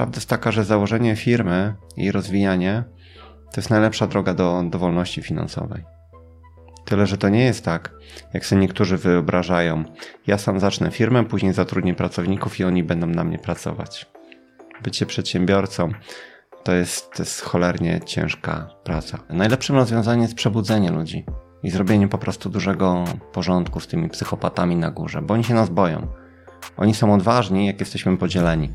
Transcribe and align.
prawda 0.00 0.16
jest 0.16 0.28
taka, 0.28 0.52
że 0.52 0.64
założenie 0.64 1.16
firmy 1.16 1.74
i 1.96 2.12
rozwijanie 2.12 2.84
to 3.52 3.60
jest 3.60 3.70
najlepsza 3.70 4.06
droga 4.06 4.34
do, 4.34 4.62
do 4.70 4.78
wolności 4.78 5.22
finansowej. 5.22 5.84
Tyle, 6.84 7.06
że 7.06 7.18
to 7.18 7.28
nie 7.28 7.44
jest 7.44 7.64
tak, 7.64 7.92
jak 8.34 8.46
sobie 8.46 8.60
niektórzy 8.60 8.96
wyobrażają. 8.96 9.84
Ja 10.26 10.38
sam 10.38 10.60
zacznę 10.60 10.90
firmę, 10.90 11.24
później 11.24 11.52
zatrudnię 11.52 11.94
pracowników 11.94 12.60
i 12.60 12.64
oni 12.64 12.84
będą 12.84 13.06
na 13.06 13.24
mnie 13.24 13.38
pracować. 13.38 14.06
Bycie 14.82 15.06
przedsiębiorcą 15.06 15.90
to 16.64 16.72
jest, 16.72 17.12
to 17.12 17.22
jest 17.22 17.40
cholernie 17.40 18.00
ciężka 18.06 18.68
praca. 18.84 19.18
Najlepszym 19.30 19.76
rozwiązaniem 19.76 20.22
jest 20.22 20.34
przebudzenie 20.34 20.90
ludzi 20.90 21.24
i 21.62 21.70
zrobienie 21.70 22.08
po 22.08 22.18
prostu 22.18 22.50
dużego 22.50 23.04
porządku 23.32 23.80
z 23.80 23.86
tymi 23.86 24.08
psychopatami 24.08 24.76
na 24.76 24.90
górze, 24.90 25.22
bo 25.22 25.34
oni 25.34 25.44
się 25.44 25.54
nas 25.54 25.70
boją. 25.70 26.06
Oni 26.76 26.94
są 26.94 27.14
odważni, 27.14 27.66
jak 27.66 27.80
jesteśmy 27.80 28.16
podzieleni, 28.16 28.72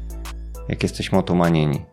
jak 0.69 0.83
jesteśmy 0.83 1.17
otumanieni. 1.17 1.85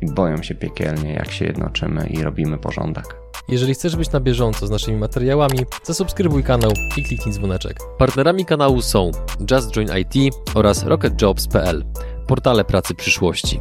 I 0.00 0.06
boją 0.06 0.42
się 0.42 0.54
piekielnie, 0.54 1.12
jak 1.12 1.30
się 1.30 1.44
jednoczymy 1.44 2.06
i 2.06 2.22
robimy 2.22 2.58
porządek. 2.58 3.20
Jeżeli 3.48 3.74
chcesz 3.74 3.96
być 3.96 4.12
na 4.12 4.20
bieżąco 4.20 4.66
z 4.66 4.70
naszymi 4.70 4.98
materiałami, 4.98 5.58
zasubskrybuj 5.84 6.44
kanał 6.44 6.70
i 6.96 7.02
kliknij 7.04 7.34
dzwoneczek. 7.34 7.78
Partnerami 7.98 8.44
kanału 8.44 8.82
są 8.82 9.10
Just 9.50 9.70
Join 9.70 9.88
IT 9.98 10.34
oraz 10.54 10.84
RocketJobs.pl, 10.84 11.84
portale 12.26 12.64
pracy 12.64 12.94
przyszłości. 12.94 13.60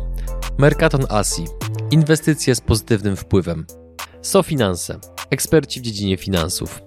Mercaton 0.58 1.06
Asi, 1.10 1.46
inwestycje 1.92 2.56
z 2.56 2.62
pozytywnym 2.62 3.16
wpływem. 3.16 3.66
SoFinanse, 4.22 5.00
eksperci 5.30 5.80
w 5.80 5.84
dziedzinie 5.84 6.18
finansów. 6.18 6.82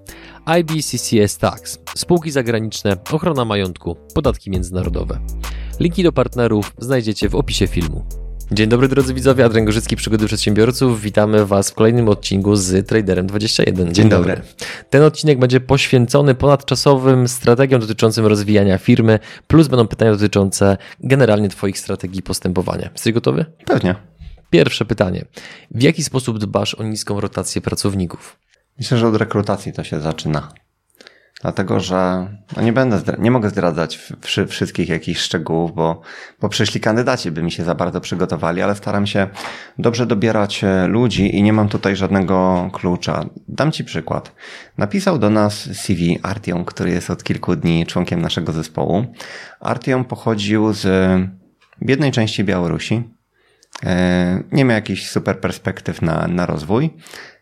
IBCCS 0.61 1.39
Tax, 1.39 1.79
spółki 1.97 2.31
zagraniczne, 2.31 2.97
ochrona 3.13 3.45
majątku, 3.45 3.97
podatki 4.15 4.51
międzynarodowe. 4.51 5.19
Linki 5.83 6.03
do 6.03 6.13
partnerów 6.13 6.73
znajdziecie 6.79 7.29
w 7.29 7.35
opisie 7.35 7.67
filmu. 7.67 8.05
Dzień 8.53 8.69
dobry 8.69 8.89
drodzy 8.89 9.15
widzowie, 9.15 9.45
Adrian 9.45 9.65
Gorzycki, 9.65 9.97
Przygody 9.97 10.27
Przedsiębiorców. 10.27 11.01
Witamy 11.01 11.47
Was 11.47 11.71
w 11.71 11.75
kolejnym 11.75 12.09
odcinku 12.09 12.57
z 12.57 12.89
Traderem 12.89 13.27
21. 13.27 13.87
Dzień, 13.87 13.95
Dzień 13.95 14.09
dobry. 14.09 14.35
dobry. 14.37 14.49
Ten 14.91 15.03
odcinek 15.03 15.39
będzie 15.39 15.61
poświęcony 15.61 16.35
ponadczasowym 16.35 17.29
strategiom 17.29 17.81
dotyczącym 17.81 18.27
rozwijania 18.27 18.79
firmy, 18.79 19.19
plus 19.47 19.69
będą 19.69 19.87
pytania 19.89 20.13
dotyczące 20.13 20.77
generalnie 21.01 21.49
Twoich 21.49 21.79
strategii 21.79 22.23
postępowania. 22.23 22.91
Jesteś 22.93 23.13
gotowy? 23.13 23.45
Pewnie. 23.67 23.95
Pierwsze 24.51 24.85
pytanie. 24.85 25.25
W 25.71 25.83
jaki 25.83 26.05
sposób 26.05 26.39
dbasz 26.39 26.75
o 26.75 26.83
niską 26.83 27.21
rotację 27.21 27.61
pracowników? 27.61 28.39
Myślę, 28.79 28.99
że 28.99 29.09
od 29.09 29.17
rekrutacji 29.17 29.73
to 29.73 29.85
się 29.85 30.01
zaczyna. 30.01 30.49
Dlatego, 31.43 31.81
że 31.81 32.27
no 32.57 32.63
nie 32.63 32.73
będę, 32.73 33.17
nie 33.19 33.31
mogę 33.31 33.51
zdradzać 33.51 34.13
wszystkich 34.49 34.89
jakichś 34.89 35.21
szczegółów, 35.21 35.75
bo, 35.75 36.01
bo 36.41 36.49
przyszli 36.49 36.81
kandydaci 36.81 37.31
by 37.31 37.43
mi 37.43 37.53
się 37.53 37.65
za 37.65 37.75
bardzo 37.75 38.01
przygotowali, 38.01 38.63
ale 38.63 38.75
staram 38.75 39.07
się 39.07 39.29
dobrze 39.79 40.07
dobierać 40.07 40.65
e, 40.65 40.87
ludzi 40.87 41.37
i 41.37 41.43
nie 41.43 41.53
mam 41.53 41.69
tutaj 41.69 41.97
żadnego 41.97 42.71
klucza. 42.73 43.25
Dam 43.49 43.73
Ci 43.73 43.85
przykład. 43.85 44.33
Napisał 44.79 45.19
do 45.19 45.31
nas 45.31 45.69
CV 45.73 46.19
Artiom, 46.23 46.65
który 46.65 46.91
jest 46.91 47.11
od 47.11 47.25
kilku 47.25 47.57
dni 47.57 47.87
członkiem 47.87 48.23
naszego 48.23 48.53
zespołu. 48.53 49.07
Artiom 49.61 50.05
pochodził 50.05 50.73
z 50.73 50.87
biednej 51.83 52.13
części 52.13 52.45
Białorusi. 52.45 53.03
E, 53.85 54.43
nie 54.53 54.65
miał 54.65 54.75
jakichś 54.75 55.07
super 55.07 55.41
perspektyw 55.41 56.03
na, 56.03 56.29
na 56.29 56.47
rozwój 56.47 56.91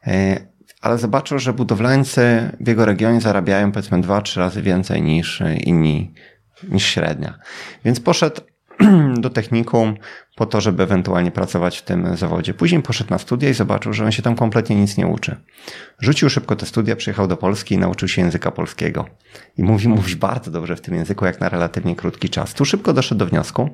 e, 0.06 0.49
ale 0.80 0.98
zobaczył, 0.98 1.38
że 1.38 1.52
budowlańcy 1.52 2.50
w 2.60 2.68
jego 2.68 2.84
regionie 2.84 3.20
zarabiają 3.20 3.72
powiedzmy 3.72 4.00
dwa, 4.00 4.22
trzy 4.22 4.40
razy 4.40 4.62
więcej 4.62 5.02
niż 5.02 5.42
inni, 5.64 6.14
niż 6.68 6.84
średnia. 6.84 7.38
Więc 7.84 8.00
poszedł 8.00 8.40
do 9.24 9.30
technikum 9.30 9.96
po 10.36 10.46
to, 10.46 10.60
żeby 10.60 10.82
ewentualnie 10.82 11.30
pracować 11.30 11.78
w 11.78 11.82
tym 11.82 12.16
zawodzie. 12.16 12.54
Później 12.54 12.82
poszedł 12.82 13.10
na 13.10 13.18
studia 13.18 13.48
i 13.48 13.54
zobaczył, 13.54 13.92
że 13.92 14.04
on 14.04 14.12
się 14.12 14.22
tam 14.22 14.36
kompletnie 14.36 14.76
nic 14.76 14.96
nie 14.96 15.06
uczy. 15.06 15.36
Rzucił 16.00 16.30
szybko 16.30 16.56
te 16.56 16.66
studia, 16.66 16.96
przyjechał 16.96 17.28
do 17.28 17.36
Polski 17.36 17.74
i 17.74 17.78
nauczył 17.78 18.08
się 18.08 18.22
języka 18.22 18.50
polskiego. 18.50 19.06
I 19.56 19.62
mówi, 19.62 19.88
mówi 19.88 20.16
bardzo 20.16 20.50
dobrze 20.50 20.76
w 20.76 20.80
tym 20.80 20.94
języku, 20.94 21.24
jak 21.24 21.40
na 21.40 21.48
relatywnie 21.48 21.96
krótki 21.96 22.28
czas. 22.28 22.54
Tu 22.54 22.64
szybko 22.64 22.92
doszedł 22.92 23.18
do 23.18 23.26
wniosku, 23.26 23.70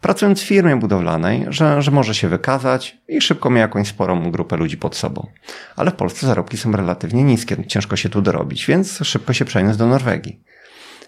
pracując 0.00 0.40
w 0.40 0.46
firmie 0.46 0.76
budowlanej, 0.76 1.46
że, 1.48 1.82
że 1.82 1.90
może 1.90 2.14
się 2.14 2.28
wykazać 2.28 2.98
i 3.08 3.20
szybko 3.20 3.50
miał 3.50 3.60
jakąś 3.60 3.88
sporą 3.88 4.30
grupę 4.30 4.56
ludzi 4.56 4.76
pod 4.76 4.96
sobą. 4.96 5.26
Ale 5.76 5.90
w 5.90 5.94
Polsce 5.94 6.26
zarobki 6.26 6.56
są 6.56 6.72
relatywnie 6.72 7.24
niskie, 7.24 7.66
ciężko 7.66 7.96
się 7.96 8.08
tu 8.08 8.22
dorobić, 8.22 8.66
więc 8.66 8.98
szybko 9.02 9.32
się 9.32 9.44
przeniósł 9.44 9.78
do 9.78 9.86
Norwegii. 9.86 10.40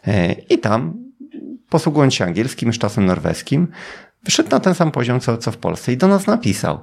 E, 0.06 0.33
I 0.33 0.59
tam 0.59 1.03
posługując 1.75 2.15
się 2.15 2.25
angielskim, 2.25 2.67
już 2.67 2.79
czasem 2.79 3.07
norweskim, 3.07 3.69
wyszedł 4.25 4.51
na 4.51 4.61
ten 4.61 4.75
sam 4.75 4.91
poziom, 4.91 5.21
co, 5.21 5.39
co 5.39 5.53
w 5.53 5.57
Polsce 5.57 5.93
i 5.93 5.97
do 5.97 6.09
nas 6.09 6.27
napisał. 6.27 6.81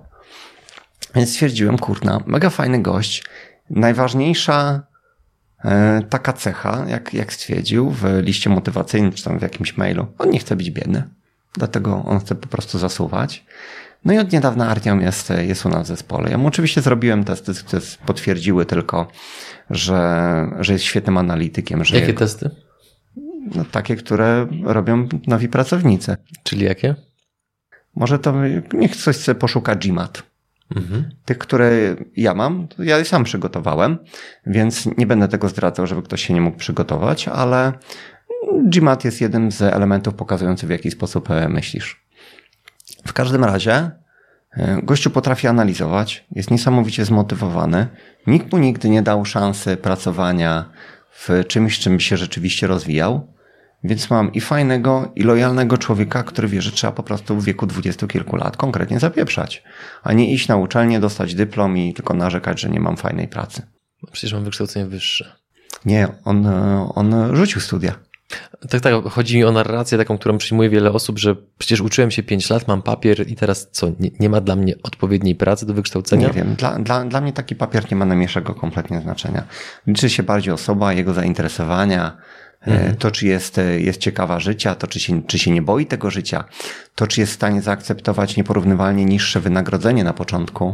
Więc 1.16 1.30
stwierdziłem, 1.30 1.78
kurna, 1.78 2.20
mega 2.26 2.50
fajny 2.50 2.82
gość. 2.82 3.24
Najważniejsza 3.70 4.84
e, 5.66 6.02
taka 6.10 6.34
cecha, 6.34 6.86
jak, 6.88 7.14
jak 7.14 7.34
stwierdził 7.34 7.90
w 7.90 8.04
liście 8.22 8.50
motywacyjnym, 8.50 9.12
czy 9.12 9.24
tam 9.24 9.40
w 9.40 9.42
jakimś 9.42 9.78
mailu, 9.78 10.08
on 10.18 10.30
nie 10.30 10.40
chce 10.40 10.56
być 10.56 10.72
biedny. 10.72 11.04
Dlatego 11.54 12.04
on 12.06 12.20
chce 12.20 12.36
po 12.36 12.48
prostu 12.48 12.80
zasuwać. 12.80 13.46
No 14.06 14.14
i 14.14 14.18
od 14.18 14.32
niedawna 14.32 14.70
Artiom 14.70 15.02
jest, 15.02 15.30
jest 15.30 15.66
u 15.66 15.70
nas 15.70 15.84
w 15.84 15.88
zespole. 15.88 16.32
Ja 16.32 16.38
mu 16.38 16.48
oczywiście 16.48 16.82
zrobiłem 16.82 17.24
testy, 17.24 17.54
które 17.54 17.82
potwierdziły 18.06 18.66
tylko, 18.66 19.08
że, 19.70 20.48
że 20.60 20.74
jest 20.74 20.86
świetnym 20.86 21.18
analitykiem. 21.18 21.86
Że 21.86 21.96
Jakie 21.96 22.08
jego... 22.08 22.20
testy? 22.20 22.71
No, 23.56 23.66
takie, 23.66 23.96
które 23.96 24.48
robią 24.64 25.08
nowi 25.28 25.50
pracownicy. 25.50 26.18
Czyli 26.44 26.66
jakie? 26.66 26.96
Może 27.96 28.20
to 28.20 28.34
niech 28.74 28.96
coś 28.96 29.16
sobie 29.16 29.40
poszuka 29.40 29.76
GMAT. 29.76 30.24
Mhm. 30.76 31.10
Tych, 31.26 31.38
które 31.38 31.96
ja 32.18 32.34
mam, 32.34 32.68
ja 32.80 32.98
je 32.98 33.06
sam 33.06 33.24
przygotowałem, 33.24 33.98
więc 34.46 34.90
nie 34.98 35.08
będę 35.08 35.28
tego 35.28 35.50
zdradzał, 35.50 35.88
żeby 35.88 36.02
ktoś 36.02 36.26
się 36.28 36.34
nie 36.34 36.42
mógł 36.42 36.58
przygotować, 36.58 37.28
ale 37.28 37.74
GMAT 38.64 39.06
jest 39.06 39.22
jednym 39.22 39.52
z 39.52 39.62
elementów 39.62 40.14
pokazujących, 40.14 40.68
w 40.68 40.72
jaki 40.72 40.92
sposób 40.92 41.32
e, 41.32 41.50
myślisz. 41.50 42.06
W 43.08 43.14
każdym 43.14 43.44
razie 43.44 43.92
e, 44.52 44.82
gościu 44.84 45.10
potrafi 45.10 45.48
analizować, 45.48 46.26
jest 46.32 46.52
niesamowicie 46.52 47.06
zmotywowany. 47.06 47.88
Nikt 48.28 48.52
mu 48.52 48.58
nigdy 48.60 48.90
nie 48.90 49.02
dał 49.02 49.26
szansy 49.26 49.78
pracowania 49.78 50.66
w 51.12 51.30
czymś, 51.48 51.80
czym 51.80 52.00
się 52.00 52.18
rzeczywiście 52.18 52.68
rozwijał. 52.68 53.31
Więc 53.84 54.10
mam 54.10 54.34
i 54.34 54.42
fajnego, 54.42 55.12
i 55.16 55.24
lojalnego 55.24 55.78
człowieka, 55.78 56.24
który 56.24 56.48
wie, 56.48 56.62
że 56.62 56.72
trzeba 56.72 56.94
po 56.94 57.04
prostu 57.04 57.36
w 57.36 57.46
wieku 57.46 57.66
dwudziestu 57.66 58.08
kilku 58.08 58.36
lat 58.36 58.58
konkretnie 58.58 59.00
zapieprzać, 59.00 59.64
a 60.04 60.14
nie 60.14 60.34
iść 60.34 60.48
na 60.48 60.58
uczelnię, 60.58 61.00
dostać 61.00 61.36
dyplom 61.36 61.78
i 61.78 61.94
tylko 61.94 62.14
narzekać, 62.14 62.60
że 62.60 62.70
nie 62.70 62.80
mam 62.80 62.98
fajnej 62.98 63.28
pracy. 63.28 63.62
Przecież 64.12 64.34
mam 64.34 64.44
wykształcenie 64.44 64.86
wyższe. 64.86 65.36
Nie, 65.86 66.08
on, 66.26 66.48
on 66.96 67.36
rzucił 67.36 67.62
studia. 67.62 67.96
Tak, 68.70 68.82
tak. 68.82 68.94
Chodzi 69.04 69.38
mi 69.38 69.44
o 69.44 69.52
narrację 69.52 69.98
taką, 69.98 70.18
którą 70.18 70.38
przyjmuje 70.38 70.70
wiele 70.70 70.92
osób, 70.92 71.20
że 71.20 71.36
przecież 71.58 71.82
uczyłem 71.82 72.12
się 72.12 72.24
5 72.24 72.50
lat, 72.50 72.68
mam 72.68 72.82
papier 72.82 73.28
i 73.28 73.36
teraz 73.36 73.70
co, 73.72 73.88
nie, 74.00 74.10
nie, 74.20 74.30
ma 74.30 74.42
dla 74.42 74.56
mnie 74.56 74.76
odpowiedniej 74.84 75.36
pracy 75.36 75.66
do 75.66 75.74
wykształcenia? 75.74 76.28
Nie 76.28 76.34
wiem. 76.34 76.56
Dla, 76.56 76.80
dla, 76.80 77.06
dla 77.06 77.22
mnie 77.22 77.34
taki 77.34 77.56
papier 77.56 77.92
nie 77.92 77.98
ma 77.98 78.06
najmniejszego 78.06 78.56
kompletnie 78.56 79.02
znaczenia. 79.02 79.44
Liczy 79.88 80.10
się 80.10 80.24
bardziej 80.24 80.54
osoba, 80.54 80.94
jego 80.94 81.14
zainteresowania, 81.14 82.18
e, 82.18 82.22
mhm. 82.68 82.96
to 82.96 83.12
czy 83.12 83.28
jest, 83.28 83.60
jest 83.78 84.00
ciekawa 84.00 84.40
życia, 84.40 84.76
to 84.76 84.88
czy 84.88 85.00
się, 85.00 85.24
czy 85.24 85.40
się 85.40 85.52
nie 85.52 85.62
boi 85.62 85.86
tego 85.86 86.10
życia, 86.10 86.44
to 86.96 87.08
czy 87.08 87.20
jest 87.22 87.32
w 87.32 87.36
stanie 87.36 87.62
zaakceptować 87.62 88.38
nieporównywalnie 88.38 89.06
niższe 89.06 89.40
wynagrodzenie 89.40 90.04
na 90.04 90.14
początku 90.14 90.74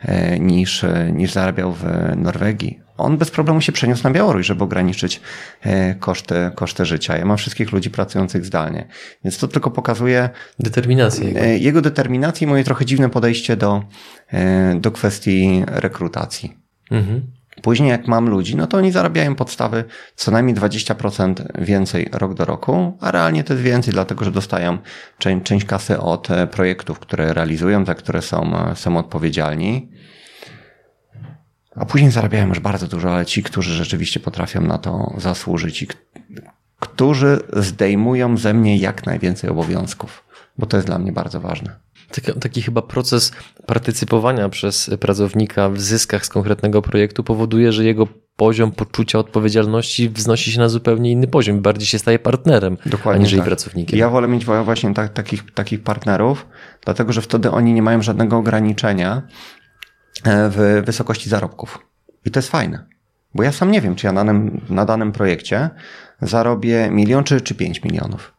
e, 0.00 0.38
niż, 0.38 0.84
niż 1.12 1.32
zarabiał 1.32 1.72
w 1.72 1.84
Norwegii 2.16 2.84
on 2.96 3.18
bez 3.18 3.30
problemu 3.30 3.60
się 3.60 3.72
przeniósł 3.72 4.04
na 4.04 4.10
Białoruś, 4.10 4.46
żeby 4.46 4.64
ograniczyć 4.64 5.20
e, 5.62 5.94
koszty, 5.94 6.34
koszty 6.54 6.84
życia. 6.84 7.16
Ja 7.16 7.24
mam 7.24 7.36
wszystkich 7.36 7.72
ludzi 7.72 7.90
pracujących 7.90 8.44
zdalnie. 8.44 8.88
Więc 9.24 9.38
to 9.38 9.48
tylko 9.48 9.70
pokazuje 9.70 10.30
determinację 10.58 11.26
jego, 11.26 11.40
e, 11.40 11.58
jego 11.58 11.82
determinację 11.82 12.46
i 12.46 12.50
moje 12.50 12.64
trochę 12.64 12.84
dziwne 12.84 13.10
podejście 13.10 13.56
do, 13.56 13.82
e, 14.28 14.74
do 14.80 14.90
kwestii 14.90 15.64
rekrutacji. 15.66 16.56
Mhm. 16.90 17.22
Później 17.62 17.90
jak 17.90 18.08
mam 18.08 18.28
ludzi, 18.28 18.56
no 18.56 18.66
to 18.66 18.76
oni 18.76 18.92
zarabiają 18.92 19.34
podstawy 19.34 19.84
co 20.14 20.30
najmniej 20.30 20.56
20% 20.56 21.34
więcej 21.58 22.08
rok 22.12 22.34
do 22.34 22.44
roku, 22.44 22.98
a 23.00 23.10
realnie 23.10 23.44
to 23.44 23.52
jest 23.52 23.64
więcej, 23.64 23.94
dlatego 23.94 24.24
że 24.24 24.30
dostają 24.30 24.78
część, 25.18 25.46
część 25.46 25.66
kasy 25.66 26.00
od 26.00 26.28
projektów, 26.50 26.98
które 26.98 27.32
realizują, 27.32 27.84
za 27.84 27.94
które 27.94 28.22
są, 28.22 28.52
są 28.74 28.96
odpowiedzialni. 28.96 29.90
A 31.76 31.84
później 31.84 32.10
zarabiają 32.10 32.48
już 32.48 32.60
bardzo 32.60 32.86
dużo, 32.86 33.14
ale 33.14 33.26
ci, 33.26 33.42
którzy 33.42 33.74
rzeczywiście 33.74 34.20
potrafią 34.20 34.60
na 34.60 34.78
to 34.78 35.14
zasłużyć 35.18 35.82
i 35.82 35.88
którzy 36.80 37.40
zdejmują 37.52 38.36
ze 38.36 38.54
mnie 38.54 38.76
jak 38.76 39.06
najwięcej 39.06 39.50
obowiązków, 39.50 40.24
bo 40.58 40.66
to 40.66 40.76
jest 40.76 40.86
dla 40.86 40.98
mnie 40.98 41.12
bardzo 41.12 41.40
ważne. 41.40 41.76
Taki, 42.10 42.40
taki, 42.40 42.62
chyba 42.62 42.82
proces 42.82 43.32
partycypowania 43.66 44.48
przez 44.48 44.90
pracownika 45.00 45.68
w 45.68 45.80
zyskach 45.80 46.26
z 46.26 46.28
konkretnego 46.28 46.82
projektu 46.82 47.24
powoduje, 47.24 47.72
że 47.72 47.84
jego 47.84 48.08
poziom 48.36 48.72
poczucia 48.72 49.18
odpowiedzialności 49.18 50.08
wznosi 50.08 50.52
się 50.52 50.58
na 50.58 50.68
zupełnie 50.68 51.10
inny 51.10 51.26
poziom. 51.26 51.62
Bardziej 51.62 51.86
się 51.86 51.98
staje 51.98 52.18
partnerem, 52.18 52.76
Dokładnie 52.86 53.20
aniżeli 53.20 53.40
tak. 53.40 53.48
pracownikiem. 53.48 53.98
Ja 53.98 54.10
wolę 54.10 54.28
mieć 54.28 54.44
właśnie 54.44 54.94
tak, 54.94 55.12
takich, 55.12 55.52
takich 55.52 55.82
partnerów, 55.82 56.46
dlatego 56.84 57.12
że 57.12 57.22
wtedy 57.22 57.50
oni 57.50 57.72
nie 57.72 57.82
mają 57.82 58.02
żadnego 58.02 58.36
ograniczenia 58.36 59.22
e, 60.24 60.50
w 60.50 60.82
wysokości 60.86 61.28
zarobków. 61.28 61.78
I 62.24 62.30
to 62.30 62.38
jest 62.38 62.50
fajne. 62.50 62.86
Bo 63.34 63.42
ja 63.42 63.52
sam 63.52 63.70
nie 63.70 63.80
wiem, 63.80 63.94
czy 63.94 64.06
ja 64.06 64.12
na 64.12 64.24
danym, 64.24 64.60
na 64.68 64.84
danym 64.84 65.12
projekcie 65.12 65.70
zarobię 66.22 66.90
milion 66.90 67.24
czy, 67.24 67.40
czy 67.40 67.54
pięć 67.54 67.82
milionów. 67.82 68.34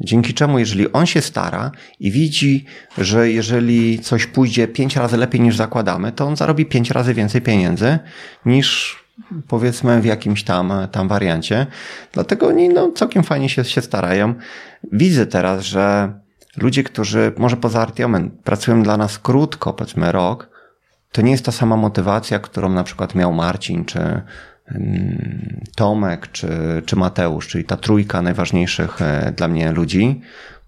Dzięki 0.00 0.34
czemu, 0.34 0.58
jeżeli 0.58 0.92
on 0.92 1.06
się 1.06 1.20
stara 1.20 1.70
i 2.00 2.10
widzi, 2.10 2.64
że 2.98 3.30
jeżeli 3.30 3.98
coś 3.98 4.26
pójdzie 4.26 4.68
pięć 4.68 4.96
razy 4.96 5.16
lepiej 5.16 5.40
niż 5.40 5.56
zakładamy, 5.56 6.12
to 6.12 6.26
on 6.26 6.36
zarobi 6.36 6.66
pięć 6.66 6.90
razy 6.90 7.14
więcej 7.14 7.42
pieniędzy 7.42 7.98
niż 8.46 8.96
powiedzmy 9.48 10.00
w 10.00 10.04
jakimś 10.04 10.44
tam, 10.44 10.72
tam 10.92 11.08
wariancie. 11.08 11.66
Dlatego 12.12 12.46
oni 12.46 12.68
no, 12.68 12.92
całkiem 12.92 13.22
fajnie 13.22 13.48
się, 13.48 13.64
się 13.64 13.82
starają. 13.82 14.34
Widzę 14.92 15.26
teraz, 15.26 15.64
że 15.64 16.12
ludzie, 16.56 16.82
którzy 16.84 17.32
może 17.38 17.56
poza 17.56 17.80
Artiomem 17.80 18.30
pracują 18.44 18.82
dla 18.82 18.96
nas 18.96 19.18
krótko, 19.18 19.72
powiedzmy 19.72 20.12
rok, 20.12 20.50
to 21.12 21.22
nie 21.22 21.30
jest 21.30 21.44
ta 21.44 21.52
sama 21.52 21.76
motywacja, 21.76 22.38
którą 22.38 22.68
na 22.68 22.84
przykład 22.84 23.14
miał 23.14 23.32
Marcin, 23.32 23.84
czy 23.84 24.22
Tomek, 25.76 26.32
czy, 26.32 26.48
czy 26.86 26.96
Mateusz, 26.96 27.48
czyli 27.48 27.64
ta 27.64 27.76
trójka 27.76 28.22
najważniejszych 28.22 29.02
e, 29.02 29.32
dla 29.36 29.48
mnie 29.48 29.72
ludzi, 29.72 30.20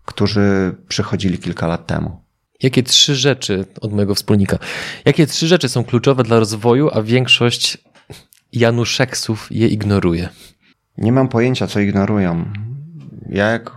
którzy 0.05 0.75
przychodzili 0.89 1.39
kilka 1.39 1.67
lat 1.67 1.87
temu. 1.87 2.21
Jakie 2.63 2.83
trzy 2.83 3.17
rzeczy 3.17 3.65
od 3.81 3.93
mojego 3.93 4.15
wspólnika? 4.15 4.59
Jakie 5.05 5.27
trzy 5.27 5.47
rzeczy 5.47 5.69
są 5.69 5.85
kluczowe 5.85 6.23
dla 6.23 6.39
rozwoju, 6.39 6.91
a 6.93 7.03
większość 7.03 7.79
Januszeksów 8.53 9.49
je 9.51 9.69
ignoruje? 9.69 10.29
Nie 10.99 11.13
mam 11.13 11.29
pojęcia, 11.29 11.67
co 11.67 11.81
ignorują. 11.81 12.53
Ja 13.29 13.47
jak 13.47 13.71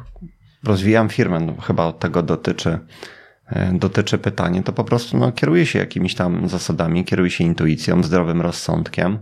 rozwijam 0.63 1.09
firmę, 1.09 1.39
no 1.39 1.62
chyba 1.62 1.94
tego 1.94 2.24
dotyczy, 2.24 2.79
e, 3.47 3.74
dotyczy 3.74 4.17
pytanie, 4.17 4.63
to 4.63 4.74
po 4.74 4.83
prostu 4.83 5.17
no, 5.17 5.31
kieruję 5.31 5.65
się 5.65 5.79
jakimiś 5.79 6.15
tam 6.15 6.50
zasadami, 6.50 7.06
kieruję 7.06 7.31
się 7.31 7.44
intuicją, 7.44 8.03
zdrowym 8.03 8.41
rozsądkiem. 8.41 9.19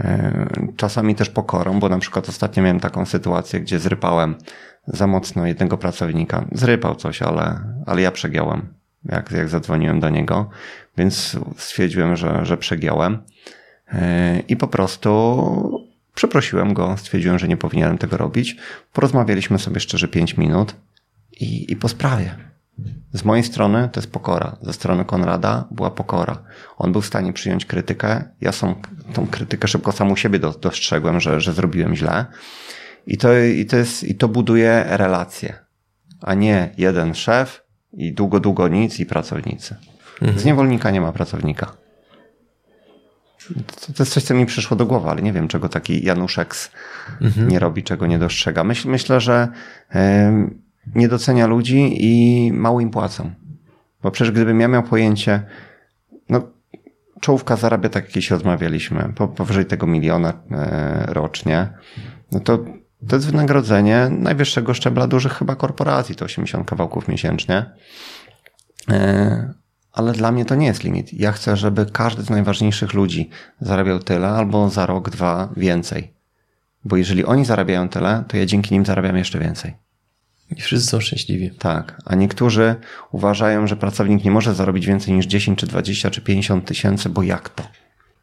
E, 0.00 0.46
czasami 0.76 1.14
też 1.14 1.30
pokorą, 1.30 1.80
bo 1.80 1.88
na 1.88 1.98
przykład 1.98 2.28
ostatnio 2.28 2.62
miałem 2.62 2.80
taką 2.80 3.06
sytuację, 3.06 3.60
gdzie 3.60 3.78
zrypałem 3.78 4.34
za 4.86 5.06
mocno 5.06 5.46
jednego 5.46 5.78
pracownika. 5.78 6.44
Zrypał 6.52 6.94
coś, 6.94 7.22
ale, 7.22 7.60
ale 7.86 8.02
ja 8.02 8.10
przegiąłem, 8.10 8.74
jak, 9.04 9.30
jak 9.30 9.48
zadzwoniłem 9.48 10.00
do 10.00 10.08
niego, 10.08 10.50
więc 10.96 11.36
stwierdziłem, 11.56 12.16
że, 12.16 12.46
że 12.46 12.56
przegiąłem. 12.56 13.18
E, 13.92 14.40
I 14.48 14.56
po 14.56 14.68
prostu 14.68 15.80
przeprosiłem 16.14 16.74
go, 16.74 16.96
stwierdziłem, 16.96 17.38
że 17.38 17.48
nie 17.48 17.56
powinienem 17.56 17.98
tego 17.98 18.16
robić. 18.16 18.56
Porozmawialiśmy 18.92 19.58
sobie 19.58 19.80
szczerze 19.80 20.08
5 20.08 20.36
minut 20.36 20.74
i, 21.40 21.72
i 21.72 21.76
po 21.76 21.88
sprawie. 21.88 22.34
Z 23.12 23.24
mojej 23.24 23.44
strony 23.44 23.88
to 23.92 24.00
jest 24.00 24.12
pokora. 24.12 24.56
Ze 24.62 24.72
strony 24.72 25.04
Konrada 25.04 25.68
była 25.70 25.90
pokora. 25.90 26.42
On 26.76 26.92
był 26.92 27.00
w 27.00 27.06
stanie 27.06 27.32
przyjąć 27.32 27.64
krytykę. 27.64 28.24
Ja 28.40 28.52
są, 28.52 28.74
tą 29.12 29.26
krytykę 29.26 29.68
szybko 29.68 29.92
sam 29.92 30.12
u 30.12 30.16
siebie 30.16 30.38
dostrzegłem, 30.38 31.20
że, 31.20 31.40
że 31.40 31.52
zrobiłem 31.52 31.96
źle. 31.96 32.26
I 33.06 33.18
to, 33.18 33.38
i, 33.38 33.66
to 33.66 33.76
jest, 33.76 34.04
I 34.04 34.14
to 34.14 34.28
buduje 34.28 34.84
relacje, 34.88 35.58
a 36.20 36.34
nie 36.34 36.74
jeden 36.78 37.14
szef 37.14 37.62
i 37.92 38.12
długo, 38.12 38.40
długo 38.40 38.68
nic 38.68 39.00
i 39.00 39.06
pracownicy. 39.06 39.76
Mhm. 40.22 40.38
Z 40.38 40.44
niewolnika 40.44 40.90
nie 40.90 41.00
ma 41.00 41.12
pracownika. 41.12 41.72
To, 43.66 43.92
to, 43.92 44.02
jest 44.02 44.12
coś, 44.12 44.22
co 44.22 44.34
mi 44.34 44.46
przyszło 44.46 44.76
do 44.76 44.86
głowy, 44.86 45.08
ale 45.08 45.22
nie 45.22 45.32
wiem, 45.32 45.48
czego 45.48 45.68
taki 45.68 46.04
Januszek 46.04 46.54
mhm. 47.20 47.48
nie 47.48 47.58
robi, 47.58 47.82
czego 47.82 48.06
nie 48.06 48.18
dostrzega. 48.18 48.64
Myśl, 48.64 48.88
myślę, 48.88 49.20
że 49.20 49.48
nie 50.94 51.08
docenia 51.08 51.46
ludzi 51.46 51.96
i 52.00 52.52
mało 52.52 52.80
im 52.80 52.90
płacą. 52.90 53.30
Bo 54.02 54.10
przecież 54.10 54.32
gdybym 54.32 54.60
ja 54.60 54.68
miał 54.68 54.82
pojęcie, 54.82 55.42
no 56.28 56.42
czołówka 57.20 57.56
zarabia 57.56 57.88
tak, 57.88 58.04
jak 58.04 58.12
kiedyś 58.12 58.30
rozmawialiśmy, 58.30 59.12
powyżej 59.36 59.66
tego 59.66 59.86
miliona 59.86 60.32
e, 60.50 61.06
rocznie, 61.08 61.68
no 62.32 62.40
to 62.40 62.64
to 63.08 63.16
jest 63.16 63.26
wynagrodzenie 63.26 64.08
najwyższego 64.10 64.74
szczebla 64.74 65.06
dużych 65.06 65.32
chyba 65.32 65.56
korporacji, 65.56 66.14
to 66.14 66.24
80 66.24 66.68
kawałków 66.68 67.08
miesięcznie. 67.08 67.70
E, 68.90 69.54
ale 69.92 70.12
dla 70.12 70.32
mnie 70.32 70.44
to 70.44 70.54
nie 70.54 70.66
jest 70.66 70.84
limit. 70.84 71.12
Ja 71.12 71.32
chcę, 71.32 71.56
żeby 71.56 71.86
każdy 71.86 72.22
z 72.22 72.30
najważniejszych 72.30 72.94
ludzi 72.94 73.30
zarabiał 73.60 73.98
tyle 73.98 74.28
albo 74.28 74.70
za 74.70 74.86
rok, 74.86 75.10
dwa 75.10 75.48
więcej. 75.56 76.14
Bo 76.84 76.96
jeżeli 76.96 77.24
oni 77.24 77.44
zarabiają 77.44 77.88
tyle, 77.88 78.24
to 78.28 78.36
ja 78.36 78.46
dzięki 78.46 78.74
nim 78.74 78.86
zarabiam 78.86 79.16
jeszcze 79.16 79.38
więcej. 79.38 79.74
I 80.56 80.60
wszyscy 80.60 80.90
są 80.90 81.00
szczęśliwi. 81.00 81.50
Tak, 81.50 82.02
a 82.04 82.14
niektórzy 82.14 82.74
uważają, 83.12 83.66
że 83.66 83.76
pracownik 83.76 84.24
nie 84.24 84.30
może 84.30 84.54
zarobić 84.54 84.86
więcej 84.86 85.14
niż 85.14 85.26
10 85.26 85.58
czy 85.58 85.66
20 85.66 86.10
czy 86.10 86.20
50 86.20 86.64
tysięcy, 86.64 87.08
bo 87.08 87.22
jak 87.22 87.48
to? 87.48 87.62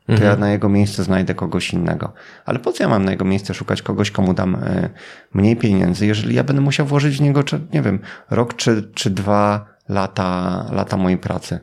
To 0.08 0.14
mhm. 0.14 0.32
ja 0.32 0.38
na 0.38 0.50
jego 0.50 0.70
miejsce 0.70 1.04
znajdę 1.04 1.36
kogoś 1.36 1.74
innego. 1.74 2.14
Ale 2.46 2.60
po 2.60 2.72
co 2.72 2.84
ja 2.84 2.90
mam 2.90 3.06
na 3.06 3.12
jego 3.12 3.26
miejsce 3.26 3.54
szukać 3.54 3.82
kogoś, 3.82 4.12
komu 4.12 4.34
dam 4.34 4.56
e, 4.56 4.90
mniej 5.34 5.56
pieniędzy, 5.56 6.06
jeżeli 6.06 6.36
ja 6.36 6.44
będę 6.44 6.62
musiał 6.62 6.86
włożyć 6.86 7.18
w 7.18 7.22
niego, 7.22 7.44
czy, 7.44 7.60
nie 7.74 7.82
wiem, 7.82 8.00
rok 8.30 8.56
czy, 8.56 8.92
czy 8.94 9.10
dwa 9.10 9.66
lata, 9.90 10.66
lata 10.72 10.98
mojej 10.98 11.18
pracy. 11.18 11.60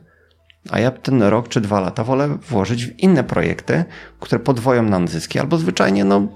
A 0.69 0.79
ja 0.79 0.91
ten 0.91 1.23
rok 1.23 1.47
czy 1.47 1.61
dwa 1.61 1.79
lata 1.79 2.03
wolę 2.03 2.37
włożyć 2.49 2.85
w 2.85 2.99
inne 2.99 3.23
projekty, 3.23 3.85
które 4.19 4.39
podwoją 4.39 4.83
nam 4.83 5.07
zyski, 5.07 5.39
albo 5.39 5.57
zwyczajnie, 5.57 6.05
no, 6.05 6.27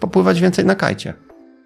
popływać 0.00 0.40
więcej 0.40 0.64
na 0.64 0.74
kajcie. 0.74 1.14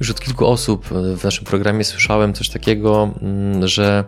Już 0.00 0.10
od 0.10 0.20
kilku 0.20 0.46
osób 0.46 0.86
w 1.16 1.24
naszym 1.24 1.44
programie 1.44 1.84
słyszałem 1.84 2.32
coś 2.32 2.48
takiego, 2.48 3.14
mm, 3.22 3.68
że 3.68 4.04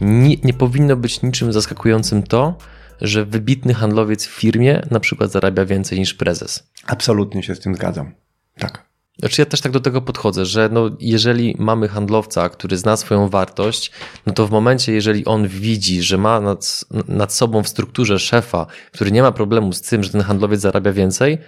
nie, 0.00 0.36
nie 0.44 0.54
powinno 0.54 0.96
być 0.96 1.22
niczym 1.22 1.52
zaskakującym 1.52 2.22
to, 2.22 2.58
że 3.00 3.24
wybitny 3.24 3.74
handlowiec 3.74 4.26
w 4.26 4.30
firmie 4.30 4.82
na 4.90 5.00
przykład 5.00 5.30
zarabia 5.30 5.64
więcej 5.64 5.98
niż 5.98 6.14
prezes. 6.14 6.70
Absolutnie 6.86 7.42
się 7.42 7.54
z 7.54 7.60
tym 7.60 7.74
zgadzam. 7.74 8.14
Tak. 8.58 8.90
Znaczy 9.20 9.42
ja 9.42 9.46
też 9.46 9.60
tak 9.60 9.72
do 9.72 9.80
tego 9.80 10.02
podchodzę, 10.02 10.46
że 10.46 10.68
no, 10.72 10.90
jeżeli 11.00 11.56
mamy 11.58 11.88
handlowca, 11.88 12.48
który 12.48 12.76
zna 12.76 12.96
swoją 12.96 13.28
wartość, 13.28 13.92
no 14.26 14.32
to 14.32 14.46
w 14.46 14.50
momencie, 14.50 14.92
jeżeli 14.92 15.24
on 15.24 15.48
widzi, 15.48 16.02
że 16.02 16.18
ma 16.18 16.40
nad, 16.40 16.84
nad 17.08 17.32
sobą 17.32 17.62
w 17.62 17.68
strukturze 17.68 18.18
szefa, 18.18 18.66
który 18.92 19.12
nie 19.12 19.22
ma 19.22 19.32
problemu 19.32 19.72
z 19.72 19.80
tym, 19.80 20.02
że 20.02 20.10
ten 20.10 20.20
handlowiec 20.20 20.60
zarabia 20.60 20.92
więcej, 20.92 21.38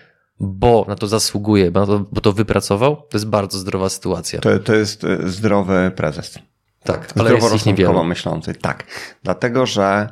bo 0.42 0.84
na 0.88 0.94
to 0.94 1.06
zasługuje, 1.06 1.70
bo, 1.70 1.87
to, 1.87 2.04
bo 2.12 2.20
to 2.20 2.32
wypracował, 2.32 2.96
to 2.96 3.16
jest 3.16 3.26
bardzo 3.26 3.58
zdrowa 3.58 3.88
sytuacja. 3.88 4.40
To, 4.40 4.58
to 4.58 4.75
jest 4.75 5.04
e, 5.04 5.28
zdrowy 5.28 5.92
prezes. 5.96 6.38
Tak, 6.84 7.12
ale 7.18 7.30
zdroworozsądkowo 7.30 8.04
myślący. 8.04 8.54
Tak, 8.54 8.84
dlatego, 9.22 9.66
że 9.66 10.08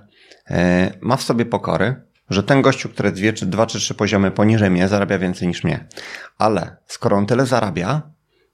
e, 0.50 0.90
ma 1.00 1.16
w 1.16 1.22
sobie 1.22 1.46
pokory, 1.46 2.02
że 2.30 2.42
ten 2.42 2.62
gościu, 2.62 2.88
który 2.88 3.12
dwie, 3.12 3.32
czy 3.32 3.46
dwa, 3.46 3.66
czy 3.66 3.78
trzy 3.78 3.94
poziomy 3.94 4.30
poniżej 4.30 4.70
mnie, 4.70 4.88
zarabia 4.88 5.18
więcej 5.18 5.49
niż 5.49 5.64
mnie. 5.64 5.87
Ale 6.38 6.76
skoro 6.87 7.16
on 7.16 7.26
tyle 7.26 7.46
zarabia, 7.46 8.02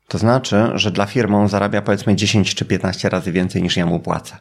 to 0.09 0.19
znaczy, 0.19 0.71
że 0.75 0.91
dla 0.91 1.07
firmy 1.07 1.37
on 1.37 1.49
zarabia 1.49 1.83
powiedzmy 1.83 2.17
10 2.17 2.55
czy 2.55 2.65
15 2.65 3.09
razy 3.09 3.33
więcej 3.33 3.63
niż 3.63 3.77
ja 3.77 3.87
mu 3.87 4.01
płacę. 4.01 4.37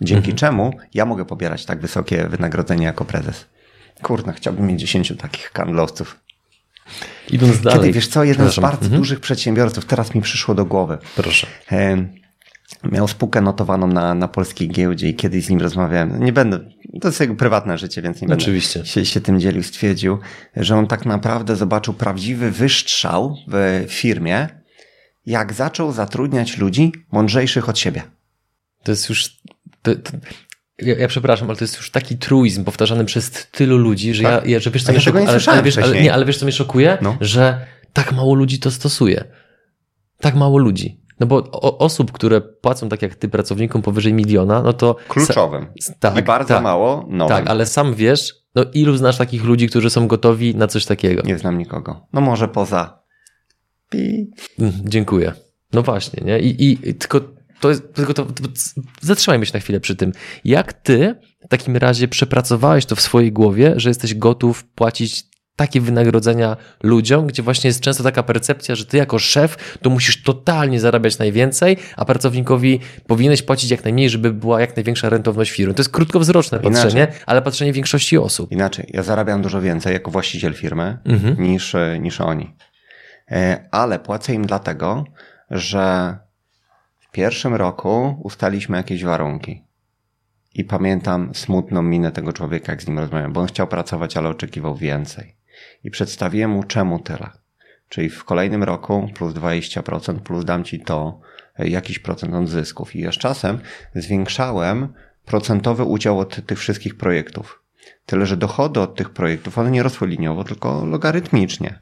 Dzięki 0.00 0.30
mhm. 0.30 0.36
czemu 0.36 0.72
ja 0.94 1.06
mogę 1.06 1.24
pobierać 1.24 1.64
tak 1.64 1.80
wysokie 1.80 2.28
wynagrodzenie 2.28 2.86
jako 2.86 3.04
prezes. 3.04 3.46
Kurna, 4.02 4.32
chciałbym 4.32 4.66
mieć 4.66 4.80
10 4.80 5.12
takich 5.18 5.52
handlowców. 5.52 6.23
Idąc 7.30 7.60
dalej. 7.60 7.80
Kiedy, 7.80 7.92
wiesz 7.92 8.08
co, 8.08 8.24
jeden 8.24 8.50
z 8.50 8.58
bardzo 8.58 8.84
mhm. 8.84 9.00
dużych 9.00 9.20
przedsiębiorców, 9.20 9.84
teraz 9.84 10.14
mi 10.14 10.22
przyszło 10.22 10.54
do 10.54 10.64
głowy. 10.64 10.98
Proszę. 11.16 11.46
miał 12.92 13.08
spółkę 13.08 13.40
notowaną 13.40 13.86
na, 13.86 14.14
na 14.14 14.28
polskiej 14.28 14.68
giełdzie 14.68 15.08
i 15.08 15.14
kiedyś 15.14 15.44
z 15.44 15.50
nim 15.50 15.60
rozmawiałem. 15.60 16.24
Nie 16.24 16.32
będę, 16.32 16.60
to 17.00 17.08
jest 17.08 17.20
jego 17.20 17.34
prywatne 17.34 17.78
życie, 17.78 18.02
więc 18.02 18.22
nie 18.22 18.28
Oczywiście. 18.34 18.78
będę 18.78 18.90
się, 18.90 19.06
się 19.06 19.20
tym 19.20 19.40
dzielił. 19.40 19.62
Stwierdził, 19.62 20.18
że 20.56 20.76
on 20.76 20.86
tak 20.86 21.06
naprawdę 21.06 21.56
zobaczył 21.56 21.94
prawdziwy 21.94 22.50
wystrzał 22.50 23.36
w 23.48 23.84
firmie, 23.88 24.48
jak 25.26 25.52
zaczął 25.52 25.92
zatrudniać 25.92 26.58
ludzi 26.58 26.92
mądrzejszych 27.12 27.68
od 27.68 27.78
siebie. 27.78 28.02
To 28.82 28.92
jest 28.92 29.08
już. 29.08 29.36
To, 29.82 29.94
to, 29.94 30.10
ja, 30.82 30.94
ja, 30.94 31.08
przepraszam, 31.08 31.48
ale 31.48 31.56
to 31.56 31.64
jest 31.64 31.76
już 31.76 31.90
taki 31.90 32.18
truizm 32.18 32.64
powtarzany 32.64 33.04
przez 33.04 33.30
tylu 33.50 33.78
ludzi, 33.78 34.14
że 34.14 34.22
tak? 34.22 34.46
ja, 34.46 34.60
że 34.60 34.70
wiesz 34.70 34.84
co 34.84 34.92
mnie 34.92 35.00
szokuje, 35.00 35.28
ale, 35.28 35.38
ale, 35.46 35.62
wiesz, 35.62 35.78
ale, 35.78 36.02
nie, 36.02 36.14
ale 36.14 36.24
wiesz 36.24 36.38
co 36.38 36.44
mnie 36.44 36.52
szokuje? 36.52 36.98
No. 37.02 37.16
Że 37.20 37.66
tak 37.92 38.12
mało 38.12 38.34
ludzi 38.34 38.58
to 38.58 38.70
stosuje. 38.70 39.24
Tak 40.20 40.34
mało 40.34 40.58
ludzi. 40.58 41.00
No 41.20 41.26
bo 41.26 41.36
o, 41.36 41.78
osób, 41.78 42.12
które 42.12 42.40
płacą 42.40 42.88
tak 42.88 43.02
jak 43.02 43.14
ty 43.14 43.28
pracownikom 43.28 43.82
powyżej 43.82 44.14
miliona, 44.14 44.62
no 44.62 44.72
to. 44.72 44.96
Kluczowym. 45.08 45.66
tak, 46.00 46.18
I 46.18 46.22
bardzo 46.22 46.54
tak, 46.54 46.62
mało 46.62 47.06
nowym. 47.08 47.36
Tak, 47.36 47.46
ale 47.46 47.66
sam 47.66 47.94
wiesz, 47.94 48.34
no 48.54 48.64
ilu 48.74 48.96
znasz 48.96 49.16
takich 49.18 49.44
ludzi, 49.44 49.68
którzy 49.68 49.90
są 49.90 50.08
gotowi 50.08 50.56
na 50.56 50.66
coś 50.66 50.86
takiego? 50.86 51.22
Nie 51.24 51.38
znam 51.38 51.58
nikogo. 51.58 52.06
No 52.12 52.20
może 52.20 52.48
poza. 52.48 53.02
Pi. 53.90 54.30
Mm, 54.58 54.72
Dziękuję. 54.84 55.32
No 55.72 55.82
właśnie, 55.82 56.22
nie? 56.24 56.40
I, 56.40 56.72
i 56.72 56.94
tylko 56.94 57.20
to 57.64 57.68
jest, 57.70 57.94
tylko 57.94 58.14
to, 58.14 58.24
to, 58.24 58.42
zatrzymajmy 59.00 59.46
się 59.46 59.50
na 59.54 59.60
chwilę 59.60 59.80
przy 59.80 59.96
tym. 59.96 60.12
Jak 60.44 60.72
ty 60.72 61.14
w 61.44 61.48
takim 61.48 61.76
razie 61.76 62.08
przepracowałeś 62.08 62.86
to 62.86 62.96
w 62.96 63.00
swojej 63.00 63.32
głowie, 63.32 63.72
że 63.76 63.90
jesteś 63.90 64.14
gotów 64.14 64.64
płacić 64.64 65.24
takie 65.56 65.80
wynagrodzenia 65.80 66.56
ludziom, 66.82 67.26
gdzie 67.26 67.42
właśnie 67.42 67.68
jest 67.68 67.80
często 67.80 68.02
taka 68.02 68.22
percepcja, 68.22 68.74
że 68.74 68.86
ty 68.86 68.96
jako 68.96 69.18
szef 69.18 69.76
to 69.82 69.90
musisz 69.90 70.22
totalnie 70.22 70.80
zarabiać 70.80 71.18
najwięcej, 71.18 71.76
a 71.96 72.04
pracownikowi 72.04 72.80
powinieneś 73.06 73.42
płacić 73.42 73.70
jak 73.70 73.84
najmniej, 73.84 74.10
żeby 74.10 74.32
była 74.32 74.60
jak 74.60 74.76
największa 74.76 75.08
rentowność 75.08 75.50
firmy. 75.50 75.74
To 75.74 75.80
jest 75.80 75.90
krótkowzroczne 75.92 76.58
Inaczej. 76.58 76.82
patrzenie, 76.82 77.08
ale 77.26 77.42
patrzenie 77.42 77.72
większości 77.72 78.18
osób. 78.18 78.52
Inaczej, 78.52 78.86
ja 78.88 79.02
zarabiam 79.02 79.42
dużo 79.42 79.60
więcej 79.60 79.92
jako 79.92 80.10
właściciel 80.10 80.54
firmy 80.54 80.98
Mhm. 81.04 81.42
niż, 81.42 81.76
niż 82.00 82.20
oni. 82.20 82.56
E, 83.30 83.68
Ale 83.70 83.98
płacę 83.98 84.34
im 84.34 84.46
dlatego, 84.46 85.04
że 85.50 86.16
pierwszym 87.14 87.54
roku 87.54 88.20
ustaliśmy 88.22 88.76
jakieś 88.76 89.04
warunki. 89.04 89.64
I 90.54 90.64
pamiętam 90.64 91.34
smutną 91.34 91.82
minę 91.82 92.12
tego 92.12 92.32
człowieka, 92.32 92.72
jak 92.72 92.82
z 92.82 92.86
nim 92.86 92.98
rozmawiałem, 92.98 93.32
bo 93.32 93.40
on 93.40 93.46
chciał 93.46 93.66
pracować, 93.66 94.16
ale 94.16 94.28
oczekiwał 94.28 94.76
więcej. 94.76 95.36
I 95.84 95.90
przedstawiłem 95.90 96.50
mu, 96.50 96.62
czemu 96.62 96.98
tyle. 96.98 97.30
Czyli 97.88 98.10
w 98.10 98.24
kolejnym 98.24 98.62
roku 98.62 99.08
plus 99.14 99.34
20%, 99.34 100.18
plus 100.18 100.44
dam 100.44 100.64
ci 100.64 100.80
to 100.80 101.20
e, 101.58 101.68
jakiś 101.68 101.98
procent 101.98 102.34
od 102.34 102.48
zysków. 102.48 102.96
I 102.96 103.06
z 103.06 103.18
czasem 103.18 103.58
zwiększałem 103.94 104.92
procentowy 105.24 105.84
udział 105.84 106.18
od 106.18 106.46
tych 106.46 106.58
wszystkich 106.58 106.96
projektów. 106.96 107.62
Tyle, 108.06 108.26
że 108.26 108.36
dochody 108.36 108.80
od 108.80 108.96
tych 108.96 109.10
projektów, 109.10 109.58
one 109.58 109.70
nie 109.70 109.82
rosły 109.82 110.08
liniowo, 110.08 110.44
tylko 110.44 110.84
logarytmicznie. 110.84 111.78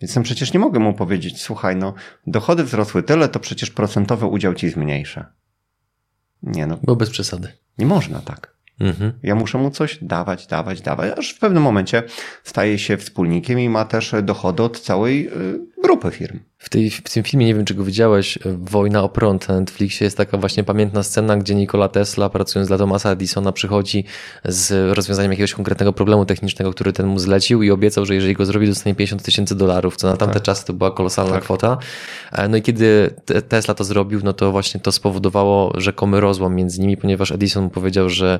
Więc 0.00 0.16
ja 0.16 0.22
przecież 0.22 0.52
nie 0.52 0.60
mogę 0.60 0.80
mu 0.80 0.94
powiedzieć, 0.94 1.42
słuchaj, 1.42 1.76
no, 1.76 1.94
dochody 2.26 2.64
wzrosły 2.64 3.02
tyle, 3.02 3.28
to 3.28 3.40
przecież 3.40 3.70
procentowy 3.70 4.26
udział 4.26 4.54
ci 4.54 4.68
zmniejszę. 4.70 5.24
Nie 6.42 6.66
no, 6.66 6.78
Bo 6.82 6.96
bez 6.96 7.10
przesady. 7.10 7.48
nie 7.78 7.86
można 7.86 8.20
tak. 8.20 8.60
Mhm. 8.80 9.12
Ja 9.22 9.34
muszę 9.34 9.58
mu 9.58 9.70
coś 9.70 9.98
dawać, 10.02 10.46
dawać, 10.46 10.80
dawać, 10.80 11.18
aż 11.18 11.30
w 11.34 11.38
pewnym 11.38 11.62
momencie 11.62 12.02
staje 12.44 12.78
się 12.78 12.96
wspólnikiem 12.96 13.60
i 13.60 13.68
ma 13.68 13.84
też 13.84 14.14
dochody 14.22 14.62
od 14.62 14.80
całej 14.80 15.30
grupy 15.82 16.10
firm. 16.10 16.38
W, 16.58 16.68
tej, 16.68 16.90
w 16.90 17.02
tym 17.02 17.22
filmie, 17.22 17.46
nie 17.46 17.54
wiem 17.54 17.64
czy 17.64 17.74
go 17.74 17.84
widziałeś, 17.84 18.38
Wojna 18.44 19.02
o 19.02 19.08
prąd 19.08 19.48
na 19.48 19.60
Netflixie 19.60 20.04
jest 20.04 20.16
taka 20.16 20.38
właśnie 20.38 20.64
pamiętna 20.64 21.02
scena, 21.02 21.36
gdzie 21.36 21.54
Nikola 21.54 21.88
Tesla 21.88 22.30
pracując 22.30 22.68
dla 22.68 22.78
Thomasa 22.78 23.10
Edisona 23.10 23.52
przychodzi 23.52 24.04
z 24.44 24.94
rozwiązaniem 24.96 25.30
jakiegoś 25.32 25.54
konkretnego 25.54 25.92
problemu 25.92 26.26
technicznego, 26.26 26.70
który 26.72 26.92
ten 26.92 27.06
mu 27.06 27.18
zlecił 27.18 27.62
i 27.62 27.70
obiecał, 27.70 28.06
że 28.06 28.14
jeżeli 28.14 28.34
go 28.34 28.46
zrobi, 28.46 28.66
dostanie 28.66 28.94
50 28.94 29.22
tysięcy 29.22 29.54
dolarów, 29.54 29.96
co 29.96 30.06
na 30.06 30.16
tamte 30.16 30.40
czasy 30.40 30.66
to 30.66 30.72
była 30.72 30.90
kolosalna 30.90 31.32
Tak. 31.32 31.42
kwota. 31.44 31.78
E, 32.32 32.48
No 32.48 32.56
i 32.56 32.62
kiedy 32.62 33.14
te- 33.24 33.42
Tesla 33.42 33.74
to 33.74 33.84
zrobił, 33.84 34.20
no 34.24 34.32
to 34.32 34.52
właśnie 34.52 34.80
to 34.80 34.92
spowodowało 34.92 35.72
rzekomy 35.80 36.20
rozłam 36.20 36.54
między 36.54 36.80
nimi, 36.80 36.96
ponieważ 36.96 37.32
Edison 37.32 37.64
mu 37.64 37.70
powiedział, 37.70 38.08
że 38.08 38.38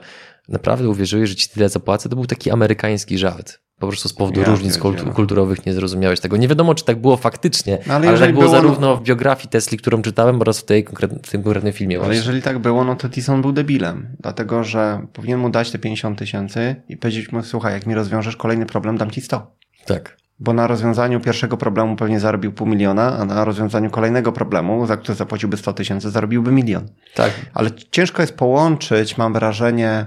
naprawdę 0.49 0.89
uwierzyłeś, 0.89 1.29
że 1.29 1.35
ci 1.37 1.49
tyle 1.49 1.69
zapłacę. 1.69 2.09
To 2.09 2.17
był 2.17 2.27
taki 2.27 2.51
amerykański 2.51 3.19
żart. 3.19 3.59
Po 3.81 3.89
prostu 3.89 4.09
z 4.09 4.13
powodu 4.13 4.41
Ja 4.41 4.47
różnic 4.47 4.79
kultu- 4.79 5.13
kulturowych 5.13 5.67
nie 5.67 5.73
zrozumiałeś 5.73 6.21
tego. 6.21 6.37
Nie 6.37 6.49
wiadomo, 6.49 6.75
czy 6.75 6.85
tak 6.85 7.01
było 7.01 7.17
faktycznie, 7.17 7.79
No, 7.87 7.95
ale 7.95 8.09
ale, 8.09 8.13
jeżeli 8.13 8.29
tak 8.29 8.35
było, 8.35 8.45
było, 8.45 8.57
no- 8.57 8.63
zarówno 8.63 8.97
w 8.97 9.03
biografii 9.03 9.49
Tesli, 9.49 9.79
którą 9.79 10.03
czytałem, 10.03 10.41
oraz 10.41 10.61
w, 10.61 10.65
tej 10.65 10.85
konkret, 10.85 11.13
w 11.27 11.31
tym 11.31 11.43
konkretnym 11.43 11.73
filmie. 11.73 11.97
Ale 11.97 12.05
Właśnie. 12.05 12.17
jeżeli 12.19 12.43
tak 12.43 12.59
było, 12.59 12.85
no 12.85 12.97
to 12.97 13.07
Edison 13.07 13.43
był 13.43 13.53
debilem. 13.53 14.17
Dlatego, 14.21 14.65
że 14.65 15.07
powinien 15.13 15.41
mu 15.41 15.51
dać 15.51 15.71
te 15.71 15.79
50 15.79 16.19
tysięcy 16.19 16.77
i 16.89 16.97
powiedzieć 16.97 17.33
mu, 17.33 17.43
słuchaj, 17.43 17.73
jak 17.73 17.87
mi 17.87 17.95
rozwiążesz 17.95 18.37
kolejny 18.37 18.67
problem, 18.67 18.99
dam 18.99 19.11
ci 19.11 19.21
100. 19.21 19.57
Tak. 19.87 20.17
Bo 20.41 20.53
na 20.53 20.67
rozwiązaniu 20.67 21.21
pierwszego 21.21 21.57
problemu 21.57 21.97
pewnie 21.97 22.21
zarobił 22.21 22.53
pół 22.53 22.67
miliona, 22.67 23.19
a 23.19 23.25
na 23.25 23.45
rozwiązaniu 23.45 23.91
kolejnego 23.91 24.33
problemu, 24.33 24.87
za 24.87 24.97
który 24.97 25.15
zapłaciłby 25.15 25.57
100 25.57 25.73
tysięcy, 25.73 26.11
zarobiłby 26.11 26.53
milion. 26.53 26.89
Tak. 27.15 27.31
Ale 27.55 27.71
ciężko 27.91 28.23
jest 28.23 28.37
połączyć, 28.37 29.19
mam 29.19 29.33
wrażenie, 29.33 30.07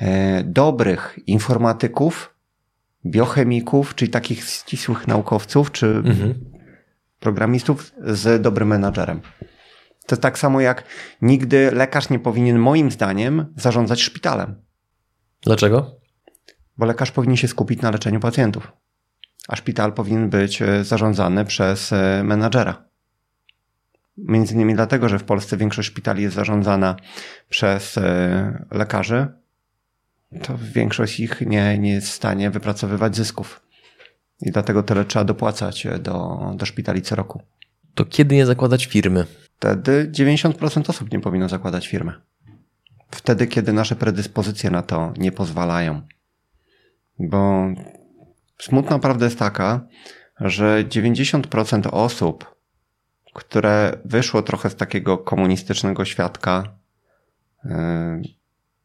e, 0.00 0.44
dobrych 0.44 1.18
informatyków, 1.26 2.34
biochemików, 3.06 3.94
czyli 3.94 4.10
takich 4.10 4.44
ścisłych 4.44 5.06
naukowców, 5.08 5.72
czy 5.72 5.86
Mhm. 5.86 6.34
programistów 7.20 7.92
z 8.02 8.42
dobrym 8.42 8.68
menadżerem. 8.68 9.20
To 10.06 10.16
tak 10.16 10.38
samo 10.38 10.60
jak 10.60 10.84
nigdy 11.22 11.70
lekarz 11.70 12.10
nie 12.10 12.18
powinien, 12.18 12.58
moim 12.58 12.90
zdaniem, 12.90 13.46
zarządzać 13.56 14.02
szpitalem, 14.02 14.62
Dlaczego? 15.42 15.96
bo 16.76 16.86
lekarz 16.86 17.10
powinien 17.12 17.36
się 17.36 17.48
skupić 17.48 17.80
na 17.82 17.90
leczeniu 17.90 18.20
pacjentów, 18.20 18.72
a 19.48 19.56
szpital 19.56 19.92
powinien 19.92 20.30
być 20.30 20.62
e, 20.62 20.84
zarządzany 20.84 21.44
przez 21.44 21.92
e, 21.92 22.22
menadżera. 22.24 22.84
Między 24.16 24.54
innymi 24.54 24.74
dlatego, 24.74 25.08
że 25.08 25.18
w 25.18 25.24
Polsce 25.24 25.56
większość 25.56 25.88
szpitali 25.88 26.22
jest 26.22 26.36
zarządzana 26.36 26.96
przez 27.48 27.98
e, 27.98 28.66
lekarzy, 28.70 29.26
to 30.42 30.58
większość 30.72 31.20
ich 31.20 31.40
nie, 31.40 31.78
nie 31.78 31.92
jest 31.92 32.08
w 32.08 32.12
stanie 32.12 32.50
wypracowywać 32.50 33.16
zysków. 33.16 33.60
I 34.40 34.50
dlatego 34.50 34.82
tyle 34.82 35.04
trzeba 35.04 35.24
dopłacać 35.24 35.86
e, 35.86 35.98
do, 35.98 36.40
do 36.56 36.66
szpitali 36.66 37.02
co 37.02 37.16
roku. 37.16 37.42
To 37.94 38.04
kiedy 38.04 38.34
nie 38.34 38.46
zakładać 38.46 38.86
firmy? 38.86 39.26
Wtedy 39.56 40.10
90% 40.12 40.90
osób 40.90 41.12
nie 41.12 41.20
powinno 41.20 41.48
zakładać 41.48 41.88
firmy. 41.88 42.12
Wtedy, 43.10 43.46
kiedy 43.46 43.72
nasze 43.72 43.96
predyspozycje 43.96 44.70
na 44.70 44.82
to 44.82 45.12
nie 45.16 45.32
pozwalają. 45.32 46.02
Bo 47.18 47.66
smutna 48.58 48.98
prawda 48.98 49.24
jest 49.24 49.38
taka, 49.38 49.86
że 50.40 50.84
90% 50.84 51.88
osób, 51.92 52.54
które 53.34 53.98
wyszło 54.04 54.42
trochę 54.42 54.70
z 54.70 54.76
takiego 54.76 55.18
komunistycznego 55.18 56.04
świadka, 56.04 56.74
yy, 57.64 58.39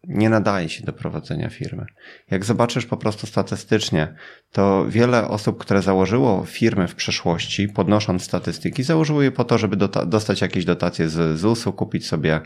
nie 0.08 0.30
nadaje 0.30 0.70
się 0.70 0.86
do 0.86 0.94
prowadzenia 0.94 1.50
firmy. 1.50 1.86
Jak 2.32 2.46
zobaczysz 2.46 2.86
po 2.86 2.98
prostu 2.98 3.28
statystycznie, 3.28 4.16
to 4.52 4.86
wiele 4.90 5.28
osób, 5.28 5.58
które 5.58 5.82
założyło 5.82 6.46
firmy 6.46 6.88
w 6.88 6.96
przeszłości, 6.96 7.70
podnosząc 7.70 8.24
statystyki, 8.24 8.84
założyło 8.84 9.22
je 9.22 9.32
po 9.32 9.44
to, 9.44 9.58
żeby 9.58 9.78
dostać 10.08 10.42
jakieś 10.42 10.66
dotacje 10.66 11.10
z 11.10 11.40
ZUS-u, 11.40 11.74
kupić 11.74 12.08
sobie 12.08 12.42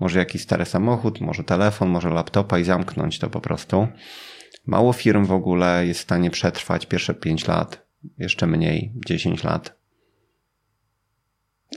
może 0.00 0.18
jakiś 0.18 0.42
stary 0.42 0.64
samochód, 0.64 1.20
może 1.20 1.44
telefon, 1.44 1.88
może 1.88 2.10
laptopa 2.10 2.58
i 2.58 2.64
zamknąć 2.64 3.18
to 3.18 3.30
po 3.30 3.40
prostu. 3.40 3.88
Mało 4.66 4.92
firm 4.92 5.24
w 5.24 5.32
ogóle 5.32 5.86
jest 5.86 6.00
w 6.00 6.02
stanie 6.02 6.30
przetrwać 6.30 6.86
pierwsze 6.86 7.14
5 7.14 7.48
lat, 7.48 7.86
jeszcze 8.18 8.46
mniej 8.46 8.92
10 9.06 9.44
lat. 9.44 9.76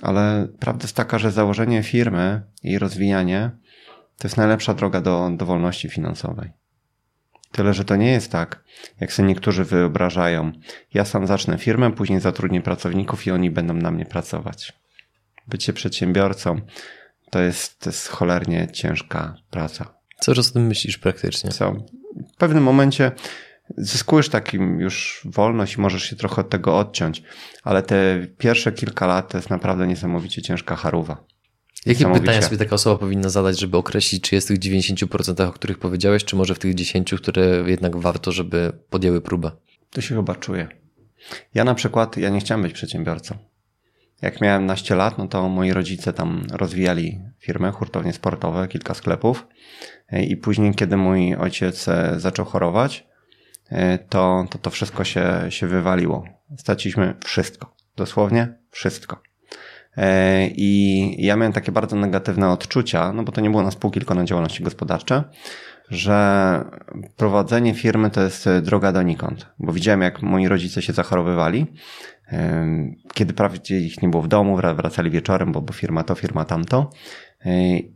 Ale 0.01 0.47
prawda 0.59 0.83
jest 0.83 0.95
taka, 0.95 1.19
że 1.19 1.31
założenie 1.31 1.83
firmy 1.83 2.41
i 2.63 2.79
rozwijanie 2.79 3.51
to 4.17 4.27
jest 4.27 4.37
najlepsza 4.37 4.73
droga 4.73 5.01
do, 5.01 5.29
do 5.33 5.45
wolności 5.45 5.89
finansowej. 5.89 6.51
Tyle, 7.51 7.73
że 7.73 7.85
to 7.85 7.95
nie 7.95 8.11
jest 8.11 8.31
tak, 8.31 8.63
jak 8.99 9.13
sobie 9.13 9.27
niektórzy 9.27 9.63
wyobrażają. 9.63 10.51
Ja 10.93 11.05
sam 11.05 11.27
zacznę 11.27 11.57
firmę, 11.57 11.91
później 11.91 12.19
zatrudnię 12.19 12.61
pracowników 12.61 13.27
i 13.27 13.31
oni 13.31 13.51
będą 13.51 13.73
na 13.73 13.91
mnie 13.91 14.05
pracować. 14.05 14.73
Bycie 15.47 15.73
przedsiębiorcą 15.73 16.61
to 17.29 17.39
jest, 17.39 17.79
to 17.79 17.89
jest 17.89 18.07
cholernie 18.07 18.67
ciężka 18.73 19.35
praca. 19.49 19.93
Co 20.19 20.31
o 20.31 20.35
tym 20.53 20.67
myślisz 20.67 20.97
praktycznie? 20.97 21.51
Co 21.51 21.71
w 22.33 22.37
pewnym 22.37 22.63
momencie 22.63 23.11
zyskujesz 23.77 24.29
takim 24.29 24.79
już 24.79 25.21
wolność 25.25 25.75
i 25.75 25.81
możesz 25.81 26.03
się 26.03 26.15
trochę 26.15 26.41
od 26.41 26.49
tego 26.49 26.77
odciąć, 26.77 27.23
ale 27.63 27.83
te 27.83 28.27
pierwsze 28.37 28.71
kilka 28.71 29.07
lat 29.07 29.31
to 29.31 29.37
jest 29.37 29.49
naprawdę 29.49 29.87
niesamowicie 29.87 30.41
ciężka 30.41 30.75
charuwa. 30.75 31.23
Jakie 31.85 32.13
pytania 32.13 32.41
sobie 32.41 32.57
taka 32.57 32.75
osoba 32.75 32.97
powinna 32.97 33.29
zadać, 33.29 33.59
żeby 33.59 33.77
określić, 33.77 34.23
czy 34.23 34.35
jest 34.35 34.47
w 34.47 34.59
tych 34.59 34.59
90%, 34.59 35.47
o 35.47 35.51
których 35.51 35.79
powiedziałeś, 35.79 36.23
czy 36.25 36.35
może 36.35 36.55
w 36.55 36.59
tych 36.59 36.75
10%, 36.75 37.17
które 37.17 37.63
jednak 37.65 37.97
warto, 37.97 38.31
żeby 38.31 38.73
podjęły 38.89 39.21
próbę? 39.21 39.51
To 39.89 40.01
się 40.01 40.15
chyba 40.15 40.35
czuje. 40.35 40.67
Ja 41.53 41.63
na 41.63 41.75
przykład, 41.75 42.17
ja 42.17 42.29
nie 42.29 42.39
chciałem 42.39 42.61
być 42.61 42.73
przedsiębiorcą. 42.73 43.37
Jak 44.21 44.41
miałem 44.41 44.65
naście 44.65 44.95
lat, 44.95 45.17
no 45.17 45.27
to 45.27 45.49
moi 45.49 45.73
rodzice 45.73 46.13
tam 46.13 46.47
rozwijali 46.51 47.19
firmę, 47.39 47.71
hurtownie 47.71 48.13
sportowe, 48.13 48.67
kilka 48.67 48.93
sklepów. 48.93 49.47
E, 50.09 50.23
I 50.23 50.37
później, 50.37 50.75
kiedy 50.75 50.97
mój 50.97 51.35
ojciec 51.35 51.87
e, 51.87 52.13
zaczął 52.17 52.45
chorować, 52.45 53.07
e, 53.69 53.97
to 53.97 54.45
to, 54.49 54.57
to 54.57 54.69
wszystko 54.69 55.03
się, 55.03 55.45
się 55.49 55.67
wywaliło. 55.67 56.23
Straciliśmy 56.57 57.15
wszystko. 57.25 57.75
Dosłownie 57.95 58.57
wszystko. 58.71 59.21
E, 59.97 60.47
I 60.47 61.25
ja 61.25 61.35
miałem 61.35 61.53
takie 61.53 61.71
bardzo 61.71 61.95
negatywne 61.95 62.49
odczucia, 62.49 63.13
no 63.13 63.23
bo 63.23 63.31
to 63.31 63.41
nie 63.41 63.49
było 63.49 63.63
na 63.63 63.71
spółki, 63.71 63.99
tylko 63.99 64.15
na 64.15 64.25
działalności 64.25 64.63
gospodarcze, 64.63 65.23
że 65.89 66.65
prowadzenie 67.15 67.73
firmy 67.73 68.09
to 68.09 68.21
jest 68.21 68.47
e, 68.47 68.61
droga 68.61 68.91
donikąd. 68.91 69.47
Bo 69.59 69.73
widziałem, 69.73 70.01
jak 70.01 70.21
moi 70.21 70.47
rodzice 70.47 70.81
się 70.81 70.93
zachorowywali 70.93 71.65
kiedy 73.13 73.33
prawie 73.33 73.59
ich 73.69 74.01
nie 74.01 74.09
było 74.09 74.23
w 74.23 74.27
domu, 74.27 74.55
wracali 74.55 75.11
wieczorem, 75.11 75.51
bo, 75.51 75.61
bo 75.61 75.73
firma 75.73 76.03
to, 76.03 76.15
firma 76.15 76.45
tamto. 76.45 76.89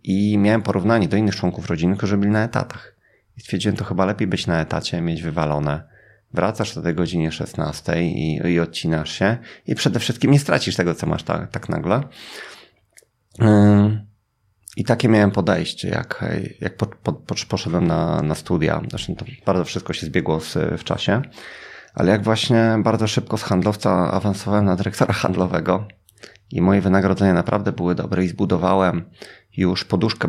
I 0.03 0.37
miałem 0.37 0.61
porównanie 0.61 1.07
do 1.07 1.17
innych 1.17 1.35
członków 1.35 1.69
rodziny, 1.69 1.97
którzy 1.97 2.17
byli 2.17 2.31
na 2.31 2.43
etatach. 2.43 2.95
I 3.37 3.41
stwierdziłem, 3.41 3.77
to 3.77 3.83
chyba 3.83 4.05
lepiej 4.05 4.27
być 4.27 4.47
na 4.47 4.61
etacie, 4.61 5.01
mieć 5.01 5.21
wywalone. 5.21 5.90
Wracasz 6.33 6.75
do 6.75 6.81
tej 6.81 6.95
godzinie 6.95 7.31
16 7.31 8.03
i, 8.03 8.35
i 8.35 8.59
odcinasz 8.59 9.11
się 9.11 9.37
i 9.67 9.75
przede 9.75 9.99
wszystkim 9.99 10.31
nie 10.31 10.39
stracisz 10.39 10.75
tego, 10.75 10.95
co 10.95 11.07
masz 11.07 11.23
tak, 11.23 11.51
tak 11.51 11.69
nagle. 11.69 12.03
I 14.77 14.83
takie 14.83 15.09
miałem 15.09 15.31
podejście, 15.31 15.89
jak, 15.89 16.25
jak 16.61 16.77
po, 16.77 16.85
po, 16.85 17.13
poszedłem 17.49 17.87
na, 17.87 18.21
na 18.21 18.35
studia. 18.35 18.81
Zresztą 18.89 19.15
to 19.15 19.25
bardzo 19.45 19.65
wszystko 19.65 19.93
się 19.93 20.05
zbiegło 20.05 20.39
z, 20.39 20.57
w 20.79 20.83
czasie. 20.83 21.21
Ale 21.93 22.11
jak 22.11 22.23
właśnie 22.23 22.79
bardzo 22.83 23.07
szybko 23.07 23.37
z 23.37 23.43
handlowca 23.43 24.11
awansowałem 24.11 24.65
na 24.65 24.75
dyrektora 24.75 25.13
handlowego 25.13 25.87
i 26.51 26.61
moje 26.61 26.81
wynagrodzenia 26.81 27.33
naprawdę 27.33 27.71
były 27.71 27.95
dobre 27.95 28.25
i 28.25 28.27
zbudowałem 28.27 29.05
już 29.57 29.83
poduszkę 29.83 30.27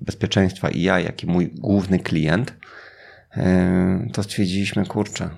bezpieczeństwa 0.00 0.70
i 0.70 0.82
ja, 0.82 1.00
jak 1.00 1.22
i 1.22 1.26
mój 1.26 1.50
główny 1.54 1.98
klient, 1.98 2.54
to 4.12 4.22
stwierdziliśmy, 4.22 4.86
kurczę, 4.86 5.30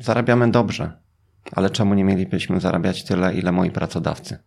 zarabiamy 0.00 0.50
dobrze, 0.50 0.92
ale 1.52 1.70
czemu 1.70 1.94
nie 1.94 2.04
mielibyśmy 2.04 2.60
zarabiać 2.60 3.04
tyle, 3.04 3.34
ile 3.34 3.52
moi 3.52 3.70
pracodawcy? 3.70 4.38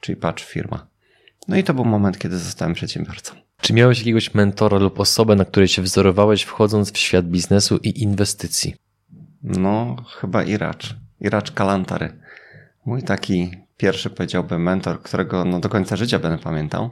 Czyli 0.00 0.16
patrz, 0.16 0.44
firma. 0.44 0.86
No 1.48 1.56
i 1.56 1.64
to 1.64 1.74
był 1.74 1.84
moment, 1.84 2.18
kiedy 2.18 2.38
zostałem 2.38 2.74
przedsiębiorcą. 2.74 3.34
Czy 3.60 3.72
miałeś 3.72 3.98
jakiegoś 3.98 4.34
mentora 4.34 4.78
lub 4.78 5.00
osobę, 5.00 5.36
na 5.36 5.44
której 5.44 5.68
się 5.68 5.82
wzorowałeś, 5.82 6.42
wchodząc 6.42 6.92
w 6.92 6.98
świat 6.98 7.26
biznesu 7.26 7.76
i 7.76 8.02
inwestycji? 8.02 8.74
No, 9.42 9.96
chyba 10.20 10.42
Iracz. 10.42 10.96
Iracz 11.20 11.50
Kalantary. 11.50 12.18
Mój 12.86 13.02
taki 13.02 13.50
pierwszy, 13.76 14.10
powiedziałbym, 14.10 14.62
mentor, 14.62 15.02
którego 15.02 15.44
no, 15.44 15.60
do 15.60 15.68
końca 15.68 15.96
życia 15.96 16.18
będę 16.18 16.38
pamiętał. 16.38 16.90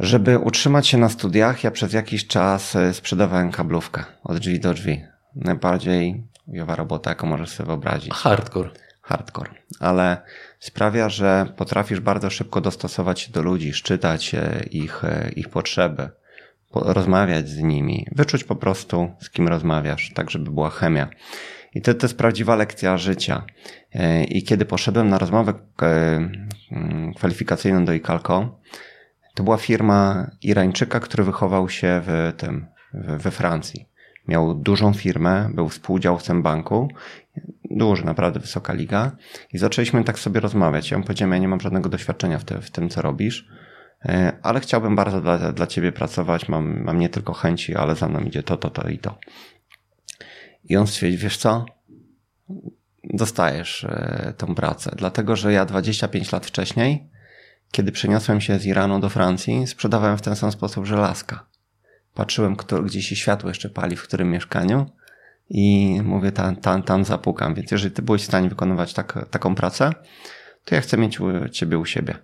Żeby 0.00 0.38
utrzymać 0.38 0.86
się 0.86 0.98
na 0.98 1.08
studiach, 1.08 1.64
ja 1.64 1.70
przez 1.70 1.92
jakiś 1.92 2.26
czas 2.26 2.76
e, 2.76 2.94
sprzedawałem 2.94 3.52
kablówkę 3.52 4.04
od 4.24 4.38
drzwi 4.38 4.60
do 4.60 4.74
drzwi. 4.74 5.04
Najbardziej 5.36 6.24
ujowa 6.46 6.76
robota, 6.76 7.10
jaką 7.10 7.26
możesz 7.26 7.50
sobie 7.50 7.66
wyobrazić. 7.66 8.12
Hardcore. 8.12 8.70
Hardcore. 9.02 9.50
Ale 9.80 10.22
sprawia, 10.58 11.08
że 11.08 11.46
potrafisz 11.56 12.00
bardzo 12.00 12.30
szybko 12.30 12.60
dostosować 12.60 13.20
się 13.20 13.32
do 13.32 13.42
ludzi, 13.42 13.72
szczytać 13.72 14.34
e, 14.34 14.64
ich, 14.70 15.04
e, 15.04 15.30
ich 15.36 15.48
potrzeby, 15.48 16.08
rozmawiać 16.74 17.48
z 17.48 17.58
nimi, 17.58 18.06
wyczuć 18.12 18.44
po 18.44 18.56
prostu, 18.56 19.10
z 19.20 19.30
kim 19.30 19.48
rozmawiasz, 19.48 20.12
tak 20.14 20.30
żeby 20.30 20.50
była 20.50 20.70
chemia. 20.70 21.08
I 21.74 21.82
to, 21.82 21.94
to 21.94 22.06
jest 22.06 22.18
prawdziwa 22.18 22.56
lekcja 22.56 22.98
życia. 22.98 23.44
I 24.28 24.42
kiedy 24.42 24.64
poszedłem 24.64 25.08
na 25.08 25.18
rozmowę 25.18 25.54
mm, 26.70 27.14
kwalifikacyjną 27.14 27.84
do 27.84 27.92
ICALCO, 27.92 28.58
to 29.34 29.42
była 29.42 29.56
firma 29.56 30.30
Irańczyka, 30.42 31.00
który 31.00 31.24
wychował 31.24 31.68
się 31.68 32.02
w 32.06 32.32
tym, 32.36 32.66
we 32.94 33.30
Francji. 33.30 33.88
Miał 34.28 34.54
dużą 34.54 34.92
firmę, 34.92 35.50
był 35.54 35.68
współdziałcem 35.68 36.42
banku, 36.42 36.88
duży, 37.70 38.04
naprawdę 38.04 38.40
wysoka 38.40 38.72
liga. 38.72 39.16
I 39.52 39.58
zaczęliśmy 39.58 40.04
tak 40.04 40.18
sobie 40.18 40.40
rozmawiać. 40.40 40.90
Ja 40.90 40.98
mu 40.98 41.04
powiedziałem, 41.04 41.32
ja 41.32 41.38
nie 41.38 41.48
mam 41.48 41.60
żadnego 41.60 41.88
doświadczenia 41.88 42.38
w, 42.38 42.44
te, 42.44 42.60
w 42.60 42.70
tym, 42.70 42.88
co 42.88 43.02
robisz, 43.02 43.48
e, 44.04 44.32
ale 44.42 44.60
chciałbym 44.60 44.96
bardzo 44.96 45.20
dla, 45.20 45.52
dla 45.52 45.66
ciebie 45.66 45.92
pracować. 45.92 46.48
Mam, 46.48 46.82
mam 46.82 46.98
nie 46.98 47.08
tylko 47.08 47.32
chęci, 47.32 47.74
ale 47.74 47.94
za 47.94 48.08
mną 48.08 48.20
idzie 48.20 48.42
to, 48.42 48.56
to, 48.56 48.70
to 48.70 48.88
i 48.88 48.98
to. 48.98 49.18
I 50.64 50.76
on 50.76 50.86
stwierdził, 50.86 51.20
wiesz 51.20 51.36
co? 51.36 51.66
Dostajesz 53.04 53.84
e, 53.84 54.34
tą 54.36 54.54
pracę, 54.54 54.94
dlatego 54.96 55.36
że 55.36 55.52
ja 55.52 55.64
25 55.64 56.32
lat 56.32 56.46
wcześniej, 56.46 57.10
kiedy 57.74 57.92
przeniosłem 57.92 58.40
się 58.40 58.58
z 58.58 58.66
Iranu 58.66 59.00
do 59.00 59.08
Francji, 59.08 59.66
sprzedawałem 59.66 60.18
w 60.18 60.22
ten 60.22 60.36
sam 60.36 60.52
sposób 60.52 60.86
żelazka. 60.86 61.46
Patrzyłem, 62.14 62.56
kto, 62.56 62.82
gdzie 62.82 63.02
się 63.02 63.16
światło 63.16 63.50
jeszcze 63.50 63.68
pali, 63.68 63.96
w 63.96 64.02
którym 64.02 64.30
mieszkaniu 64.30 64.86
i 65.50 65.98
mówię, 66.04 66.32
tam, 66.32 66.56
tam, 66.56 66.82
tam 66.82 67.04
zapukam. 67.04 67.54
Więc 67.54 67.70
jeżeli 67.70 67.94
ty 67.94 68.02
byłeś 68.02 68.22
w 68.22 68.26
stanie 68.26 68.48
wykonywać 68.48 68.94
tak, 68.94 69.28
taką 69.30 69.54
pracę, 69.54 69.90
to 70.64 70.74
ja 70.74 70.80
chcę 70.80 70.96
mieć 70.96 71.18
ciebie 71.52 71.78
u 71.78 71.84
siebie. 71.84 72.14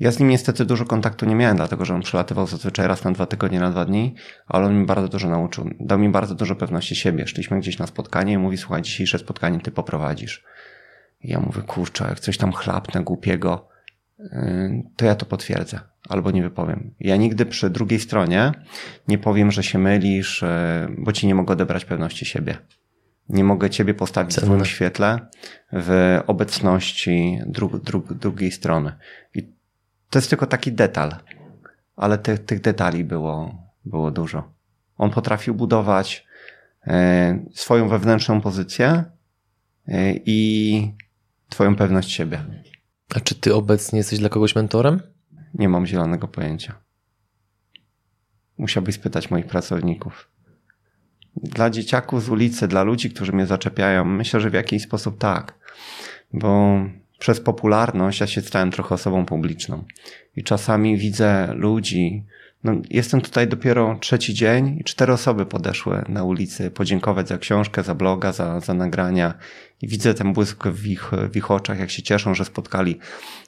Ja 0.00 0.10
z 0.10 0.18
nim 0.18 0.28
niestety 0.28 0.64
dużo 0.64 0.84
kontaktu 0.84 1.26
nie 1.26 1.34
miałem, 1.34 1.56
dlatego 1.56 1.84
że 1.84 1.94
on 1.94 2.02
przylatywał 2.02 2.46
zazwyczaj 2.46 2.88
raz 2.88 3.04
na 3.04 3.12
dwa 3.12 3.26
tygodnie, 3.26 3.60
na 3.60 3.70
dwa 3.70 3.84
dni, 3.84 4.14
ale 4.46 4.66
on 4.66 4.80
mi 4.80 4.86
bardzo 4.86 5.08
dużo 5.08 5.28
nauczył. 5.28 5.70
Dał 5.80 5.98
mi 5.98 6.08
bardzo 6.08 6.34
dużo 6.34 6.56
pewności 6.56 6.96
siebie. 6.96 7.26
Szliśmy 7.26 7.60
gdzieś 7.60 7.78
na 7.78 7.86
spotkanie 7.86 8.32
i 8.32 8.38
mówi, 8.38 8.56
słuchaj, 8.56 8.82
dzisiejsze 8.82 9.18
spotkanie 9.18 9.60
ty 9.60 9.70
poprowadzisz. 9.70 10.44
I 11.20 11.30
ja 11.30 11.40
mówię, 11.40 11.62
kurczę, 11.62 12.06
jak 12.08 12.20
coś 12.20 12.38
tam 12.38 12.52
chlapnę 12.52 13.02
głupiego, 13.02 13.73
to 14.96 15.04
ja 15.04 15.14
to 15.14 15.26
potwierdzę 15.26 15.80
albo 16.08 16.30
nie 16.30 16.42
wypowiem. 16.42 16.94
Ja 17.00 17.16
nigdy 17.16 17.46
przy 17.46 17.70
drugiej 17.70 18.00
stronie 18.00 18.52
nie 19.08 19.18
powiem, 19.18 19.50
że 19.50 19.62
się 19.62 19.78
mylisz, 19.78 20.44
bo 20.98 21.12
ci 21.12 21.26
nie 21.26 21.34
mogę 21.34 21.52
odebrać 21.52 21.84
pewności 21.84 22.24
siebie. 22.26 22.56
Nie 23.28 23.44
mogę 23.44 23.70
ciebie 23.70 23.94
postawić 23.94 24.36
w 24.36 24.40
swoim 24.40 24.64
świetle 24.64 25.18
w 25.72 26.20
obecności 26.26 27.38
dru, 27.46 27.78
dru, 27.78 28.04
drugiej 28.10 28.50
strony. 28.50 28.92
I 29.34 29.42
to 30.10 30.18
jest 30.18 30.30
tylko 30.30 30.46
taki 30.46 30.72
detal, 30.72 31.16
ale 31.96 32.18
tych, 32.18 32.44
tych 32.44 32.60
detali 32.60 33.04
było, 33.04 33.54
było 33.84 34.10
dużo. 34.10 34.52
On 34.98 35.10
potrafił 35.10 35.54
budować 35.54 36.26
e, 36.86 37.38
swoją 37.54 37.88
wewnętrzną 37.88 38.40
pozycję 38.40 39.04
e, 39.88 40.14
i 40.26 40.92
twoją 41.48 41.76
pewność 41.76 42.10
siebie. 42.10 42.44
A 43.14 43.20
czy 43.20 43.34
ty 43.34 43.54
obecnie 43.54 43.98
jesteś 43.98 44.18
dla 44.18 44.28
kogoś 44.28 44.54
mentorem? 44.54 45.00
Nie 45.54 45.68
mam 45.68 45.86
zielonego 45.86 46.28
pojęcia. 46.28 46.74
Musiałbyś 48.58 48.94
spytać 48.94 49.30
moich 49.30 49.46
pracowników. 49.46 50.30
Dla 51.36 51.70
dzieciaków 51.70 52.24
z 52.24 52.28
ulicy, 52.28 52.68
dla 52.68 52.82
ludzi, 52.82 53.10
którzy 53.10 53.32
mnie 53.32 53.46
zaczepiają, 53.46 54.04
myślę, 54.04 54.40
że 54.40 54.50
w 54.50 54.54
jakiś 54.54 54.82
sposób 54.82 55.18
tak. 55.18 55.58
Bo 56.32 56.78
przez 57.18 57.40
popularność 57.40 58.20
ja 58.20 58.26
się 58.26 58.40
stałem 58.40 58.70
trochę 58.70 58.94
osobą 58.94 59.26
publiczną. 59.26 59.84
I 60.36 60.42
czasami 60.42 60.98
widzę 60.98 61.54
ludzi, 61.54 62.24
no, 62.64 62.72
jestem 62.90 63.20
tutaj 63.20 63.48
dopiero 63.48 63.98
trzeci 64.00 64.34
dzień 64.34 64.78
i 64.80 64.84
cztery 64.84 65.12
osoby 65.12 65.46
podeszły 65.46 66.04
na 66.08 66.24
ulicy 66.24 66.70
podziękować 66.70 67.28
za 67.28 67.38
książkę, 67.38 67.82
za 67.82 67.94
bloga, 67.94 68.32
za, 68.32 68.60
za 68.60 68.74
nagrania. 68.74 69.34
I 69.82 69.88
widzę 69.88 70.14
ten 70.14 70.32
błysk 70.32 70.66
w 70.66 70.86
ich, 70.86 71.10
w 71.30 71.36
ich 71.36 71.50
oczach, 71.50 71.78
jak 71.78 71.90
się 71.90 72.02
cieszą, 72.02 72.34
że 72.34 72.44
spotkali 72.44 72.98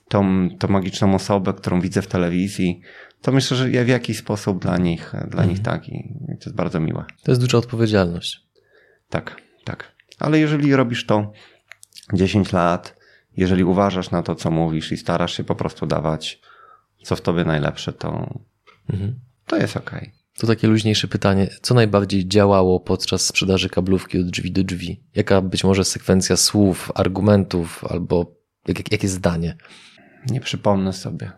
tą, 0.09 0.49
tą 0.59 0.69
magiczną 0.69 1.15
osobę, 1.15 1.53
którą 1.53 1.81
widzę 1.81 2.03
w 2.03 2.07
telewizji. 2.07 2.81
To 3.23 3.33
myślę, 3.33 3.57
że 3.57 3.71
ja 3.71 3.85
w 3.85 3.89
jakiś 3.89 4.19
sposób 4.19 4.63
dla 4.63 4.77
nich, 4.77 5.11
dla 5.11 5.23
mhm. 5.23 5.49
nich 5.49 5.63
tak. 5.63 5.89
I 5.89 6.15
to 6.27 6.45
jest 6.45 6.57
bardzo 6.57 6.81
miłe. 6.81 7.05
To 7.23 7.31
jest 7.31 7.41
duża 7.41 7.59
odpowiedzialność. 7.59 8.47
Tak, 9.11 9.37
tak. 9.65 9.93
Ale 10.19 10.39
jeżeli 10.39 10.77
robisz 10.77 11.07
to 11.07 11.33
10 12.13 12.53
lat, 12.53 12.97
jeżeli 13.37 13.65
uważasz 13.65 14.11
na 14.11 14.23
to, 14.23 14.35
co 14.35 14.51
mówisz 14.51 14.93
i 14.93 14.97
starasz 14.97 15.37
się 15.37 15.45
po 15.45 15.55
prostu 15.55 15.87
dawać, 15.87 16.41
co 17.03 17.17
w 17.17 17.21
tobie 17.21 17.45
najlepsze, 17.45 17.93
to, 17.93 18.39
mhm. 18.91 19.21
to 19.47 19.57
jest 19.57 19.77
ok. 19.77 19.91
To 20.39 20.47
takie 20.47 20.69
luźniejsze 20.69 21.09
pytanie. 21.09 21.49
Co 21.63 21.75
najbardziej 21.75 22.29
działało 22.29 22.81
podczas 22.81 23.27
sprzedaży 23.27 23.69
kablówki 23.69 24.21
od 24.21 24.27
drzwi 24.27 24.53
do 24.53 24.65
drzwi? 24.65 25.05
Jaka 25.15 25.41
być 25.41 25.65
może 25.65 25.85
sekwencja 25.85 26.37
słów, 26.37 26.93
argumentów 26.95 27.85
albo 27.85 28.37
jak, 28.69 28.93
jakie 28.93 29.09
zdanie? 29.09 29.57
Nie 30.31 30.41
przypomnę 30.41 30.93
sobie. 30.93 31.33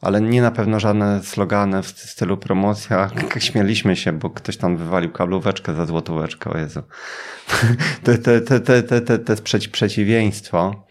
Ale 0.00 0.20
nie 0.20 0.42
na 0.42 0.50
pewno 0.50 0.80
żadne 0.80 1.22
slogany 1.22 1.82
w 1.82 1.86
stylu 1.86 2.36
promocja. 2.36 3.10
Śmieliśmy 3.38 3.96
się, 3.96 4.12
bo 4.12 4.30
ktoś 4.30 4.56
tam 4.56 4.76
wywalił 4.76 5.10
kablóweczkę 5.10 5.74
za 5.74 5.86
złotóweczkę. 5.86 6.50
O 6.50 6.58
Jezu. 6.58 6.82
To, 8.04 8.18
to, 8.18 8.40
to, 8.40 8.60
to, 8.82 9.00
to, 9.00 9.18
to 9.18 9.32
jest 9.32 9.68
przeciwieństwo. 9.70 10.86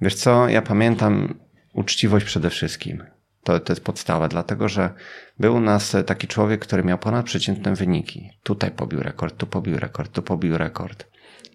Wiesz 0.00 0.14
co, 0.14 0.48
ja 0.48 0.62
pamiętam 0.62 1.38
uczciwość 1.72 2.26
przede 2.26 2.50
wszystkim. 2.50 3.02
To, 3.46 3.60
to 3.60 3.72
jest 3.72 3.84
podstawa, 3.84 4.28
dlatego 4.28 4.68
że 4.68 4.90
był 5.38 5.54
u 5.54 5.60
nas 5.60 5.96
taki 6.06 6.26
człowiek, 6.26 6.60
który 6.60 6.84
miał 6.84 6.98
ponadprzeciętne 6.98 7.74
wyniki. 7.74 8.30
Tutaj 8.42 8.70
pobił 8.70 9.02
rekord, 9.02 9.36
tu 9.36 9.46
pobił 9.46 9.78
rekord, 9.78 10.12
tu 10.12 10.22
pobił 10.22 10.58
rekord. 10.58 11.06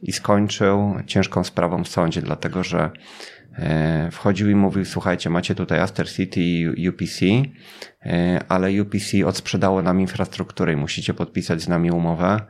I 0.01 0.11
skończył 0.11 0.95
ciężką 1.07 1.43
sprawą 1.43 1.83
w 1.83 1.87
sądzie, 1.87 2.21
dlatego 2.21 2.63
że 2.63 2.91
e, 3.53 4.09
wchodził 4.11 4.49
i 4.49 4.55
mówił, 4.55 4.85
słuchajcie, 4.85 5.29
macie 5.29 5.55
tutaj 5.55 5.79
Aster 5.79 6.11
City 6.11 6.41
i 6.41 6.89
UPC, 6.89 7.25
e, 8.05 8.39
ale 8.49 8.81
UPC 8.81 9.25
odsprzedało 9.25 9.81
nam 9.81 10.01
infrastrukturę 10.01 10.73
i 10.73 10.75
musicie 10.75 11.13
podpisać 11.13 11.61
z 11.61 11.67
nami 11.67 11.91
umowę, 11.91 12.41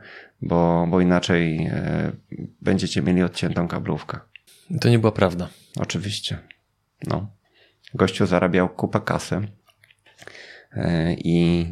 bo, 0.42 0.86
bo 0.90 1.00
inaczej 1.00 1.66
e, 1.66 2.12
będziecie 2.60 3.02
mieli 3.02 3.22
odciętą 3.22 3.68
kablówkę. 3.68 4.20
To 4.80 4.88
nie 4.88 4.98
była 4.98 5.12
prawda. 5.12 5.48
Oczywiście. 5.76 6.38
No. 7.06 7.41
Gościu 7.94 8.26
zarabiał 8.26 8.68
kupę 8.68 9.00
kasy 9.00 9.48
e, 10.72 11.14
i, 11.14 11.66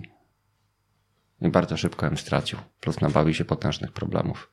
i 1.40 1.48
bardzo 1.48 1.76
szybko 1.76 2.06
ją 2.06 2.16
stracił. 2.16 2.58
Plus 2.80 3.00
nabawił 3.00 3.34
się 3.34 3.44
potężnych 3.44 3.92
problemów. 3.92 4.50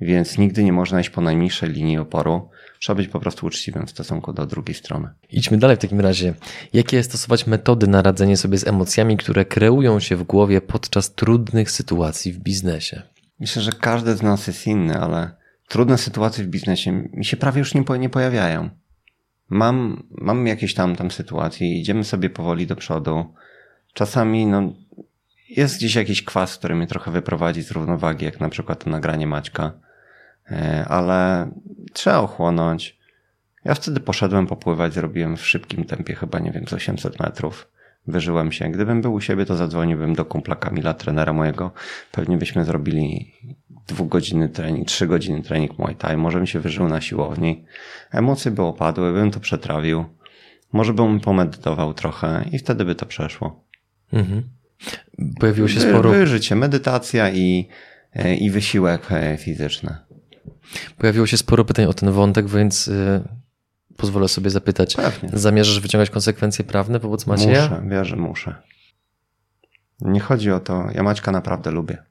więc 0.00 0.38
nigdy 0.38 0.64
nie 0.64 0.72
można 0.72 1.00
iść 1.00 1.10
po 1.10 1.20
najniższej 1.20 1.70
linii 1.70 1.98
oporu. 1.98 2.48
Trzeba 2.80 2.96
być 2.96 3.08
po 3.08 3.20
prostu 3.20 3.46
uczciwym 3.46 3.86
w 3.86 3.90
stosunku 3.90 4.32
do 4.32 4.46
drugiej 4.46 4.74
strony. 4.74 5.08
Idźmy 5.30 5.58
dalej 5.58 5.76
w 5.76 5.80
takim 5.80 6.00
razie. 6.00 6.34
Jakie 6.72 7.02
stosować 7.02 7.46
metody 7.46 7.86
na 7.86 8.02
radzenie 8.02 8.36
sobie 8.36 8.58
z 8.58 8.66
emocjami, 8.66 9.16
które 9.16 9.44
kreują 9.44 10.00
się 10.00 10.16
w 10.16 10.22
głowie 10.22 10.60
podczas 10.60 11.14
trudnych 11.14 11.70
sytuacji 11.70 12.32
w 12.32 12.38
biznesie? 12.38 13.02
Myślę, 13.40 13.62
że 13.62 13.72
każdy 13.72 14.16
z 14.16 14.22
nas 14.22 14.46
jest 14.46 14.66
inny, 14.66 15.00
ale 15.00 15.30
trudne 15.68 15.98
sytuacje 15.98 16.44
w 16.44 16.48
biznesie 16.48 16.92
mi 16.92 17.24
się 17.24 17.36
prawie 17.36 17.58
już 17.58 17.74
nie 17.74 18.08
pojawiają. 18.08 18.70
Mam, 19.48 20.02
mam 20.10 20.46
jakieś 20.46 20.74
tam, 20.74 20.96
tam 20.96 21.10
sytuacje, 21.10 21.78
idziemy 21.78 22.04
sobie 22.04 22.30
powoli 22.30 22.66
do 22.66 22.76
przodu. 22.76 23.34
Czasami 23.92 24.46
no, 24.46 24.72
jest 25.48 25.76
gdzieś 25.76 25.94
jakiś 25.94 26.24
kwas, 26.24 26.56
który 26.56 26.74
mnie 26.74 26.86
trochę 26.86 27.10
wyprowadzi 27.10 27.62
z 27.62 27.70
równowagi, 27.70 28.24
jak 28.24 28.40
na 28.40 28.48
przykład 28.48 28.84
to 28.84 28.90
nagranie 28.90 29.26
Maćka, 29.26 29.72
e, 30.50 30.84
ale 30.88 31.50
trzeba 31.92 32.18
ochłonąć. 32.18 32.98
Ja 33.64 33.74
wtedy 33.74 34.00
poszedłem 34.00 34.46
popływać, 34.46 34.94
zrobiłem 34.94 35.36
w 35.36 35.46
szybkim 35.46 35.84
tempie 35.84 36.14
chyba, 36.14 36.38
nie 36.38 36.52
wiem, 36.52 36.68
z 36.68 36.72
800 36.72 37.20
metrów. 37.20 37.68
Wyżyłem 38.08 38.52
się. 38.52 38.68
Gdybym 38.68 39.02
był 39.02 39.14
u 39.14 39.20
siebie, 39.20 39.46
to 39.46 39.56
zadzwoniłbym 39.56 40.14
do 40.14 40.24
kumpla 40.24 40.56
Kamila, 40.56 40.94
trenera 40.94 41.32
mojego. 41.32 41.72
Pewnie 42.12 42.36
byśmy 42.36 42.64
zrobili 42.64 43.32
dwugodzinny 43.86 44.48
trening, 44.48 44.88
trzy 44.88 45.06
godziny 45.06 45.42
trening 45.42 45.78
Muay 45.78 45.96
Thai. 45.96 46.16
Może 46.16 46.38
bym 46.38 46.46
się 46.46 46.60
wyżył 46.60 46.88
na 46.88 47.00
siłowni. 47.00 47.64
Emocje 48.10 48.50
by 48.50 48.62
opadły, 48.62 49.12
bym 49.12 49.30
to 49.30 49.40
przetrawił. 49.40 50.04
Może 50.72 50.92
bym 50.92 51.20
pomedytował 51.20 51.94
trochę 51.94 52.44
i 52.52 52.58
wtedy 52.58 52.84
by 52.84 52.94
to 52.94 53.06
przeszło. 53.06 53.64
Mhm. 54.12 54.42
Pojawiło 55.40 55.68
się 55.68 55.80
sporo... 55.80 56.10
Wy, 56.10 56.26
życie, 56.26 56.56
medytacja 56.56 57.30
i, 57.30 57.68
e, 58.12 58.34
i 58.34 58.50
wysiłek 58.50 59.12
e, 59.12 59.36
fizyczny. 59.36 59.96
Pojawiło 60.98 61.26
się 61.26 61.36
sporo 61.36 61.64
pytań 61.64 61.84
o 61.84 61.94
ten 61.94 62.10
wątek, 62.10 62.48
więc 62.48 62.88
y, 62.88 63.22
pozwolę 63.96 64.28
sobie 64.28 64.50
zapytać. 64.50 64.96
Pewnie. 64.96 65.28
Zamierzasz 65.32 65.80
wyciągać 65.80 66.10
konsekwencje 66.10 66.64
prawne 66.64 66.98
wobec 66.98 67.26
Macieja? 67.26 67.62
Muszę, 67.62 67.82
wierzę, 67.88 68.16
muszę. 68.16 68.54
Nie 70.00 70.20
chodzi 70.20 70.50
o 70.50 70.60
to, 70.60 70.86
ja 70.94 71.02
Maćka 71.02 71.32
naprawdę 71.32 71.70
lubię. 71.70 72.02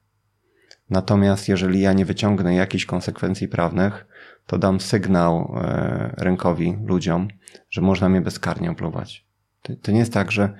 Natomiast 0.89 1.49
jeżeli 1.49 1.81
ja 1.81 1.93
nie 1.93 2.05
wyciągnę 2.05 2.55
jakichś 2.55 2.85
konsekwencji 2.85 3.47
prawnych, 3.47 4.05
to 4.45 4.57
dam 4.57 4.79
sygnał 4.79 5.55
e, 5.57 6.13
rynkowi, 6.17 6.77
ludziom, 6.85 7.27
że 7.69 7.81
można 7.81 8.09
mnie 8.09 8.21
bezkarnie 8.21 8.71
opluwać. 8.71 9.25
To, 9.61 9.73
to 9.81 9.91
nie 9.91 9.99
jest 9.99 10.13
tak, 10.13 10.31
że 10.31 10.53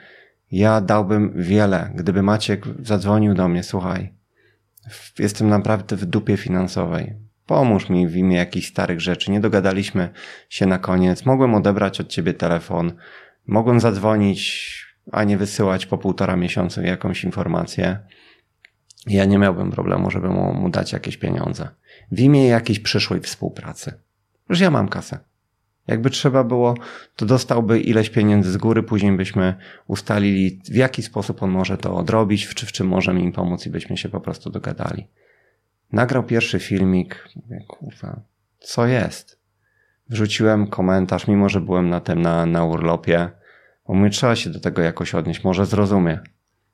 ja 0.52 0.82
dałbym 0.82 1.34
wiele, 1.36 1.92
gdyby 1.96 2.24
Maciek 2.24 2.66
zadzwonił 2.80 3.34
do 3.34 3.48
mnie, 3.48 3.64
słuchaj, 3.64 4.14
jestem 5.20 5.50
naprawdę 5.50 5.96
w 5.96 6.06
dupie 6.06 6.38
finansowej. 6.38 7.16
Pomóż 7.45 7.89
mi 7.89 8.08
w 8.08 8.15
imię 8.15 8.38
jakichś 8.38 8.67
starych 8.67 9.01
rzeczy. 9.01 9.31
Nie 9.31 9.39
dogadaliśmy 9.39 10.10
się 10.49 10.65
na 10.65 10.79
koniec. 10.79 11.25
Mogłem 11.25 11.55
odebrać 11.55 12.01
od 12.01 12.08
ciebie 12.08 12.34
telefon. 12.34 12.93
Mogłem 13.47 13.79
zadzwonić, 13.79 14.86
a 15.12 15.23
nie 15.23 15.38
wysyłać 15.38 15.86
po 15.86 15.97
półtora 15.97 16.36
miesiąca 16.36 16.81
jakąś 16.81 17.23
informację. 17.23 17.99
Ja 19.08 19.25
nie 19.25 19.38
miałbym 19.38 19.71
problemu, 19.71 20.12
żeby 20.12 20.29
mu, 20.29 20.53
mu 20.53 20.69
dać 20.69 20.93
jakieś 20.93 21.17
pieniądze. 21.17 21.69
W 22.12 22.19
imię 22.19 22.47
jakiejś 22.47 22.79
przyszłej 22.79 23.21
współpracy. 23.21 23.93
Już 24.49 24.60
ja 24.60 24.71
mam 24.71 24.88
kasę. 24.88 25.19
Jakby 25.88 26.10
trzeba 26.10 26.43
było, 26.43 26.75
to 27.15 27.25
dostałby 27.25 27.79
ileś 27.79 28.10
pieniędzy 28.10 28.51
z 28.51 28.58
góry, 28.58 28.84
później 28.84 29.12
byśmy 29.12 29.55
ustalili, 29.88 30.62
w 30.71 30.75
jaki 30.75 31.03
sposób 31.03 31.43
on 31.43 31.51
może 31.51 31.77
to 31.77 31.95
odrobić, 31.95 32.47
czy 32.47 32.65
w 32.65 32.71
czym 32.71 32.88
możemy 32.88 33.21
im 33.21 33.31
pomóc 33.31 33.65
i 33.65 33.69
byśmy 33.69 33.97
się 33.97 34.10
po 34.10 34.21
prostu 34.21 34.49
dogadali. 34.49 35.08
Nagrał 35.95 36.23
pierwszy 36.23 36.60
filmik, 36.60 37.29
mówię, 37.36 37.65
kurwa, 37.67 38.21
co 38.60 38.88
jest? 38.88 39.39
Wrzuciłem 40.10 40.67
komentarz, 40.67 41.27
mimo 41.27 41.49
że 41.49 41.62
byłem 41.62 41.89
na 41.89 41.99
tym, 41.99 42.21
na, 42.21 42.45
na 42.45 42.63
urlopie, 42.63 43.29
mówię, 43.88 44.10
trzeba 44.10 44.36
się 44.36 44.49
do 44.49 44.60
tego 44.60 44.81
jakoś 44.81 45.15
odnieść, 45.15 45.43
może 45.43 45.65
zrozumie. 45.65 46.19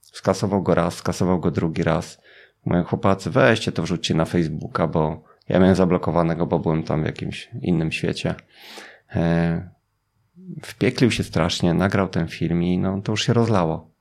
Skasował 0.01 0.63
go 0.63 0.75
raz, 0.75 0.93
skasował 0.93 1.39
go 1.39 1.51
drugi 1.51 1.83
raz. 1.83 2.21
Mówię, 2.65 2.83
chłopacy, 2.83 3.29
weźcie 3.29 3.71
to 3.71 3.83
wrzućcie 3.83 4.13
na 4.13 4.25
Facebooka, 4.25 4.87
bo 4.87 5.23
ja 5.49 5.59
miałem 5.59 5.75
zablokowanego, 5.75 6.45
bo 6.47 6.59
byłem 6.59 6.83
tam 6.83 7.03
w 7.03 7.05
jakimś 7.05 7.49
innym 7.61 7.91
świecie. 7.91 8.35
E, 9.15 9.69
wpieklił 10.61 11.11
się 11.11 11.23
strasznie, 11.23 11.73
nagrał 11.73 12.07
ten 12.07 12.27
film 12.27 12.63
i 12.63 12.77
no, 12.77 13.01
to 13.01 13.11
już 13.11 13.25
się 13.25 13.33
rozlało. 13.33 13.91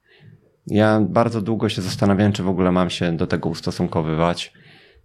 Ja 0.67 1.01
bardzo 1.01 1.41
długo 1.41 1.69
się 1.69 1.83
zastanawiałem, 1.83 2.33
czy 2.33 2.43
w 2.43 2.49
ogóle 2.49 2.73
mam 2.73 2.91
się 2.91 3.17
do 3.17 3.27
tego 3.27 3.49
ustosunkowywać, 3.49 4.53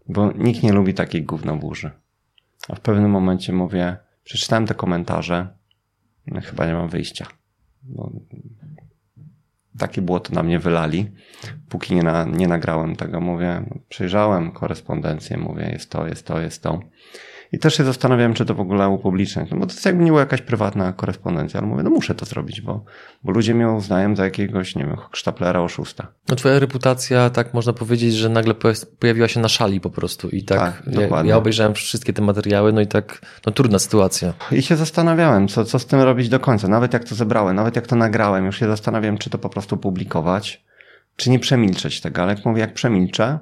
bo 0.08 0.32
nikt 0.32 0.64
nie 0.64 0.74
lubi 0.74 0.94
takiej 0.94 1.24
gównoburzy. 1.24 1.92
A 2.70 2.76
w 2.76 2.80
pewnym 2.80 3.12
momencie 3.12 3.54
mówię, 3.54 3.98
przeczytałem 4.24 4.68
te 4.68 4.74
komentarze, 4.74 5.48
no, 6.28 6.42
chyba 6.42 6.66
nie 6.66 6.74
mam 6.74 6.90
wyjścia. 6.90 7.28
Bo 7.84 8.12
takie 9.78 10.02
było 10.02 10.20
to 10.20 10.34
na 10.34 10.44
mnie 10.44 10.60
wylali. 10.60 11.12
Póki 11.70 11.96
nie, 11.96 12.04
na, 12.04 12.24
nie 12.24 12.48
nagrałem 12.48 12.96
tego, 12.96 13.22
mówię, 13.22 13.64
przejrzałem 13.90 14.52
korespondencję, 14.52 15.38
mówię, 15.38 15.70
jest 15.72 15.92
to, 15.92 16.08
jest 16.08 16.28
to, 16.28 16.40
jest 16.40 16.64
to. 16.64 16.80
I 17.52 17.60
też 17.60 17.78
się 17.78 17.84
zastanawiałem, 17.84 18.34
czy 18.34 18.46
to 18.46 18.56
w 18.56 18.60
ogóle 18.60 18.90
upubliczniać. 18.90 19.52
No 19.52 19.58
bo 19.58 19.66
to 19.66 19.74
jest 19.74 19.86
jakby 19.86 20.04
nie 20.04 20.12
była 20.12 20.20
jakaś 20.20 20.42
prywatna 20.42 20.94
korespondencja, 20.94 21.60
ale 21.60 21.70
mówię, 21.70 21.84
no 21.84 21.90
muszę 21.90 22.16
to 22.16 22.26
zrobić, 22.26 22.62
bo, 22.62 22.84
bo 23.24 23.32
ludzie 23.32 23.56
mnie 23.56 23.70
uznają 23.70 24.16
za 24.16 24.24
jakiegoś, 24.24 24.76
nie 24.76 24.86
wiem, 24.86 24.98
sztaplera, 25.12 25.62
oszusta. 25.62 26.08
No 26.30 26.36
twoja 26.36 26.60
reputacja, 26.60 27.30
tak 27.30 27.54
można 27.54 27.74
powiedzieć, 27.74 28.14
że 28.14 28.30
nagle 28.30 28.54
pojawiła 29.00 29.28
się 29.28 29.40
na 29.40 29.48
szali 29.48 29.80
po 29.80 29.90
prostu 29.90 30.30
i 30.30 30.44
tak, 30.44 30.60
tak 30.60 30.84
ja, 31.12 31.24
ja, 31.24 31.38
obejrzałem 31.38 31.74
wszystkie 31.74 32.14
te 32.14 32.22
materiały, 32.22 32.74
no 32.74 32.82
i 32.82 32.88
tak, 32.88 33.22
no 33.46 33.52
trudna 33.52 33.80
sytuacja. 33.80 34.34
I 34.52 34.62
się 34.62 34.76
zastanawiałem, 34.76 35.48
co, 35.48 35.66
co 35.66 35.80
z 35.80 35.86
tym 35.86 36.02
robić 36.02 36.30
do 36.30 36.40
końca. 36.40 36.68
Nawet 36.68 36.94
jak 36.94 37.04
to 37.04 37.16
zebrałem, 37.16 37.56
nawet 37.56 37.76
jak 37.76 37.88
to 37.88 37.96
nagrałem, 37.96 38.46
już 38.46 38.60
się 38.60 38.68
zastanawiałem, 38.68 39.18
czy 39.18 39.30
to 39.30 39.38
po 39.38 39.50
prostu 39.50 39.78
publikować, 39.78 40.66
czy 41.16 41.30
nie 41.30 41.40
przemilczeć 41.40 42.02
tego, 42.02 42.22
ale 42.22 42.34
jak 42.34 42.46
mówię, 42.46 42.62
jak 42.62 42.74
przemilczę, 42.74 43.40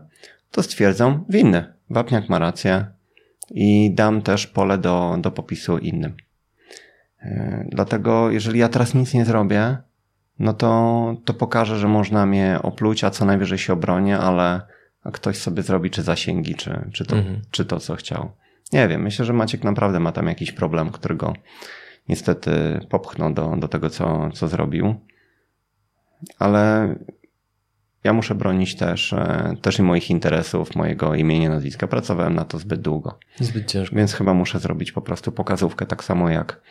to 0.51 0.63
stwierdzą 0.63 1.25
winny. 1.29 1.73
Wapniak 1.89 2.29
ma 2.29 2.39
rację, 2.39 2.85
i 3.53 3.91
dam 3.93 4.21
też 4.21 4.47
pole 4.47 4.77
do, 4.77 5.17
do 5.21 5.31
popisu 5.31 5.77
innym. 5.77 6.15
E, 7.21 7.65
dlatego, 7.71 8.31
jeżeli 8.31 8.59
ja 8.59 8.69
teraz 8.69 8.93
nic 8.93 9.13
nie 9.13 9.25
zrobię, 9.25 9.77
no 10.39 10.53
to, 10.53 11.15
to 11.25 11.33
pokażę, 11.33 11.79
że 11.79 11.87
można 11.87 12.25
mnie 12.25 12.59
opluć, 12.63 13.03
a 13.03 13.09
co 13.09 13.25
najwyżej 13.25 13.57
się 13.57 13.73
obronię, 13.73 14.17
ale 14.17 14.61
ktoś 15.11 15.37
sobie 15.37 15.63
zrobi 15.63 15.89
czy 15.89 16.03
zasięgi, 16.03 16.55
czy, 16.55 16.89
czy, 16.93 17.05
to, 17.05 17.15
mhm. 17.15 17.41
czy 17.51 17.65
to, 17.65 17.79
co 17.79 17.95
chciał. 17.95 18.31
Nie 18.73 18.87
wiem, 18.87 19.01
myślę, 19.01 19.25
że 19.25 19.33
Maciek 19.33 19.63
naprawdę 19.63 19.99
ma 19.99 20.11
tam 20.11 20.27
jakiś 20.27 20.51
problem, 20.51 20.89
którego 20.91 21.33
niestety 22.09 22.51
popchnął 22.89 23.33
do, 23.33 23.55
do 23.55 23.67
tego, 23.67 23.89
co, 23.89 24.29
co 24.33 24.47
zrobił. 24.47 24.95
Ale 26.39 26.95
ja 28.03 28.13
muszę 28.13 28.35
bronić 28.35 28.75
też, 28.75 29.13
e, 29.13 29.55
też 29.61 29.79
i 29.79 29.83
moich 29.83 30.09
interesów, 30.09 30.75
mojego 30.75 31.15
imienia, 31.15 31.49
nazwiska. 31.49 31.87
Pracowałem 31.87 32.35
na 32.35 32.45
to 32.45 32.59
zbyt 32.59 32.81
długo. 32.81 33.19
Zbyt 33.39 33.67
ciężko. 33.67 33.95
Więc 33.95 34.13
chyba 34.13 34.33
muszę 34.33 34.59
zrobić 34.59 34.91
po 34.91 35.01
prostu 35.01 35.31
pokazówkę, 35.31 35.85
tak 35.85 36.03
samo 36.03 36.29
jak 36.29 36.61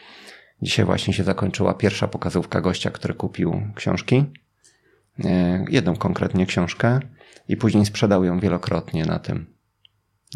dzisiaj 0.62 0.84
właśnie 0.84 1.14
się 1.14 1.24
zakończyła 1.24 1.74
pierwsza 1.74 2.08
pokazówka 2.08 2.60
gościa, 2.60 2.90
który 2.90 3.14
kupił 3.14 3.62
książki. 3.74 4.24
E, 5.24 5.64
jedną 5.68 5.96
konkretnie 5.96 6.46
książkę 6.46 7.00
i 7.48 7.56
później 7.56 7.86
sprzedał 7.86 8.24
ją 8.24 8.40
wielokrotnie 8.40 9.04
na 9.04 9.18
tym, 9.18 9.46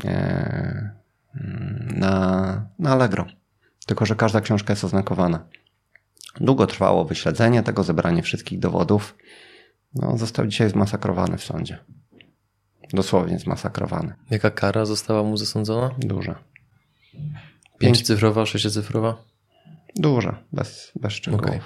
e, 0.04 0.90
na, 1.96 2.66
na 2.78 2.90
Allegro. 2.90 3.26
Tylko, 3.86 4.06
że 4.06 4.14
każda 4.14 4.40
książka 4.40 4.72
jest 4.72 4.84
oznakowana. 4.84 5.46
Długo 6.40 6.66
trwało 6.66 7.04
wyśledzenie 7.04 7.62
tego, 7.62 7.84
zebranie 7.84 8.22
wszystkich 8.22 8.58
dowodów 8.58 9.16
no, 9.96 10.18
został 10.18 10.46
dzisiaj 10.46 10.70
zmasakrowany 10.70 11.38
w 11.38 11.44
sądzie. 11.44 11.78
Dosłownie 12.92 13.38
zmasakrowany. 13.38 14.14
Jaka 14.30 14.50
kara 14.50 14.84
została 14.84 15.22
mu 15.22 15.36
zasądzona? 15.36 15.90
Duża. 15.98 16.38
Pięćcyfrowa, 17.78 18.46
sześciocyfrowa? 18.46 19.24
Duża, 19.96 20.42
bez, 20.52 20.92
bez 21.00 21.12
szczegółów. 21.12 21.46
Okay. 21.46 21.60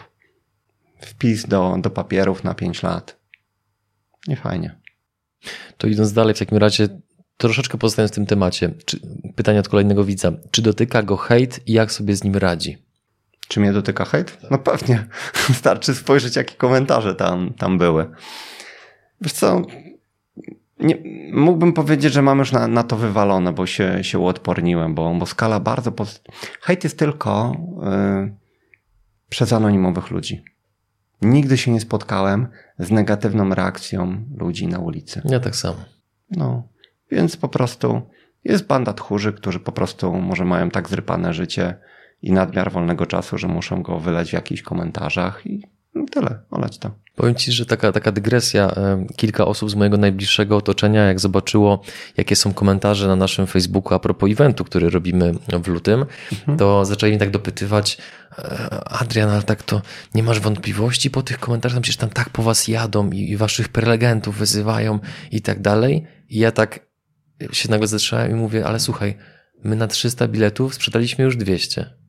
Wpis 1.01 1.47
do, 1.47 1.77
do 1.81 1.91
papierów 1.91 2.45
na 2.45 2.55
5 2.55 2.83
lat. 2.83 3.17
Nie 4.29 4.37
fajnie. 4.37 4.81
To 5.79 5.87
idąc 5.87 6.13
dalej, 6.13 6.35
w 6.35 6.39
takim 6.39 6.59
razie 6.59 6.89
troszeczkę 7.37 7.79
pozostając 7.79 8.13
w 8.13 8.15
tym 8.15 8.27
temacie. 8.27 8.75
Czy, 8.85 9.01
pytanie 9.37 9.61
od 9.61 9.69
kolejnego 9.69 10.05
widza. 10.05 10.33
Czy 10.51 10.63
dotyka 10.63 11.03
go 11.03 11.17
hejt 11.17 11.61
i 11.69 11.73
jak 11.73 11.93
sobie 11.93 12.17
z 12.17 12.25
nim 12.25 12.37
radzi? 12.37 12.79
Czy 13.51 13.61
mnie 13.61 13.73
dotyka 13.73 14.05
hejt? 14.05 14.39
No 14.51 14.59
pewnie. 14.59 15.07
Starczy 15.53 15.95
spojrzeć, 15.95 16.37
jakie 16.37 16.55
komentarze 16.55 17.15
tam, 17.15 17.55
tam 17.55 17.79
były. 17.79 18.11
Wiesz 19.21 19.33
co, 19.33 19.63
nie, 20.79 20.97
mógłbym 21.33 21.73
powiedzieć, 21.73 22.13
że 22.13 22.23
mam 22.23 22.39
już 22.39 22.53
na, 22.53 22.69
na 22.69 22.83
to 22.83 22.97
wywalone, 22.97 23.53
bo 23.53 23.67
się, 23.67 24.05
się 24.05 24.19
uodporniłem, 24.19 24.95
bo, 24.95 25.15
bo 25.15 25.27
skala 25.27 25.61
bardzo... 25.61 25.93
Poz... 25.93 26.23
Hejt 26.61 26.85
jest 26.85 26.99
tylko 26.99 27.57
yy, 27.83 28.35
przez 29.29 29.53
anonimowych 29.53 30.11
ludzi. 30.11 30.45
Nigdy 31.23 31.59
się 31.59 31.71
nie 31.71 31.81
spotkałem 31.81 32.49
z 32.79 32.91
negatywną 32.91 33.55
reakcją 33.55 34.25
ludzi 34.37 34.67
na 34.67 34.79
ulicy. 34.79 35.23
Ja 35.25 35.41
tak 35.41 35.57
samo. 35.57 35.85
No, 36.31 36.69
więc 37.11 37.37
po 37.37 37.49
prostu 37.49 38.03
Jest 38.45 38.67
banda 38.67 38.93
tchórzy, 38.93 39.33
którzy 39.33 39.61
po 39.61 39.73
prostu 39.73 40.13
może 40.13 40.45
mają 40.45 40.71
tak 40.71 40.89
zrypane 40.89 41.35
życie 41.35 41.79
i 42.23 42.33
nadmiar 42.33 42.73
wolnego 42.73 43.07
czasu, 43.07 43.39
że 43.39 43.49
muszą 43.49 43.83
go 43.83 43.99
wyleć 43.99 44.31
w 44.31 44.33
jakichś 44.33 44.63
komentarzach 44.63 45.47
i 45.47 45.63
tyle, 46.11 46.39
oleć 46.51 46.79
to. 46.79 46.91
Powiem 47.17 47.35
Ci, 47.35 47.53
że 47.53 47.67
taka, 47.67 47.93
taka 47.93 48.13
dygresja. 48.13 48.71
e, 48.71 49.07
Kilka 49.17 49.45
osób 49.45 49.71
z 49.71 49.75
mojego 49.75 49.97
najbliższego 49.97 50.57
otoczenia, 50.57 51.05
jak 51.05 51.21
zobaczyło, 51.21 51.83
jakie 52.17 52.37
są 52.37 52.53
komentarze 52.53 53.09
na 53.09 53.17
naszym 53.17 53.47
Facebooku 53.47 53.95
a 53.95 53.99
propos 53.99 54.31
eventu, 54.31 54.65
który 54.65 54.91
robimy 54.91 55.35
w 55.63 55.69
lutym, 55.69 56.05
to 56.59 56.85
zaczęli 56.85 57.13
mi 57.13 57.19
tak 57.19 57.31
dopytywać, 57.31 57.99
e, 58.39 58.45
Adrian, 58.85 59.31
ale 59.31 59.43
tak 59.43 59.63
to 59.63 59.83
nie 60.15 60.23
masz 60.23 60.41
wątpliwości 60.41 61.11
po 61.11 61.23
tych 61.23 61.39
komentarzach? 61.39 61.81
Przecież 61.81 61.97
tam 61.97 62.11
tak 62.11 62.31
po 62.31 62.43
was 62.43 62.69
jadą 62.69 63.11
i, 63.11 63.31
i 63.31 63.37
waszych 63.37 63.69
prelegentów 63.69 64.37
wyzywają 64.37 64.99
i 65.33 65.43
tak 65.43 65.61
dalej. 65.61 66.07
I 66.29 66.39
ja 66.39 66.53
tak 66.53 66.81
się 67.53 67.71
nagle 67.71 67.87
zatrzymałem 67.87 68.31
i 68.31 68.35
mówię, 68.35 68.67
ale 68.67 68.81
słuchaj, 68.81 69.17
my 69.65 69.77
na 69.77 69.87
300 69.87 70.29
biletów 70.29 70.75
sprzedaliśmy 70.75 71.25
już 71.25 71.37
200. 71.37 72.00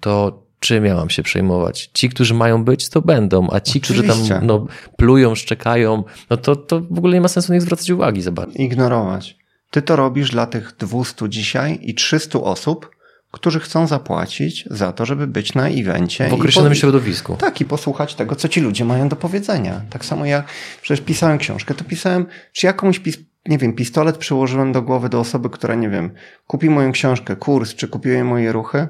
To 0.00 0.42
czym 0.60 0.84
ja 0.84 0.94
mam 0.94 1.10
się 1.10 1.22
przejmować? 1.22 1.90
Ci, 1.94 2.08
którzy 2.08 2.34
mają 2.34 2.64
być, 2.64 2.88
to 2.88 3.02
będą, 3.02 3.48
a 3.50 3.60
ci, 3.60 3.80
którzy 3.80 4.00
Oczywiście. 4.00 4.34
tam 4.34 4.46
no, 4.46 4.66
plują, 4.96 5.34
szczekają, 5.34 6.04
no 6.30 6.36
to, 6.36 6.56
to 6.56 6.80
w 6.80 6.98
ogóle 6.98 7.14
nie 7.14 7.20
ma 7.20 7.28
sensu 7.28 7.52
na 7.52 7.54
nich 7.54 7.62
zwracać 7.62 7.90
uwagi 7.90 8.22
za 8.22 8.32
bardzo. 8.32 8.58
Ignorować. 8.58 9.36
Ty 9.70 9.82
to 9.82 9.96
robisz 9.96 10.30
dla 10.30 10.46
tych 10.46 10.74
200 10.78 11.28
dzisiaj 11.28 11.78
i 11.82 11.94
300 11.94 12.40
osób, 12.40 12.90
którzy 13.30 13.60
chcą 13.60 13.86
zapłacić 13.86 14.64
za 14.70 14.92
to, 14.92 15.06
żeby 15.06 15.26
być 15.26 15.54
na 15.54 15.68
evencie. 15.68 16.28
W 16.28 16.34
określonym 16.34 16.72
i 16.72 16.76
po- 16.76 16.80
środowisku. 16.80 17.36
Tak, 17.36 17.60
i 17.60 17.64
posłuchać 17.64 18.14
tego, 18.14 18.36
co 18.36 18.48
ci 18.48 18.60
ludzie 18.60 18.84
mają 18.84 19.08
do 19.08 19.16
powiedzenia. 19.16 19.80
Tak 19.90 20.04
samo 20.04 20.24
jak 20.24 20.46
przecież 20.82 21.04
pisałem 21.04 21.38
książkę, 21.38 21.74
to 21.74 21.84
pisałem, 21.84 22.26
czy 22.52 22.66
jakąś, 22.66 22.98
pis, 22.98 23.18
nie 23.46 23.58
wiem, 23.58 23.72
pistolet 23.72 24.18
przyłożyłem 24.18 24.72
do 24.72 24.82
głowy 24.82 25.08
do 25.08 25.20
osoby, 25.20 25.50
która, 25.50 25.74
nie 25.74 25.88
wiem, 25.88 26.10
kupi 26.46 26.70
moją 26.70 26.92
książkę, 26.92 27.36
kurs, 27.36 27.74
czy 27.74 27.88
kupiłem 27.88 28.26
moje 28.26 28.52
ruchy? 28.52 28.88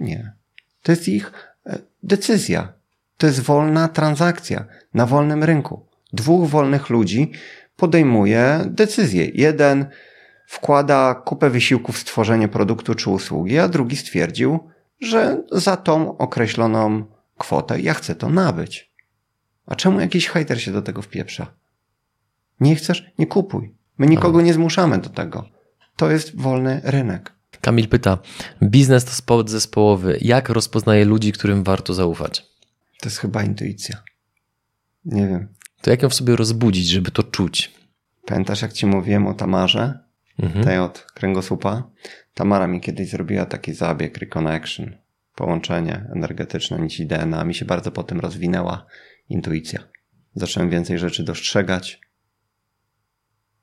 Nie. 0.00 0.39
To 0.82 0.92
jest 0.92 1.08
ich 1.08 1.32
e, 1.66 1.78
decyzja. 2.02 2.72
To 3.16 3.26
jest 3.26 3.40
wolna 3.40 3.88
transakcja 3.88 4.64
na 4.94 5.06
wolnym 5.06 5.44
rynku. 5.44 5.86
Dwóch 6.12 6.48
wolnych 6.48 6.90
ludzi 6.90 7.32
podejmuje 7.76 8.60
decyzję. 8.66 9.30
Jeden 9.34 9.86
wkłada 10.46 11.14
kupę 11.14 11.50
wysiłku 11.50 11.92
w 11.92 11.98
stworzenie 11.98 12.48
produktu 12.48 12.94
czy 12.94 13.10
usługi, 13.10 13.58
a 13.58 13.68
drugi 13.68 13.96
stwierdził, 13.96 14.70
że 15.00 15.42
za 15.52 15.76
tą 15.76 16.18
określoną 16.18 17.04
kwotę 17.38 17.80
ja 17.80 17.94
chcę 17.94 18.14
to 18.14 18.28
nabyć. 18.28 18.90
A 19.66 19.74
czemu 19.74 20.00
jakiś 20.00 20.28
hejter 20.28 20.62
się 20.62 20.72
do 20.72 20.82
tego 20.82 21.02
wpieprza? 21.02 21.46
Nie 22.60 22.76
chcesz? 22.76 23.12
Nie 23.18 23.26
kupuj. 23.26 23.74
My 23.98 24.06
nikogo 24.06 24.40
nie 24.40 24.54
zmuszamy 24.54 24.98
do 24.98 25.08
tego. 25.08 25.44
To 25.96 26.10
jest 26.10 26.36
wolny 26.36 26.80
rynek. 26.84 27.32
Kamil 27.60 27.88
pyta, 27.88 28.18
biznes 28.62 29.04
to 29.04 29.10
sport 29.10 29.48
zespołowy. 29.48 30.18
Jak 30.20 30.48
rozpoznaje 30.48 31.04
ludzi, 31.04 31.32
którym 31.32 31.64
warto 31.64 31.94
zaufać? 31.94 32.46
To 33.00 33.08
jest 33.08 33.18
chyba 33.18 33.42
intuicja. 33.42 34.02
Nie 35.04 35.28
wiem. 35.28 35.48
To 35.82 35.90
jak 35.90 36.02
ją 36.02 36.08
w 36.08 36.14
sobie 36.14 36.36
rozbudzić, 36.36 36.88
żeby 36.88 37.10
to 37.10 37.22
czuć? 37.22 37.72
Pamiętasz, 38.26 38.62
jak 38.62 38.72
ci 38.72 38.86
mówiłem 38.86 39.26
o 39.26 39.34
Tamarze? 39.34 39.98
Mhm. 40.38 40.64
Tej 40.64 40.78
od 40.78 41.06
kręgosłupa? 41.14 41.90
Tamara 42.34 42.66
mi 42.66 42.80
kiedyś 42.80 43.10
zrobiła 43.10 43.46
taki 43.46 43.74
zabieg, 43.74 44.18
reconnection, 44.18 44.96
połączenie 45.34 46.06
energetyczne 46.14 46.78
nici 46.78 47.06
DNA. 47.06 47.44
Mi 47.44 47.54
się 47.54 47.64
bardzo 47.64 47.90
po 47.90 48.02
tym 48.02 48.20
rozwinęła 48.20 48.86
intuicja. 49.28 49.80
Zacząłem 50.34 50.70
więcej 50.70 50.98
rzeczy 50.98 51.24
dostrzegać. 51.24 52.00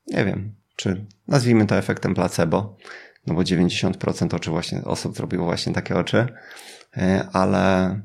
Nie 0.07 0.25
wiem, 0.25 0.55
czy 0.75 1.05
nazwijmy 1.27 1.65
to 1.65 1.77
efektem 1.77 2.13
placebo, 2.13 2.77
no 3.27 3.33
bo 3.33 3.41
90% 3.41 4.35
oczy 4.35 4.49
właśnie, 4.49 4.83
osób 4.83 5.15
zrobiło 5.15 5.45
właśnie 5.45 5.73
takie 5.73 5.95
oczy, 5.95 6.27
e, 6.97 7.27
ale 7.33 7.95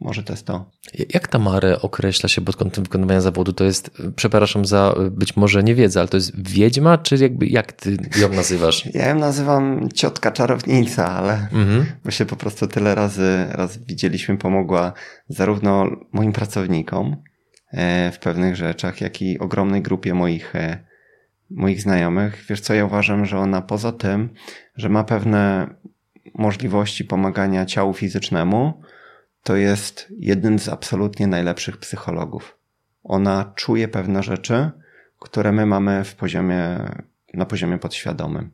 może 0.00 0.22
to 0.22 0.32
jest 0.32 0.46
to. 0.46 0.70
Jak 1.14 1.28
Tamarę 1.28 1.80
określa 1.80 2.28
się 2.28 2.40
pod 2.40 2.56
kątem 2.56 2.84
wykonywania 2.84 3.20
zawodu? 3.20 3.52
To 3.52 3.64
jest, 3.64 3.90
przepraszam 4.16 4.64
za 4.64 4.94
być 5.10 5.36
może 5.36 5.62
niewiedzę, 5.62 6.00
ale 6.00 6.08
to 6.08 6.16
jest 6.16 6.50
wiedźma, 6.50 6.98
czy 6.98 7.16
jakby 7.16 7.46
jak 7.46 7.72
ty 7.72 7.96
ją 8.20 8.28
nazywasz? 8.28 8.86
Ja 8.94 9.08
ją 9.08 9.18
nazywam 9.18 9.88
ciotka 9.94 10.30
czarownica, 10.32 11.06
ale 11.06 11.32
Mhm. 11.32 11.86
bo 12.04 12.10
się 12.10 12.26
po 12.26 12.36
prostu 12.36 12.66
tyle 12.66 12.94
razy, 12.94 13.46
raz 13.50 13.78
widzieliśmy, 13.78 14.38
pomogła 14.38 14.92
zarówno 15.28 15.86
moim 16.12 16.32
pracownikom 16.32 17.16
e, 17.72 18.12
w 18.12 18.18
pewnych 18.18 18.56
rzeczach, 18.56 19.00
jak 19.00 19.22
i 19.22 19.38
ogromnej 19.38 19.82
grupie 19.82 20.14
moich, 20.14 20.56
e, 20.56 20.91
moich 21.54 21.82
znajomych. 21.82 22.44
Wiesz 22.48 22.60
co, 22.60 22.74
ja 22.74 22.84
uważam, 22.84 23.26
że 23.26 23.38
ona 23.38 23.62
poza 23.62 23.92
tym, 23.92 24.28
że 24.76 24.88
ma 24.88 25.04
pewne 25.04 25.74
możliwości 26.34 27.04
pomagania 27.04 27.66
ciału 27.66 27.94
fizycznemu, 27.94 28.82
to 29.42 29.56
jest 29.56 30.12
jednym 30.18 30.58
z 30.58 30.68
absolutnie 30.68 31.26
najlepszych 31.26 31.76
psychologów. 31.76 32.58
Ona 33.04 33.52
czuje 33.56 33.88
pewne 33.88 34.22
rzeczy, 34.22 34.70
które 35.18 35.52
my 35.52 35.66
mamy 35.66 36.04
w 36.04 36.14
poziomie, 36.14 36.78
na 37.34 37.46
poziomie 37.46 37.78
podświadomym. 37.78 38.50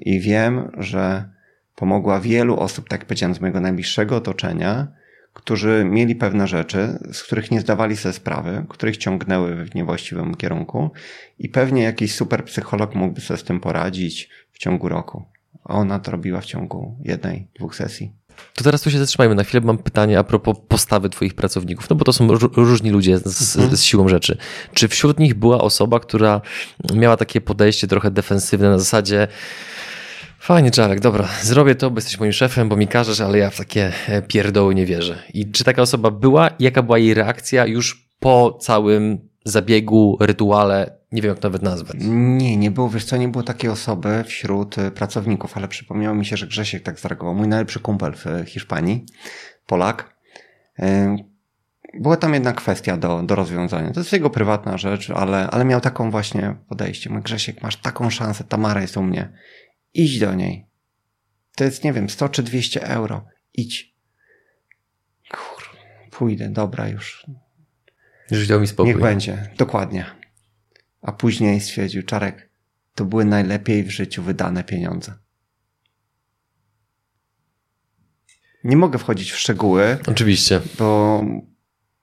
I 0.00 0.20
wiem, 0.20 0.70
że 0.78 1.28
pomogła 1.74 2.20
wielu 2.20 2.56
osób, 2.56 2.88
tak 2.88 3.04
powiedziałem, 3.04 3.34
z 3.34 3.40
mojego 3.40 3.60
najbliższego 3.60 4.16
otoczenia, 4.16 4.86
którzy 5.34 5.84
mieli 5.90 6.14
pewne 6.14 6.48
rzeczy, 6.48 6.98
z 7.12 7.22
których 7.22 7.50
nie 7.50 7.60
zdawali 7.60 7.96
sobie 7.96 8.12
sprawy, 8.12 8.66
których 8.68 8.96
ciągnęły 8.96 9.64
w 9.64 9.74
niewłaściwym 9.74 10.34
kierunku 10.34 10.90
i 11.38 11.48
pewnie 11.48 11.82
jakiś 11.82 12.14
super 12.14 12.44
psycholog 12.44 12.94
mógłby 12.94 13.20
sobie 13.20 13.38
z 13.38 13.44
tym 13.44 13.60
poradzić 13.60 14.30
w 14.52 14.58
ciągu 14.58 14.88
roku. 14.88 15.24
A 15.64 15.74
ona 15.74 15.98
to 15.98 16.10
robiła 16.10 16.40
w 16.40 16.44
ciągu 16.44 16.98
jednej, 17.04 17.48
dwóch 17.54 17.76
sesji. 17.76 18.12
To 18.54 18.64
teraz 18.64 18.82
tu 18.82 18.90
się 18.90 18.98
zatrzymajmy. 18.98 19.34
Na 19.34 19.44
chwilę 19.44 19.60
mam 19.60 19.78
pytanie 19.78 20.18
a 20.18 20.24
propos 20.24 20.56
postawy 20.68 21.10
Twoich 21.10 21.34
pracowników, 21.34 21.90
no 21.90 21.96
bo 21.96 22.04
to 22.04 22.12
są 22.12 22.28
ró- 22.28 22.56
różni 22.56 22.90
ludzie 22.90 23.18
z, 23.18 23.78
z 23.78 23.82
siłą 23.82 24.08
rzeczy. 24.08 24.38
Czy 24.74 24.88
wśród 24.88 25.18
nich 25.18 25.34
była 25.34 25.60
osoba, 25.60 26.00
która 26.00 26.40
miała 26.94 27.16
takie 27.16 27.40
podejście 27.40 27.86
trochę 27.86 28.10
defensywne 28.10 28.70
na 28.70 28.78
zasadzie 28.78 29.28
fajnie 30.44 30.70
Czarek, 30.70 31.00
dobra, 31.00 31.28
zrobię 31.42 31.74
to, 31.74 31.90
bo 31.90 31.98
jesteś 31.98 32.20
moim 32.20 32.32
szefem, 32.32 32.68
bo 32.68 32.76
mi 32.76 32.88
każesz, 32.88 33.20
ale 33.20 33.38
ja 33.38 33.50
w 33.50 33.56
takie 33.56 33.92
e, 34.08 34.22
pierdoły 34.22 34.74
nie 34.74 34.86
wierzę. 34.86 35.22
I 35.34 35.50
czy 35.50 35.64
taka 35.64 35.82
osoba 35.82 36.10
była 36.10 36.50
jaka 36.58 36.82
była 36.82 36.98
jej 36.98 37.14
reakcja 37.14 37.66
już 37.66 38.08
po 38.20 38.58
całym 38.60 39.28
zabiegu, 39.44 40.16
rytuale, 40.20 40.98
nie 41.12 41.22
wiem 41.22 41.34
jak 41.34 41.42
nawet 41.42 41.62
nazwać. 41.62 41.96
Nie, 42.00 42.56
nie 42.56 42.70
było, 42.70 42.88
wiesz 42.88 43.04
co, 43.04 43.16
nie 43.16 43.28
było 43.28 43.44
takiej 43.44 43.70
osoby 43.70 44.24
wśród 44.26 44.78
y, 44.78 44.90
pracowników, 44.90 45.56
ale 45.56 45.68
przypomniało 45.68 46.14
mi 46.14 46.26
się, 46.26 46.36
że 46.36 46.46
Grzesiek 46.46 46.82
tak 46.82 47.00
zareagował. 47.00 47.34
Mój 47.34 47.48
najlepszy 47.48 47.80
kumpel 47.80 48.14
w 48.14 48.26
y, 48.26 48.44
Hiszpanii, 48.46 49.06
Polak. 49.66 50.14
Była 52.00 52.16
tam 52.16 52.34
jedna 52.34 52.52
kwestia 52.52 52.96
do, 52.96 53.22
do 53.22 53.34
rozwiązania. 53.34 53.90
To 53.90 54.00
jest 54.00 54.12
jego 54.12 54.30
prywatna 54.30 54.78
rzecz, 54.78 55.10
ale, 55.10 55.50
ale 55.50 55.64
miał 55.64 55.80
taką 55.80 56.10
właśnie 56.10 56.56
podejście. 56.68 57.10
Mój 57.10 57.22
Grzesiek, 57.22 57.62
masz 57.62 57.76
taką 57.76 58.10
szansę, 58.10 58.44
Tamara 58.44 58.80
jest 58.80 58.96
u 58.96 59.02
mnie. 59.02 59.32
Idź 59.94 60.18
do 60.18 60.34
niej. 60.34 60.66
To 61.56 61.64
jest, 61.64 61.84
nie 61.84 61.92
wiem, 61.92 62.10
100 62.10 62.28
czy 62.28 62.42
200 62.42 62.86
euro. 62.86 63.26
Idź. 63.54 63.94
Kur, 65.30 65.64
pójdę, 66.10 66.48
dobra 66.48 66.88
już. 66.88 67.26
Już 68.30 68.48
dał 68.48 68.60
mi 68.60 68.66
spokój. 68.66 68.92
Niech 68.92 69.02
będzie, 69.02 69.50
dokładnie. 69.56 70.06
A 71.02 71.12
później 71.12 71.60
stwierdził, 71.60 72.02
Czarek, 72.02 72.50
to 72.94 73.04
były 73.04 73.24
najlepiej 73.24 73.84
w 73.84 73.90
życiu 73.90 74.22
wydane 74.22 74.64
pieniądze. 74.64 75.14
Nie 78.64 78.76
mogę 78.76 78.98
wchodzić 78.98 79.32
w 79.32 79.38
szczegóły, 79.38 79.98
Oczywiście. 80.06 80.60
bo, 80.78 81.24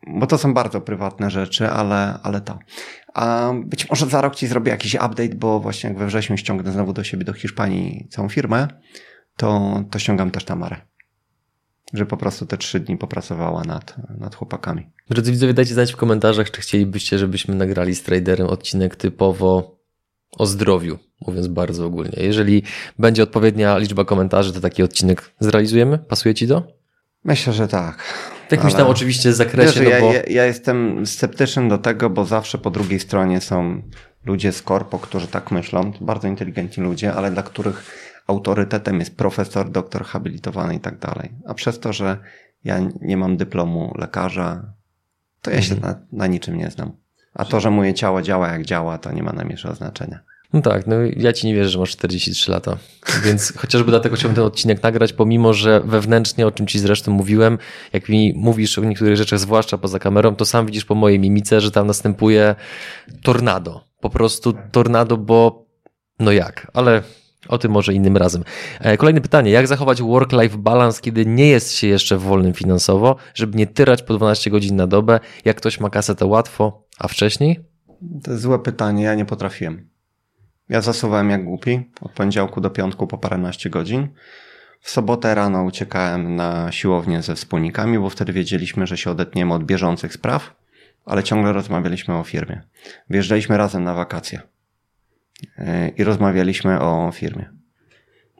bo 0.08 0.28
to 0.28 0.38
są 0.38 0.54
bardzo 0.54 0.82
prywatne 0.82 1.30
rzeczy, 1.30 1.70
ale, 1.70 2.20
ale 2.24 2.42
to. 2.42 2.60
A 3.14 3.52
być 3.66 3.90
może 3.90 4.06
za 4.06 4.22
rok 4.22 4.36
ci 4.36 4.48
zrobię 4.48 4.72
jakiś 4.72 4.96
update, 4.96 5.36
bo 5.36 5.60
właśnie 5.60 5.90
jak 5.90 6.00
we 6.00 6.08
wrześniu 6.08 6.38
ściągnę 6.38 6.72
znowu 6.72 6.94
do 6.94 7.04
siebie 7.04 7.26
do 7.26 7.34
Hiszpanii 7.34 8.08
całą 8.10 8.30
firmę, 8.30 8.68
to, 9.38 9.84
to 9.92 10.00
ściągam 10.00 10.32
też 10.32 10.46
Tamarę. 10.46 10.82
Że 11.94 12.06
po 12.06 12.18
prostu 12.18 12.46
te 12.46 12.58
trzy 12.58 12.80
dni 12.80 12.98
popracowała 12.98 13.64
nad, 13.64 13.96
nad 14.18 14.36
chłopakami. 14.36 14.90
Drodzy 15.10 15.32
widzowie, 15.32 15.54
dajcie 15.54 15.74
znać 15.74 15.94
w 15.94 15.98
komentarzach, 15.98 16.52
czy 16.52 16.62
chcielibyście, 16.62 17.18
żebyśmy 17.18 17.56
nagrali 17.56 17.96
z 17.96 18.04
traderem 18.04 18.48
odcinek 18.48 18.96
typowo 18.96 19.82
o 20.38 20.46
zdrowiu, 20.46 20.98
mówiąc 21.28 21.48
bardzo 21.48 21.86
ogólnie. 21.86 22.18
Jeżeli 22.18 22.64
będzie 23.00 23.24
odpowiednia 23.24 23.78
liczba 23.78 24.06
komentarzy, 24.06 24.54
to 24.54 24.60
taki 24.62 24.84
odcinek 24.84 25.32
zrealizujemy? 25.40 25.98
Pasuje 25.98 26.36
ci 26.36 26.48
to? 26.48 26.68
Myślę, 27.24 27.54
że 27.54 27.68
tak. 27.68 28.04
W 28.52 28.58
jakimś 28.58 28.74
tam 28.74 28.88
oczywiście 28.88 29.30
Wiesz, 29.30 29.38
zakresie, 29.38 29.72
że 29.72 29.84
no 29.84 29.90
ja, 29.90 30.02
bo... 30.02 30.14
ja, 30.14 30.22
ja 30.30 30.46
jestem 30.46 31.06
sceptyczny 31.06 31.70
do 31.70 31.78
tego, 31.78 32.10
bo 32.10 32.26
zawsze 32.26 32.58
po 32.58 32.72
drugiej 32.72 33.00
stronie 33.00 33.42
są 33.42 33.82
ludzie 34.26 34.52
z 34.52 34.62
korpo, 34.62 35.00
którzy 35.00 35.28
tak 35.28 35.52
myślą, 35.52 35.94
bardzo 36.02 36.28
inteligentni 36.28 36.84
ludzie, 36.84 37.14
ale 37.14 37.32
dla 37.32 37.44
których 37.44 37.84
autorytetem 38.28 39.00
jest 39.00 39.18
profesor, 39.18 39.70
doktor 39.70 40.06
habilitowany 40.06 40.76
i 40.76 40.80
tak 40.80 41.00
dalej. 41.00 41.32
A 41.48 41.54
przez 41.54 41.80
to, 41.80 41.94
że 41.94 42.18
ja 42.64 42.80
nie 43.02 43.18
mam 43.18 43.38
dyplomu 43.38 43.94
lekarza, 43.98 44.74
to 45.42 45.52
ja 45.52 45.62
się 45.62 45.76
na, 45.76 46.00
na 46.12 46.28
niczym 46.28 46.58
nie 46.58 46.72
znam. 46.72 46.92
A 47.34 47.46
to, 47.46 47.60
że 47.60 47.72
moje 47.72 47.94
ciało 47.94 48.22
działa 48.22 48.48
jak 48.52 48.66
działa, 48.66 48.98
to 48.98 49.12
nie 49.12 49.24
ma 49.24 49.34
najmniejszego 49.34 49.76
znaczenia. 49.76 50.20
No 50.54 50.62
tak, 50.62 50.88
no 50.88 50.96
ja 51.18 51.34
ci 51.34 51.48
nie 51.48 51.56
wierzę, 51.56 51.70
że 51.70 51.80
masz 51.80 51.92
43 51.92 52.52
lata, 52.52 52.78
więc 53.24 53.54
chociażby 53.62 53.92
dlatego 53.92 54.16
chciałbym 54.16 54.36
ten 54.36 54.44
odcinek 54.44 54.84
nagrać, 54.84 55.14
pomimo, 55.14 55.54
że 55.54 55.82
wewnętrznie, 55.86 56.48
o 56.48 56.52
czym 56.52 56.68
ci 56.68 56.80
zresztą 56.80 57.12
mówiłem, 57.12 57.58
jak 57.94 58.10
mi 58.10 58.34
mówisz 58.36 58.78
o 58.78 58.84
niektórych 58.84 59.18
rzeczach, 59.18 59.40
zwłaszcza 59.40 59.78
poza 59.78 60.00
kamerą, 60.00 60.36
to 60.36 60.46
sam 60.46 60.66
widzisz 60.66 60.86
po 60.86 60.96
mojej 60.96 61.20
mimice, 61.20 61.62
że 61.62 61.72
tam 61.72 61.88
następuje 61.88 62.56
tornado. 63.24 63.84
Po 64.00 64.10
prostu 64.10 64.54
tornado, 64.72 65.18
bo 65.18 65.66
no 66.20 66.32
jak, 66.32 66.72
ale 66.74 67.02
o 67.48 67.58
tym 67.58 67.72
może 67.72 67.94
innym 67.94 68.18
razem. 68.18 68.44
E, 68.80 68.98
kolejne 68.98 69.22
pytanie. 69.22 69.52
Jak 69.52 69.68
zachować 69.68 70.02
work-life 70.02 70.58
balance, 70.58 71.02
kiedy 71.02 71.26
nie 71.26 71.48
jest 71.48 71.74
się 71.74 71.88
jeszcze 71.88 72.18
wolnym 72.18 72.54
finansowo, 72.54 73.16
żeby 73.34 73.58
nie 73.58 73.68
tyrać 73.68 74.04
po 74.04 74.14
12 74.14 74.52
godzin 74.52 74.76
na 74.76 74.88
dobę? 74.88 75.20
Jak 75.46 75.58
ktoś 75.58 75.80
ma 75.80 75.90
kasę, 75.90 76.16
to 76.16 76.28
łatwo, 76.28 76.88
a 77.00 77.08
wcześniej? 77.08 77.60
To 78.24 78.32
jest 78.32 78.44
złe 78.44 78.60
pytanie, 78.60 79.04
ja 79.04 79.16
nie 79.16 79.26
potrafiłem. 79.26 79.91
Ja 80.72 80.82
zasuwałem 80.82 81.30
jak 81.30 81.44
głupi, 81.44 81.90
od 82.02 82.12
poniedziałku 82.12 82.62
do 82.62 82.70
piątku 82.70 83.08
po 83.08 83.18
paręnaście 83.18 83.70
godzin. 83.70 84.08
W 84.80 84.90
sobotę 84.90 85.36
rano 85.36 85.64
uciekałem 85.64 86.36
na 86.36 86.72
siłownię 86.72 87.22
ze 87.22 87.36
wspólnikami, 87.36 88.00
bo 88.00 88.10
wtedy 88.10 88.34
wiedzieliśmy, 88.34 88.88
że 88.88 88.98
się 88.98 89.12
odetniemy 89.12 89.54
od 89.54 89.64
bieżących 89.64 90.14
spraw, 90.14 90.56
ale 91.06 91.24
ciągle 91.24 91.54
rozmawialiśmy 91.54 92.18
o 92.18 92.24
firmie. 92.24 92.62
Wjeżdżaliśmy 93.10 93.58
razem 93.58 93.84
na 93.84 93.94
wakacje 93.94 94.42
e, 95.58 95.90
i 95.90 96.04
rozmawialiśmy 96.04 96.82
o 96.82 97.12
firmie. 97.14 97.50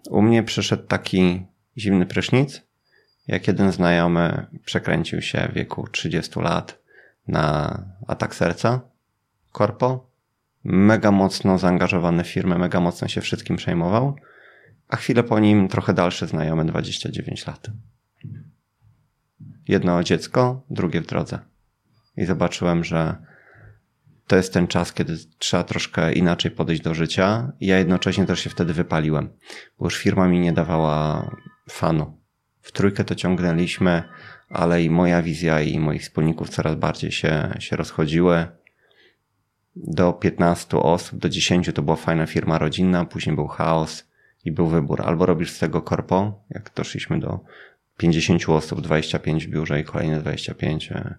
U 0.10 0.22
mnie 0.22 0.44
przyszedł 0.44 0.84
taki 0.84 1.46
zimny 1.78 2.06
prysznic, 2.06 2.62
jak 3.28 3.48
jeden 3.48 3.72
znajomy 3.72 4.46
przekręcił 4.66 5.22
się 5.22 5.48
w 5.52 5.54
wieku 5.54 5.88
30 5.88 6.40
lat 6.40 6.80
na 7.28 7.78
atak 8.08 8.36
serca, 8.36 8.82
korpo, 9.52 10.11
mega 10.64 11.12
mocno 11.12 11.58
zaangażowany 11.58 12.24
w 12.24 12.28
firmę, 12.28 12.58
mega 12.58 12.80
mocno 12.80 13.08
się 13.08 13.22
wszystkim 13.22 13.56
przejmował, 13.56 14.16
a 14.88 14.96
chwilę 14.96 15.24
po 15.24 15.40
nim 15.40 15.68
trochę 15.68 15.94
dalszy 15.94 16.28
znajomy, 16.28 16.66
29 16.66 17.48
lat. 17.48 17.68
Jedno 19.68 20.04
dziecko, 20.04 20.66
drugie 20.70 21.02
w 21.02 21.08
drodze. 21.08 21.40
I 22.18 22.26
zobaczyłem, 22.26 22.84
że 22.84 23.16
to 24.28 24.36
jest 24.36 24.54
ten 24.54 24.68
czas, 24.68 24.94
kiedy 24.94 25.18
trzeba 25.38 25.64
troszkę 25.64 26.14
inaczej 26.14 26.52
podejść 26.52 26.82
do 26.82 26.94
życia. 26.94 27.52
I 27.60 27.68
ja 27.68 27.78
jednocześnie 27.78 28.26
też 28.26 28.40
się 28.40 28.50
wtedy 28.50 28.74
wypaliłem, 28.74 29.30
bo 29.80 29.86
już 29.86 29.98
firma 29.98 30.28
mi 30.28 30.40
nie 30.40 30.54
dawała 30.54 31.30
fanu. 31.70 32.18
W 32.62 32.72
trójkę 32.72 33.04
to 33.04 33.16
ciągnęliśmy, 33.16 34.04
ale 34.50 34.84
i 34.84 34.90
moja 34.90 35.22
wizja 35.22 35.62
i 35.62 35.80
moich 35.80 36.02
wspólników 36.02 36.50
coraz 36.50 36.76
bardziej 36.76 37.12
się, 37.12 37.54
się 37.60 37.76
rozchodziły 37.76 38.48
do 39.76 40.14
15 40.14 40.78
osób, 40.78 41.20
do 41.20 41.30
10 41.30 41.72
to 41.76 41.82
była 41.82 41.96
fajna 41.96 42.26
firma 42.26 42.58
rodzinna, 42.58 43.06
później 43.06 43.36
był 43.36 43.48
chaos 43.48 44.08
i 44.46 44.52
był 44.52 44.68
wybór. 44.68 45.02
Albo 45.02 45.26
robisz 45.26 45.52
z 45.52 45.60
tego 45.60 45.82
korpo, 45.82 46.44
jak 46.50 46.72
doszliśmy 46.76 47.20
do 47.20 47.40
50 47.98 48.50
osób, 48.50 48.82
25 48.82 49.48
w 49.48 49.50
biurze 49.50 49.80
i 49.80 49.84
kolejne 49.84 50.20
25 50.20 50.92
e, 50.92 51.16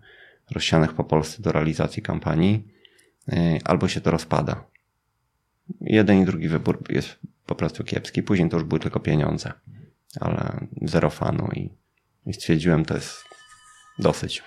rozsianych 0.50 0.94
po 0.94 1.04
Polsce 1.04 1.42
do 1.42 1.52
realizacji 1.52 2.02
kampanii, 2.02 2.68
e, 3.28 3.58
albo 3.64 3.88
się 3.88 4.00
to 4.00 4.10
rozpada. 4.10 4.64
Jeden 5.80 6.22
i 6.22 6.24
drugi 6.24 6.48
wybór 6.48 6.84
jest 6.88 7.18
po 7.46 7.54
prostu 7.54 7.84
kiepski. 7.84 8.22
Później 8.22 8.48
to 8.48 8.56
już 8.56 8.64
były 8.64 8.80
tylko 8.80 9.00
pieniądze, 9.00 9.52
ale 10.20 10.66
zero 10.82 11.10
fanu 11.10 11.48
i, 11.52 11.70
i 12.26 12.32
stwierdziłem, 12.32 12.84
to 12.84 12.94
jest 12.94 13.24
dosyć. 13.98 14.42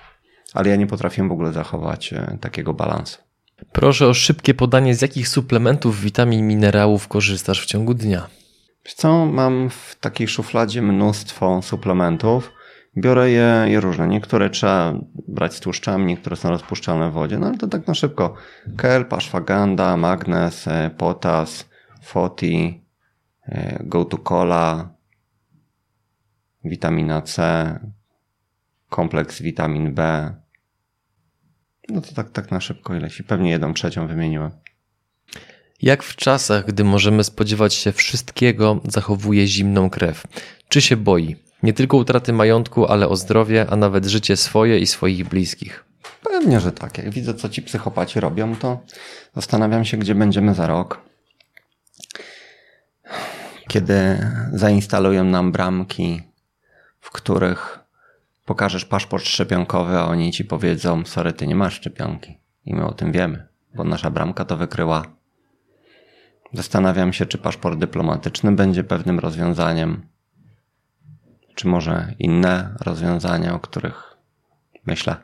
Ale 0.53 0.69
ja 0.69 0.75
nie 0.75 0.87
potrafię 0.87 1.27
w 1.27 1.31
ogóle 1.31 1.53
zachować 1.53 2.13
e, 2.13 2.37
takiego 2.41 2.73
balansu. 2.73 3.24
Proszę 3.71 4.07
o 4.07 4.13
szybkie 4.13 4.53
podanie, 4.53 4.95
z 4.95 5.01
jakich 5.01 5.27
suplementów, 5.27 6.01
witamin, 6.01 6.47
minerałów 6.47 7.07
korzystasz 7.07 7.61
w 7.61 7.65
ciągu 7.65 7.93
dnia. 7.93 8.27
Co, 8.83 9.25
mam 9.25 9.69
w 9.69 9.95
takiej 9.99 10.27
szufladzie 10.27 10.81
mnóstwo 10.81 11.61
suplementów. 11.61 12.51
Biorę 12.97 13.29
je, 13.29 13.65
je 13.67 13.79
różne. 13.79 14.07
Niektóre 14.07 14.49
trzeba 14.49 14.93
brać 15.27 15.55
z 15.55 15.59
tłuszczami, 15.59 16.05
niektóre 16.05 16.35
są 16.35 16.49
rozpuszczalne 16.49 17.09
w 17.09 17.13
wodzie, 17.13 17.39
no 17.39 17.47
ale 17.47 17.57
to 17.57 17.67
tak 17.67 17.87
na 17.87 17.93
szybko. 17.93 18.33
Kelp, 18.77 19.13
ashwagandha, 19.13 19.97
magnes, 19.97 20.67
e, 20.67 20.89
potas, 20.97 21.69
foti, 22.01 22.83
e, 23.47 23.79
go 23.83 24.05
to 24.05 24.17
cola, 24.17 24.89
witamina 26.63 27.21
C, 27.21 27.79
kompleks 28.89 29.41
witamin 29.41 29.93
B, 29.93 30.31
no 31.89 32.01
to 32.01 32.13
tak, 32.13 32.31
tak 32.31 32.51
na 32.51 32.61
szybko 32.61 32.95
ile 32.95 33.09
się. 33.09 33.23
Pewnie 33.23 33.49
jedną 33.49 33.73
trzecią 33.73 34.07
wymieniłem. 34.07 34.51
Jak 35.81 36.03
w 36.03 36.15
czasach, 36.15 36.65
gdy 36.65 36.83
możemy 36.83 37.23
spodziewać 37.23 37.73
się 37.73 37.91
wszystkiego, 37.91 38.81
zachowuje 38.87 39.47
zimną 39.47 39.89
krew? 39.89 40.23
Czy 40.69 40.81
się 40.81 40.97
boi? 40.97 41.35
Nie 41.63 41.73
tylko 41.73 41.97
utraty 41.97 42.33
majątku, 42.33 42.85
ale 42.85 43.09
o 43.09 43.15
zdrowie, 43.15 43.65
a 43.69 43.75
nawet 43.75 44.05
życie 44.05 44.37
swoje 44.37 44.79
i 44.79 44.87
swoich 44.87 45.29
bliskich. 45.29 45.85
Pewnie, 46.23 46.59
że 46.59 46.71
tak. 46.71 46.97
Jak 46.97 47.09
widzę, 47.09 47.33
co 47.33 47.49
ci 47.49 47.61
psychopaci 47.61 48.19
robią, 48.19 48.55
to 48.55 48.79
zastanawiam 49.35 49.85
się, 49.85 49.97
gdzie 49.97 50.15
będziemy 50.15 50.53
za 50.53 50.67
rok. 50.67 51.01
Kiedy 53.67 53.95
zainstalują 54.53 55.23
nam 55.23 55.51
bramki, 55.51 56.21
w 56.99 57.11
których 57.11 57.84
pokażesz 58.45 58.85
paszport 58.85 59.25
szczepionkowy, 59.25 59.97
a 59.97 60.05
oni 60.05 60.31
ci 60.31 60.45
powiedzą, 60.45 61.05
sorry, 61.05 61.33
ty 61.33 61.47
nie 61.47 61.55
masz 61.55 61.73
szczepionki. 61.73 62.37
I 62.65 62.73
my 62.73 62.85
o 62.85 62.93
tym 62.93 63.11
wiemy, 63.11 63.47
bo 63.75 63.83
nasza 63.83 64.09
bramka 64.09 64.45
to 64.45 64.57
wykryła. 64.57 65.03
Zastanawiam 66.53 67.13
się, 67.13 67.25
czy 67.25 67.37
paszport 67.37 67.79
dyplomatyczny 67.79 68.51
będzie 68.51 68.83
pewnym 68.83 69.19
rozwiązaniem, 69.19 70.07
czy 71.55 71.67
może 71.67 72.13
inne 72.19 72.75
rozwiązania, 72.81 73.53
o 73.53 73.59
których 73.59 74.17
myślę. 74.85 75.15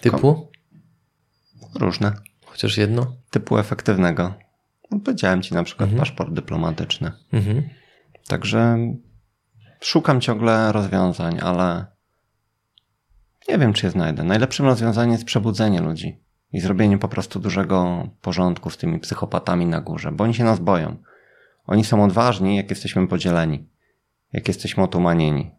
Typu? 0.00 0.48
Różne. 1.74 2.12
Chociaż 2.44 2.76
jedno? 2.76 3.16
Typu 3.30 3.58
efektywnego. 3.58 4.34
No, 4.90 5.00
powiedziałem 5.00 5.42
ci 5.42 5.54
na 5.54 5.62
przykład 5.62 5.88
mhm. 5.88 6.00
paszport 6.00 6.32
dyplomatyczny. 6.32 7.12
Mhm. 7.32 7.62
Także 8.28 8.78
Szukam 9.84 10.20
ciągle 10.20 10.72
rozwiązań, 10.72 11.40
ale 11.42 11.86
nie 13.48 13.58
wiem, 13.58 13.72
czy 13.72 13.86
je 13.86 13.90
znajdę. 13.90 14.24
Najlepszym 14.24 14.66
rozwiązaniem 14.66 15.12
jest 15.12 15.24
przebudzenie 15.24 15.80
ludzi 15.80 16.20
i 16.52 16.60
zrobienie 16.60 16.98
po 16.98 17.08
prostu 17.08 17.40
dużego 17.40 18.08
porządku 18.20 18.70
z 18.70 18.76
tymi 18.76 19.00
psychopatami 19.00 19.66
na 19.66 19.80
górze, 19.80 20.12
bo 20.12 20.24
oni 20.24 20.34
się 20.34 20.44
nas 20.44 20.60
boją. 20.60 20.96
Oni 21.66 21.84
są 21.84 22.04
odważni, 22.04 22.56
jak 22.56 22.70
jesteśmy 22.70 23.08
podzieleni, 23.08 23.68
jak 24.32 24.48
jesteśmy 24.48 24.82
otumanieni. 24.82 25.50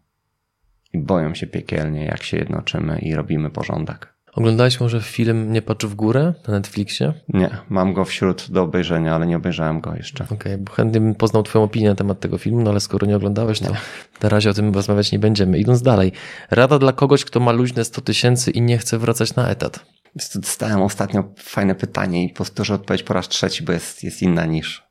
I 0.92 0.98
boją 0.98 1.34
się 1.34 1.46
piekielnie, 1.46 2.04
jak 2.04 2.22
się 2.22 2.36
jednoczymy 2.36 2.98
i 2.98 3.14
robimy 3.14 3.50
porządek. 3.50 4.15
Oglądałeś 4.36 4.80
może 4.80 5.00
film 5.00 5.52
Nie 5.52 5.62
patrz 5.62 5.86
w 5.86 5.94
górę 5.94 6.34
na 6.48 6.54
Netflixie? 6.54 7.12
Nie, 7.28 7.50
mam 7.68 7.92
go 7.92 8.04
wśród 8.04 8.50
do 8.50 8.62
obejrzenia, 8.62 9.14
ale 9.14 9.26
nie 9.26 9.36
obejrzałem 9.36 9.80
go 9.80 9.94
jeszcze. 9.94 10.24
Okej, 10.24 10.36
okay, 10.36 10.58
bo 10.58 10.72
chętnie 10.72 11.00
bym 11.00 11.14
poznał 11.14 11.42
twoją 11.42 11.64
opinię 11.64 11.88
na 11.88 11.94
temat 11.94 12.20
tego 12.20 12.38
filmu, 12.38 12.62
no 12.62 12.70
ale 12.70 12.80
skoro 12.80 13.06
nie 13.06 13.16
oglądałeś, 13.16 13.60
to 13.60 13.70
nie. 13.70 13.76
na 14.22 14.28
razie 14.28 14.50
o 14.50 14.54
tym 14.54 14.74
rozmawiać 14.74 15.12
nie 15.12 15.18
będziemy. 15.18 15.58
Idąc 15.58 15.82
dalej. 15.82 16.12
Rada 16.50 16.78
dla 16.78 16.92
kogoś, 16.92 17.24
kto 17.24 17.40
ma 17.40 17.52
luźne 17.52 17.84
100 17.84 18.00
tysięcy 18.00 18.50
i 18.50 18.62
nie 18.62 18.78
chce 18.78 18.98
wracać 18.98 19.34
na 19.34 19.48
etat. 19.48 19.86
Dostałem 20.34 20.82
ostatnio 20.82 21.24
fajne 21.38 21.74
pytanie 21.74 22.24
i 22.24 22.28
powtórzę 22.28 22.74
odpowiedź 22.74 23.02
po 23.02 23.14
raz 23.14 23.28
trzeci, 23.28 23.64
bo 23.64 23.72
jest, 23.72 24.04
jest 24.04 24.22
inna 24.22 24.46
niż, 24.46 24.88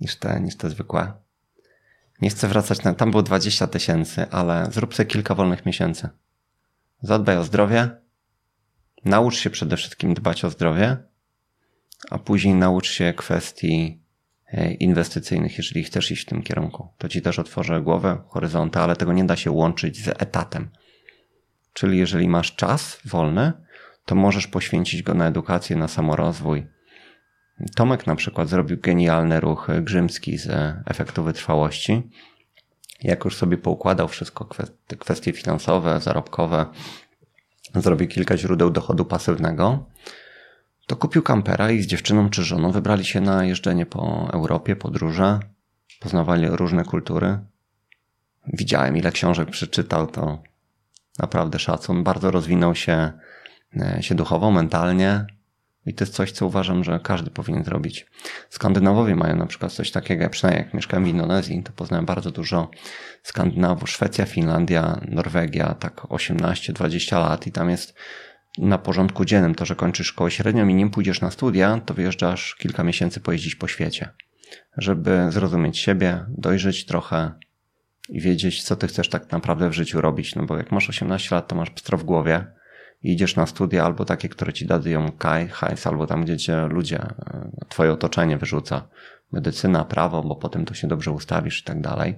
niż, 0.00 0.16
te, 0.16 0.40
niż 0.40 0.56
te 0.56 0.70
zwykłe. 0.70 1.12
Nie 2.20 2.30
chcę 2.30 2.48
wracać 2.48 2.82
na... 2.82 2.94
Tam 2.94 3.10
było 3.10 3.22
20 3.22 3.66
tysięcy, 3.66 4.26
ale 4.30 4.68
zrób 4.72 4.94
sobie 4.94 5.06
kilka 5.06 5.34
wolnych 5.34 5.66
miesięcy. 5.66 6.08
Zadbaj 7.02 7.36
o 7.36 7.44
zdrowie, 7.44 8.03
naucz 9.04 9.36
się 9.36 9.50
przede 9.50 9.76
wszystkim 9.76 10.14
dbać 10.14 10.44
o 10.44 10.50
zdrowie, 10.50 10.96
a 12.10 12.18
później 12.18 12.54
naucz 12.54 12.90
się 12.90 13.12
kwestii 13.16 14.02
e, 14.52 14.72
inwestycyjnych, 14.72 15.58
jeżeli 15.58 15.84
chcesz 15.84 16.10
iść 16.10 16.22
w 16.22 16.28
tym 16.28 16.42
kierunku. 16.42 16.88
To 16.98 17.08
ci 17.08 17.22
też 17.22 17.38
otworzy 17.38 17.80
głowę, 17.80 18.18
horyzonty, 18.28 18.78
ale 18.78 18.96
tego 18.96 19.12
nie 19.12 19.24
da 19.24 19.36
się 19.36 19.50
łączyć 19.50 20.04
z 20.04 20.08
etatem. 20.08 20.70
Czyli 21.72 21.98
jeżeli 21.98 22.28
masz 22.28 22.54
czas 22.54 23.00
wolny, 23.04 23.52
to 24.04 24.14
możesz 24.14 24.46
poświęcić 24.46 25.02
go 25.02 25.14
na 25.14 25.26
edukację, 25.26 25.76
na 25.76 25.88
samorozwój. 25.88 26.66
Tomek 27.74 28.06
na 28.06 28.16
przykład 28.16 28.48
zrobił 28.48 28.78
genialny 28.80 29.40
ruch 29.40 29.68
grzymski 29.80 30.38
z 30.38 30.48
efektu 30.86 31.22
wytrwałości. 31.22 32.02
Jak 33.02 33.24
już 33.24 33.36
sobie 33.36 33.58
poukładał 33.58 34.08
wszystko, 34.08 34.48
kwestie 34.98 35.32
finansowe, 35.32 36.00
zarobkowe, 36.00 36.66
zrobił 37.80 38.08
kilka 38.08 38.36
źródeł 38.36 38.70
dochodu 38.70 39.04
pasywnego, 39.04 39.86
to 40.86 40.96
kupił 40.96 41.22
kampera 41.22 41.70
i 41.70 41.82
z 41.82 41.86
dziewczyną 41.86 42.30
czy 42.30 42.42
żoną 42.42 42.72
wybrali 42.72 43.04
się 43.04 43.20
na 43.20 43.44
jeżdżenie 43.44 43.86
po 43.86 44.30
Europie, 44.32 44.76
podróże, 44.76 45.40
poznawali 46.00 46.46
różne 46.46 46.84
kultury. 46.84 47.38
Widziałem, 48.52 48.96
ile 48.96 49.12
książek 49.12 49.50
przeczytał, 49.50 50.06
to 50.06 50.42
naprawdę 51.18 51.58
szacun. 51.58 52.04
Bardzo 52.04 52.30
rozwinął 52.30 52.74
się, 52.74 53.12
e, 53.80 54.02
się 54.02 54.14
duchowo, 54.14 54.50
mentalnie. 54.50 55.26
I 55.86 55.94
to 55.94 56.04
jest 56.04 56.14
coś, 56.14 56.32
co 56.32 56.46
uważam, 56.46 56.84
że 56.84 57.00
każdy 57.02 57.30
powinien 57.30 57.64
zrobić. 57.64 58.06
Skandynawowie 58.50 59.16
mają 59.16 59.36
na 59.36 59.46
przykład 59.46 59.72
coś 59.72 59.90
takiego, 59.90 60.30
przynajmniej 60.30 60.64
jak 60.64 60.74
mieszkałem 60.74 61.04
w 61.04 61.08
Indonezji, 61.08 61.62
to 61.62 61.72
poznałem 61.72 62.06
bardzo 62.06 62.30
dużo 62.30 62.70
Skandynawów, 63.22 63.90
Szwecja, 63.90 64.26
Finlandia, 64.26 65.00
Norwegia, 65.08 65.74
tak 65.74 66.00
18-20 66.00 67.18
lat 67.18 67.46
i 67.46 67.52
tam 67.52 67.70
jest 67.70 67.94
na 68.58 68.78
porządku 68.78 69.24
dziennym 69.24 69.54
to, 69.54 69.66
że 69.66 69.76
kończysz 69.76 70.06
szkołę 70.06 70.30
średnią 70.30 70.68
i 70.68 70.74
nim 70.74 70.90
pójdziesz 70.90 71.20
na 71.20 71.30
studia, 71.30 71.80
to 71.86 71.94
wyjeżdżasz 71.94 72.54
kilka 72.58 72.84
miesięcy 72.84 73.20
pojeździć 73.20 73.54
po 73.54 73.68
świecie, 73.68 74.08
żeby 74.76 75.26
zrozumieć 75.30 75.78
siebie, 75.78 76.24
dojrzeć 76.28 76.86
trochę 76.86 77.32
i 78.08 78.20
wiedzieć, 78.20 78.62
co 78.62 78.76
ty 78.76 78.86
chcesz 78.86 79.08
tak 79.08 79.32
naprawdę 79.32 79.68
w 79.68 79.72
życiu 79.72 80.00
robić. 80.00 80.34
No 80.34 80.46
bo 80.46 80.56
jak 80.56 80.72
masz 80.72 80.88
18 80.88 81.34
lat, 81.34 81.48
to 81.48 81.56
masz 81.56 81.70
pstro 81.70 81.98
w 81.98 82.04
głowie 82.04 82.46
idziesz 83.12 83.36
na 83.36 83.46
studia 83.46 83.84
albo 83.84 84.04
takie, 84.04 84.28
które 84.28 84.52
ci 84.52 84.66
dają 84.66 85.12
kaj, 85.12 85.48
hajs, 85.48 85.86
albo 85.86 86.06
tam, 86.06 86.24
gdzie 86.24 86.36
cię 86.36 86.66
ludzie, 86.66 86.98
e, 86.98 87.50
twoje 87.68 87.92
otoczenie 87.92 88.38
wyrzuca. 88.38 88.88
Medycyna, 89.32 89.84
prawo, 89.84 90.22
bo 90.22 90.36
potem 90.36 90.64
to 90.64 90.74
się 90.74 90.88
dobrze 90.88 91.10
ustawisz 91.10 91.60
i 91.60 91.64
tak 91.64 91.80
dalej. 91.80 92.14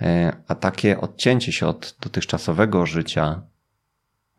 E, 0.00 0.32
a 0.48 0.54
takie 0.54 1.00
odcięcie 1.00 1.52
się 1.52 1.66
od 1.66 1.96
dotychczasowego 2.00 2.86
życia 2.86 3.42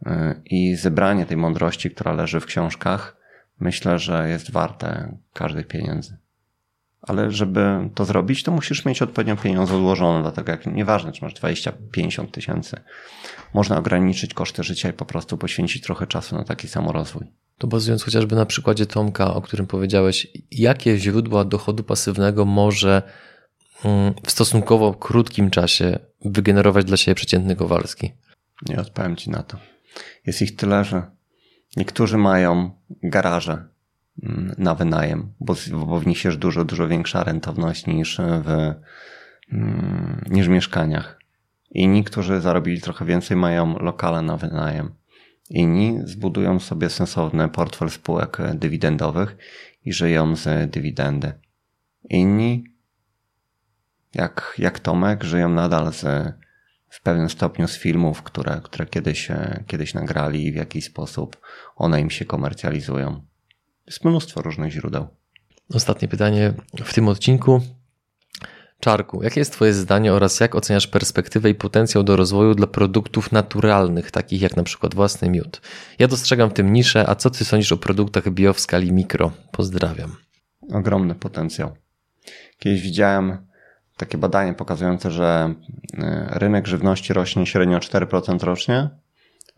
e, 0.06 0.42
i 0.46 0.76
zebranie 0.76 1.26
tej 1.26 1.38
mądrości, 1.38 1.92
która 1.92 2.14
leży 2.14 2.40
w 2.40 2.46
książkach, 2.46 3.18
myślę, 3.60 4.00
że 4.00 4.30
jest 4.30 4.52
warte 4.52 5.18
każdych 5.34 5.68
pieniędzy. 5.68 6.18
Ale 7.02 7.32
żeby 7.32 7.90
to 7.96 8.06
zrobić, 8.06 8.44
to 8.44 8.52
musisz 8.52 8.86
mieć 8.86 9.02
odpowiednio 9.02 9.36
pieniądze 9.36 9.76
odłożone, 9.76 10.22
dlatego 10.22 10.52
jak 10.52 10.66
nieważne, 10.66 11.12
czy 11.12 11.24
masz 11.24 11.34
20-50 11.34 12.32
tysięcy, 12.32 12.78
można 13.54 13.78
ograniczyć 13.78 14.34
koszty 14.34 14.64
życia 14.64 14.90
i 14.90 14.94
po 14.94 15.06
prostu 15.06 15.38
poświęcić 15.38 15.84
trochę 15.84 16.08
czasu 16.08 16.36
na 16.36 16.44
taki 16.44 16.68
samorozwój. 16.68 17.28
To 17.58 17.68
bazując 17.68 18.04
chociażby 18.04 18.36
na 18.36 18.46
przykładzie 18.46 18.86
Tomka, 18.86 19.34
o 19.34 19.42
którym 19.42 19.68
powiedziałeś, 19.68 20.28
jakie 20.52 20.98
źródła 20.98 21.46
dochodu 21.46 21.84
pasywnego 21.84 22.46
może 22.46 23.02
mm, 23.86 24.14
w 24.26 24.32
stosunkowo 24.32 24.94
krótkim 24.94 25.50
czasie 25.50 26.00
wygenerować 26.26 26.86
dla 26.86 26.98
siebie 26.98 27.16
przeciętny 27.16 27.56
Kowalski? 27.56 28.12
Nie 28.70 28.80
odpowiem 28.80 29.16
Ci 29.16 29.30
na 29.30 29.44
to. 29.44 29.58
Jest 30.26 30.42
ich 30.42 30.56
tyle, 30.56 30.84
że 30.84 31.04
niektórzy 31.78 32.18
mają 32.18 32.72
garaże 33.04 33.68
na 34.58 34.76
wynajem, 34.76 35.34
bo, 35.40 35.56
bo 35.72 36.00
w 36.00 36.08
nich 36.08 36.26
jest 36.26 36.38
dużo, 36.38 36.66
dużo 36.66 36.88
większa 36.88 37.24
rentowność 37.24 37.88
niż 37.88 38.18
w, 38.18 38.74
mm, 39.52 40.26
niż 40.30 40.48
w 40.48 40.50
mieszkaniach. 40.50 41.20
Inni, 41.72 42.04
którzy 42.04 42.42
zarobili 42.42 42.82
trochę 42.82 43.06
więcej, 43.06 43.38
mają 43.38 43.78
lokale 43.80 44.22
na 44.22 44.38
wynajem. 44.38 44.92
Inni 45.50 46.00
zbudują 46.04 46.60
sobie 46.60 46.90
sensowny 46.90 47.50
portfel 47.50 47.90
spółek 47.90 48.38
dywidendowych 48.54 49.38
i 49.86 49.94
żyją 49.94 50.36
z 50.36 50.72
dywidendy. 50.72 51.34
Inni, 52.10 52.64
jak, 54.16 54.56
jak 54.58 54.80
Tomek, 54.80 55.24
żyją 55.24 55.50
nadal 55.50 55.94
z, 55.94 56.34
w 56.90 57.02
pewnym 57.02 57.30
stopniu 57.30 57.68
z 57.68 57.78
filmów, 57.78 58.24
które, 58.24 58.62
które 58.64 58.86
kiedyś, 58.86 59.28
kiedyś 59.68 59.94
nagrali 59.94 60.46
i 60.46 60.52
w 60.52 60.56
jakiś 60.56 60.86
sposób 60.86 61.38
one 61.76 62.02
im 62.02 62.10
się 62.10 62.26
komercjalizują. 62.26 63.29
Jest 63.90 64.06
mnóstwo 64.06 64.42
różnych 64.42 64.72
źródeł. 64.72 65.08
Ostatnie 65.74 66.08
pytanie 66.08 66.54
w 66.84 66.94
tym 66.94 67.08
odcinku. 67.08 67.62
Czarku, 68.80 69.24
jakie 69.24 69.42
jest 69.42 69.54
Twoje 69.54 69.74
zdanie 69.74 70.14
oraz 70.14 70.40
jak 70.40 70.56
oceniasz 70.56 70.88
perspektywę 70.88 71.50
i 71.50 71.56
potencjał 71.56 72.04
do 72.04 72.16
rozwoju 72.16 72.56
dla 72.56 72.68
produktów 72.68 73.32
naturalnych, 73.32 74.12
takich 74.12 74.42
jak 74.42 74.56
na 74.56 74.64
przykład 74.64 74.96
własny 74.96 75.30
miód? 75.30 75.62
Ja 76.00 76.08
dostrzegam 76.08 76.50
w 76.50 76.54
tym 76.54 76.74
niszę, 76.74 77.10
a 77.10 77.16
co 77.16 77.30
Ty 77.30 77.46
sądzisz 77.46 77.72
o 77.72 77.78
produktach 77.78 78.30
bio 78.30 78.54
w 78.54 78.60
skali 78.60 78.92
mikro? 78.92 79.32
Pozdrawiam. 79.52 80.16
Ogromny 80.74 81.16
potencjał. 81.16 81.76
Kiedyś 82.60 82.82
widziałem 82.82 83.38
takie 83.98 84.18
badanie 84.18 84.54
pokazujące, 84.54 85.12
że 85.12 85.54
e, 85.98 86.28
rynek 86.32 86.68
żywności 86.68 87.14
rośnie 87.14 87.46
średnio 87.46 87.80
4% 87.80 88.44
rocznie, 88.44 88.90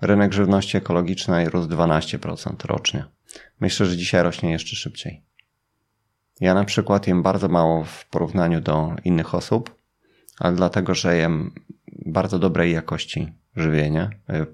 rynek 0.01 0.33
żywności 0.33 0.77
ekologicznej 0.77 1.49
rósł 1.49 1.67
12% 1.67 2.65
rocznie. 2.65 3.05
Myślę, 3.59 3.85
że 3.85 3.97
dzisiaj 3.97 4.23
rośnie 4.23 4.51
jeszcze 4.51 4.75
szybciej. 4.75 5.21
Ja 6.39 6.53
na 6.53 6.63
przykład 6.63 7.07
jem 7.07 7.23
bardzo 7.23 7.47
mało 7.47 7.83
w 7.83 8.05
porównaniu 8.05 8.61
do 8.61 8.95
innych 9.03 9.35
osób, 9.35 9.75
ale 10.39 10.55
dlatego, 10.55 10.95
że 10.95 11.17
jem 11.17 11.51
bardzo 12.05 12.39
dobrej 12.39 12.73
jakości 12.73 13.33
żywienie, 13.55 14.09
e, 14.29 14.45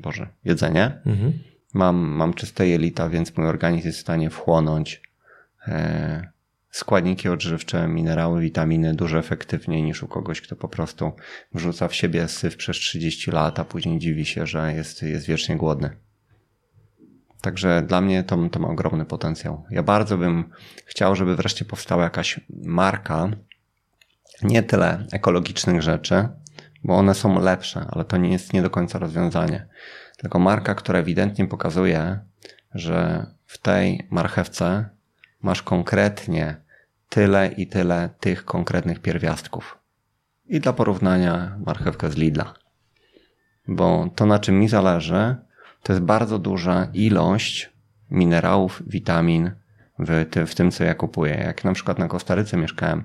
boże, 0.00 0.28
jedzenie. 0.44 1.00
Mhm. 1.06 1.32
Mam, 1.74 1.96
mam 1.96 2.34
czyste 2.34 2.68
jelita, 2.68 3.08
więc 3.08 3.36
mój 3.36 3.46
organizm 3.46 3.86
jest 3.86 3.98
w 3.98 4.00
stanie 4.02 4.30
wchłonąć 4.30 5.02
e, 5.68 6.34
składniki 6.70 7.28
odżywcze, 7.28 7.88
minerały, 7.88 8.40
witaminy 8.40 8.94
dużo 8.94 9.18
efektywniej 9.18 9.82
niż 9.82 10.02
u 10.02 10.08
kogoś, 10.08 10.40
kto 10.40 10.56
po 10.56 10.68
prostu 10.68 11.12
wrzuca 11.54 11.88
w 11.88 11.94
siebie 11.94 12.28
syf 12.28 12.56
przez 12.56 12.76
30 12.76 13.30
lat, 13.30 13.58
a 13.58 13.64
później 13.64 13.98
dziwi 13.98 14.26
się, 14.26 14.46
że 14.46 14.74
jest, 14.74 15.02
jest 15.02 15.26
wiecznie 15.26 15.56
głodny. 15.56 15.90
Także 17.44 17.82
dla 17.82 18.00
mnie 18.00 18.22
to, 18.22 18.48
to 18.48 18.60
ma 18.60 18.68
ogromny 18.68 19.04
potencjał. 19.04 19.64
Ja 19.70 19.82
bardzo 19.82 20.18
bym 20.18 20.50
chciał, 20.86 21.16
żeby 21.16 21.36
wreszcie 21.36 21.64
powstała 21.64 22.04
jakaś 22.04 22.40
marka, 22.50 23.28
nie 24.42 24.62
tyle 24.62 25.06
ekologicznych 25.12 25.82
rzeczy, 25.82 26.28
bo 26.84 26.96
one 26.96 27.14
są 27.14 27.40
lepsze, 27.40 27.86
ale 27.90 28.04
to 28.04 28.16
nie 28.16 28.32
jest 28.32 28.52
nie 28.52 28.62
do 28.62 28.70
końca 28.70 28.98
rozwiązanie. 28.98 29.66
Tylko 30.16 30.38
marka, 30.38 30.74
która 30.74 30.98
ewidentnie 30.98 31.46
pokazuje, 31.46 32.18
że 32.74 33.26
w 33.46 33.58
tej 33.58 34.06
marchewce 34.10 34.88
masz 35.42 35.62
konkretnie 35.62 36.56
tyle 37.08 37.48
i 37.48 37.66
tyle 37.66 38.10
tych 38.20 38.44
konkretnych 38.44 39.00
pierwiastków. 39.00 39.78
I 40.46 40.60
dla 40.60 40.72
porównania 40.72 41.56
marchewkę 41.66 42.10
z 42.10 42.16
Lidla. 42.16 42.54
Bo 43.68 44.10
to, 44.16 44.26
na 44.26 44.38
czym 44.38 44.60
mi 44.60 44.68
zależy, 44.68 45.36
to 45.84 45.92
jest 45.92 46.04
bardzo 46.04 46.38
duża 46.38 46.88
ilość 46.94 47.70
minerałów, 48.10 48.82
witamin 48.86 49.50
w, 49.98 50.26
w 50.46 50.54
tym, 50.54 50.70
co 50.70 50.84
ja 50.84 50.94
kupuję. 50.94 51.34
Jak 51.34 51.64
na 51.64 51.72
przykład 51.72 51.98
na 51.98 52.08
Kostaryce 52.08 52.56
mieszkałem, 52.56 53.04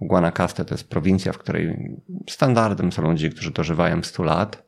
Guanacaste 0.00 0.64
to 0.64 0.74
jest 0.74 0.88
prowincja, 0.88 1.32
w 1.32 1.38
której 1.38 1.96
standardem 2.28 2.92
są 2.92 3.02
ludzie, 3.02 3.30
którzy 3.30 3.50
dożywają 3.50 4.02
100 4.02 4.22
lat. 4.22 4.62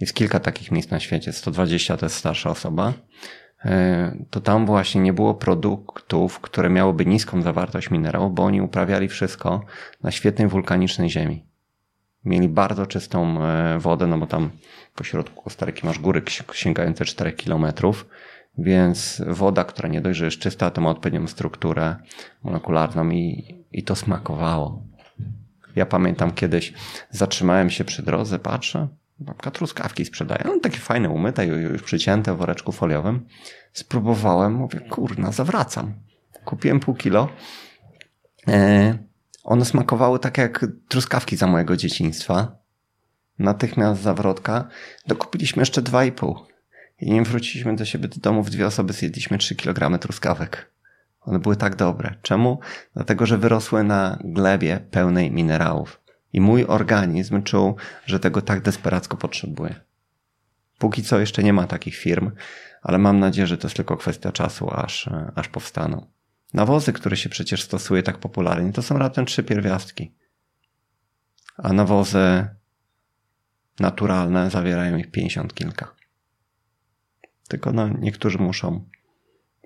Jest 0.00 0.14
kilka 0.14 0.40
takich 0.40 0.72
miejsc 0.72 0.90
na 0.90 1.00
świecie, 1.00 1.32
120 1.32 1.96
to 1.96 2.06
jest 2.06 2.16
starsza 2.16 2.50
osoba. 2.50 2.92
E, 3.64 4.16
to 4.30 4.40
tam 4.40 4.66
właśnie 4.66 5.00
nie 5.00 5.12
było 5.12 5.34
produktów, 5.34 6.40
które 6.40 6.70
miałyby 6.70 7.06
niską 7.06 7.42
zawartość 7.42 7.90
minerałów, 7.90 8.34
bo 8.34 8.44
oni 8.44 8.60
uprawiali 8.60 9.08
wszystko 9.08 9.64
na 10.02 10.10
świetnej 10.10 10.48
wulkanicznej 10.48 11.10
ziemi. 11.10 11.44
Mieli 12.24 12.48
bardzo 12.48 12.86
czystą 12.86 13.44
e, 13.44 13.78
wodę, 13.78 14.06
no 14.06 14.18
bo 14.18 14.26
tam 14.26 14.50
po 14.94 15.04
środku 15.04 15.42
Kostaryki 15.42 15.86
masz 15.86 15.98
góry 15.98 16.22
sięgające 16.52 17.04
4 17.04 17.32
kilometrów, 17.32 18.06
więc 18.58 19.22
woda, 19.26 19.64
która 19.64 19.88
nie 19.88 20.00
dość, 20.00 20.18
że 20.18 20.24
jest 20.24 20.38
czysta, 20.38 20.70
to 20.70 20.80
ma 20.80 20.90
odpowiednią 20.90 21.26
strukturę 21.26 21.96
molekularną 22.42 23.10
i, 23.10 23.54
i 23.72 23.82
to 23.82 23.96
smakowało. 23.96 24.82
Ja 25.76 25.86
pamiętam 25.86 26.32
kiedyś 26.32 26.72
zatrzymałem 27.10 27.70
się 27.70 27.84
przy 27.84 28.02
drodze, 28.02 28.38
patrzę, 28.38 28.88
babka 29.18 29.50
truskawki 29.50 30.04
sprzedaje. 30.04 30.42
No, 30.44 30.60
takie 30.62 30.78
fajne, 30.78 31.10
umyte, 31.10 31.46
już 31.46 31.82
przycięte 31.82 32.34
w 32.34 32.36
woreczku 32.36 32.72
foliowym. 32.72 33.26
Spróbowałem, 33.72 34.52
mówię, 34.54 34.80
kurna, 34.80 35.32
zawracam. 35.32 35.94
Kupiłem 36.44 36.80
pół 36.80 36.94
kilo. 36.94 37.28
E, 38.48 38.98
one 39.44 39.64
smakowały 39.64 40.18
tak 40.18 40.38
jak 40.38 40.66
truskawki 40.88 41.36
za 41.36 41.46
mojego 41.46 41.76
dzieciństwa. 41.76 42.63
Natychmiast 43.38 44.02
zawrotka. 44.02 44.68
Dokupiliśmy 45.06 45.62
jeszcze 45.62 45.82
dwa 45.82 46.04
i 46.04 46.12
pół. 46.12 46.38
I 47.00 47.10
nim 47.10 47.24
wróciliśmy 47.24 47.76
do 47.76 47.84
siebie 47.84 48.08
do 48.08 48.16
domu, 48.20 48.42
w 48.42 48.50
dwie 48.50 48.66
osoby 48.66 48.92
zjedliśmy 48.92 49.38
3 49.38 49.54
kg 49.54 49.98
truskawek. 49.98 50.70
One 51.20 51.38
były 51.38 51.56
tak 51.56 51.76
dobre. 51.76 52.14
Czemu? 52.22 52.60
Dlatego, 52.94 53.26
że 53.26 53.38
wyrosły 53.38 53.84
na 53.84 54.18
glebie 54.24 54.80
pełnej 54.90 55.30
minerałów. 55.30 56.00
I 56.32 56.40
mój 56.40 56.64
organizm 56.64 57.42
czuł, 57.42 57.76
że 58.06 58.20
tego 58.20 58.42
tak 58.42 58.60
desperacko 58.60 59.16
potrzebuje. 59.16 59.74
Póki 60.78 61.02
co 61.02 61.20
jeszcze 61.20 61.42
nie 61.42 61.52
ma 61.52 61.66
takich 61.66 61.96
firm, 61.96 62.30
ale 62.82 62.98
mam 62.98 63.18
nadzieję, 63.18 63.46
że 63.46 63.58
to 63.58 63.66
jest 63.66 63.76
tylko 63.76 63.96
kwestia 63.96 64.32
czasu, 64.32 64.70
aż, 64.70 65.10
aż 65.34 65.48
powstaną. 65.48 66.06
Nawozy, 66.54 66.92
które 66.92 67.16
się 67.16 67.28
przecież 67.28 67.62
stosuje 67.62 68.02
tak 68.02 68.18
popularnie, 68.18 68.72
to 68.72 68.82
są 68.82 68.98
raptem 68.98 69.26
trzy 69.26 69.42
pierwiastki. 69.42 70.14
A 71.56 71.72
nawozy 71.72 72.48
naturalne 73.80 74.50
zawierają 74.50 74.96
ich 74.96 75.10
pięćdziesiąt 75.10 75.54
kilka. 75.54 75.94
Tylko 77.48 77.72
no, 77.72 77.88
niektórzy 77.88 78.38
muszą 78.38 78.84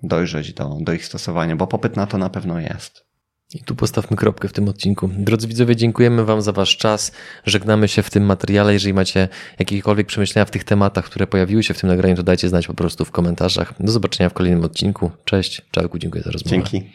dojrzeć 0.03 0.53
do, 0.53 0.77
do 0.81 0.93
ich 0.93 1.05
stosowania, 1.05 1.55
bo 1.55 1.67
popyt 1.67 1.95
na 1.95 2.07
to 2.07 2.17
na 2.17 2.29
pewno 2.29 2.59
jest. 2.59 3.09
I 3.53 3.63
tu 3.63 3.75
postawmy 3.75 4.17
kropkę 4.17 4.47
w 4.47 4.53
tym 4.53 4.69
odcinku. 4.69 5.09
Drodzy 5.17 5.47
widzowie, 5.47 5.75
dziękujemy 5.75 6.25
Wam 6.25 6.41
za 6.41 6.51
Wasz 6.51 6.77
czas. 6.77 7.11
Żegnamy 7.45 7.87
się 7.87 8.03
w 8.03 8.09
tym 8.09 8.25
materiale. 8.25 8.73
Jeżeli 8.73 8.93
macie 8.93 9.27
jakiekolwiek 9.59 10.07
przemyślenia 10.07 10.45
w 10.45 10.51
tych 10.51 10.63
tematach, 10.63 11.05
które 11.05 11.27
pojawiły 11.27 11.63
się 11.63 11.73
w 11.73 11.79
tym 11.79 11.89
nagraniu, 11.89 12.15
to 12.15 12.23
dajcie 12.23 12.49
znać 12.49 12.67
po 12.67 12.73
prostu 12.73 13.05
w 13.05 13.11
komentarzach. 13.11 13.73
Do 13.79 13.91
zobaczenia 13.91 14.29
w 14.29 14.33
kolejnym 14.33 14.63
odcinku. 14.63 15.11
Cześć, 15.25 15.61
Czarku, 15.71 15.99
dziękuję 15.99 16.23
za 16.23 16.31
rozmowę. 16.31 16.55
Dzięki. 16.55 16.91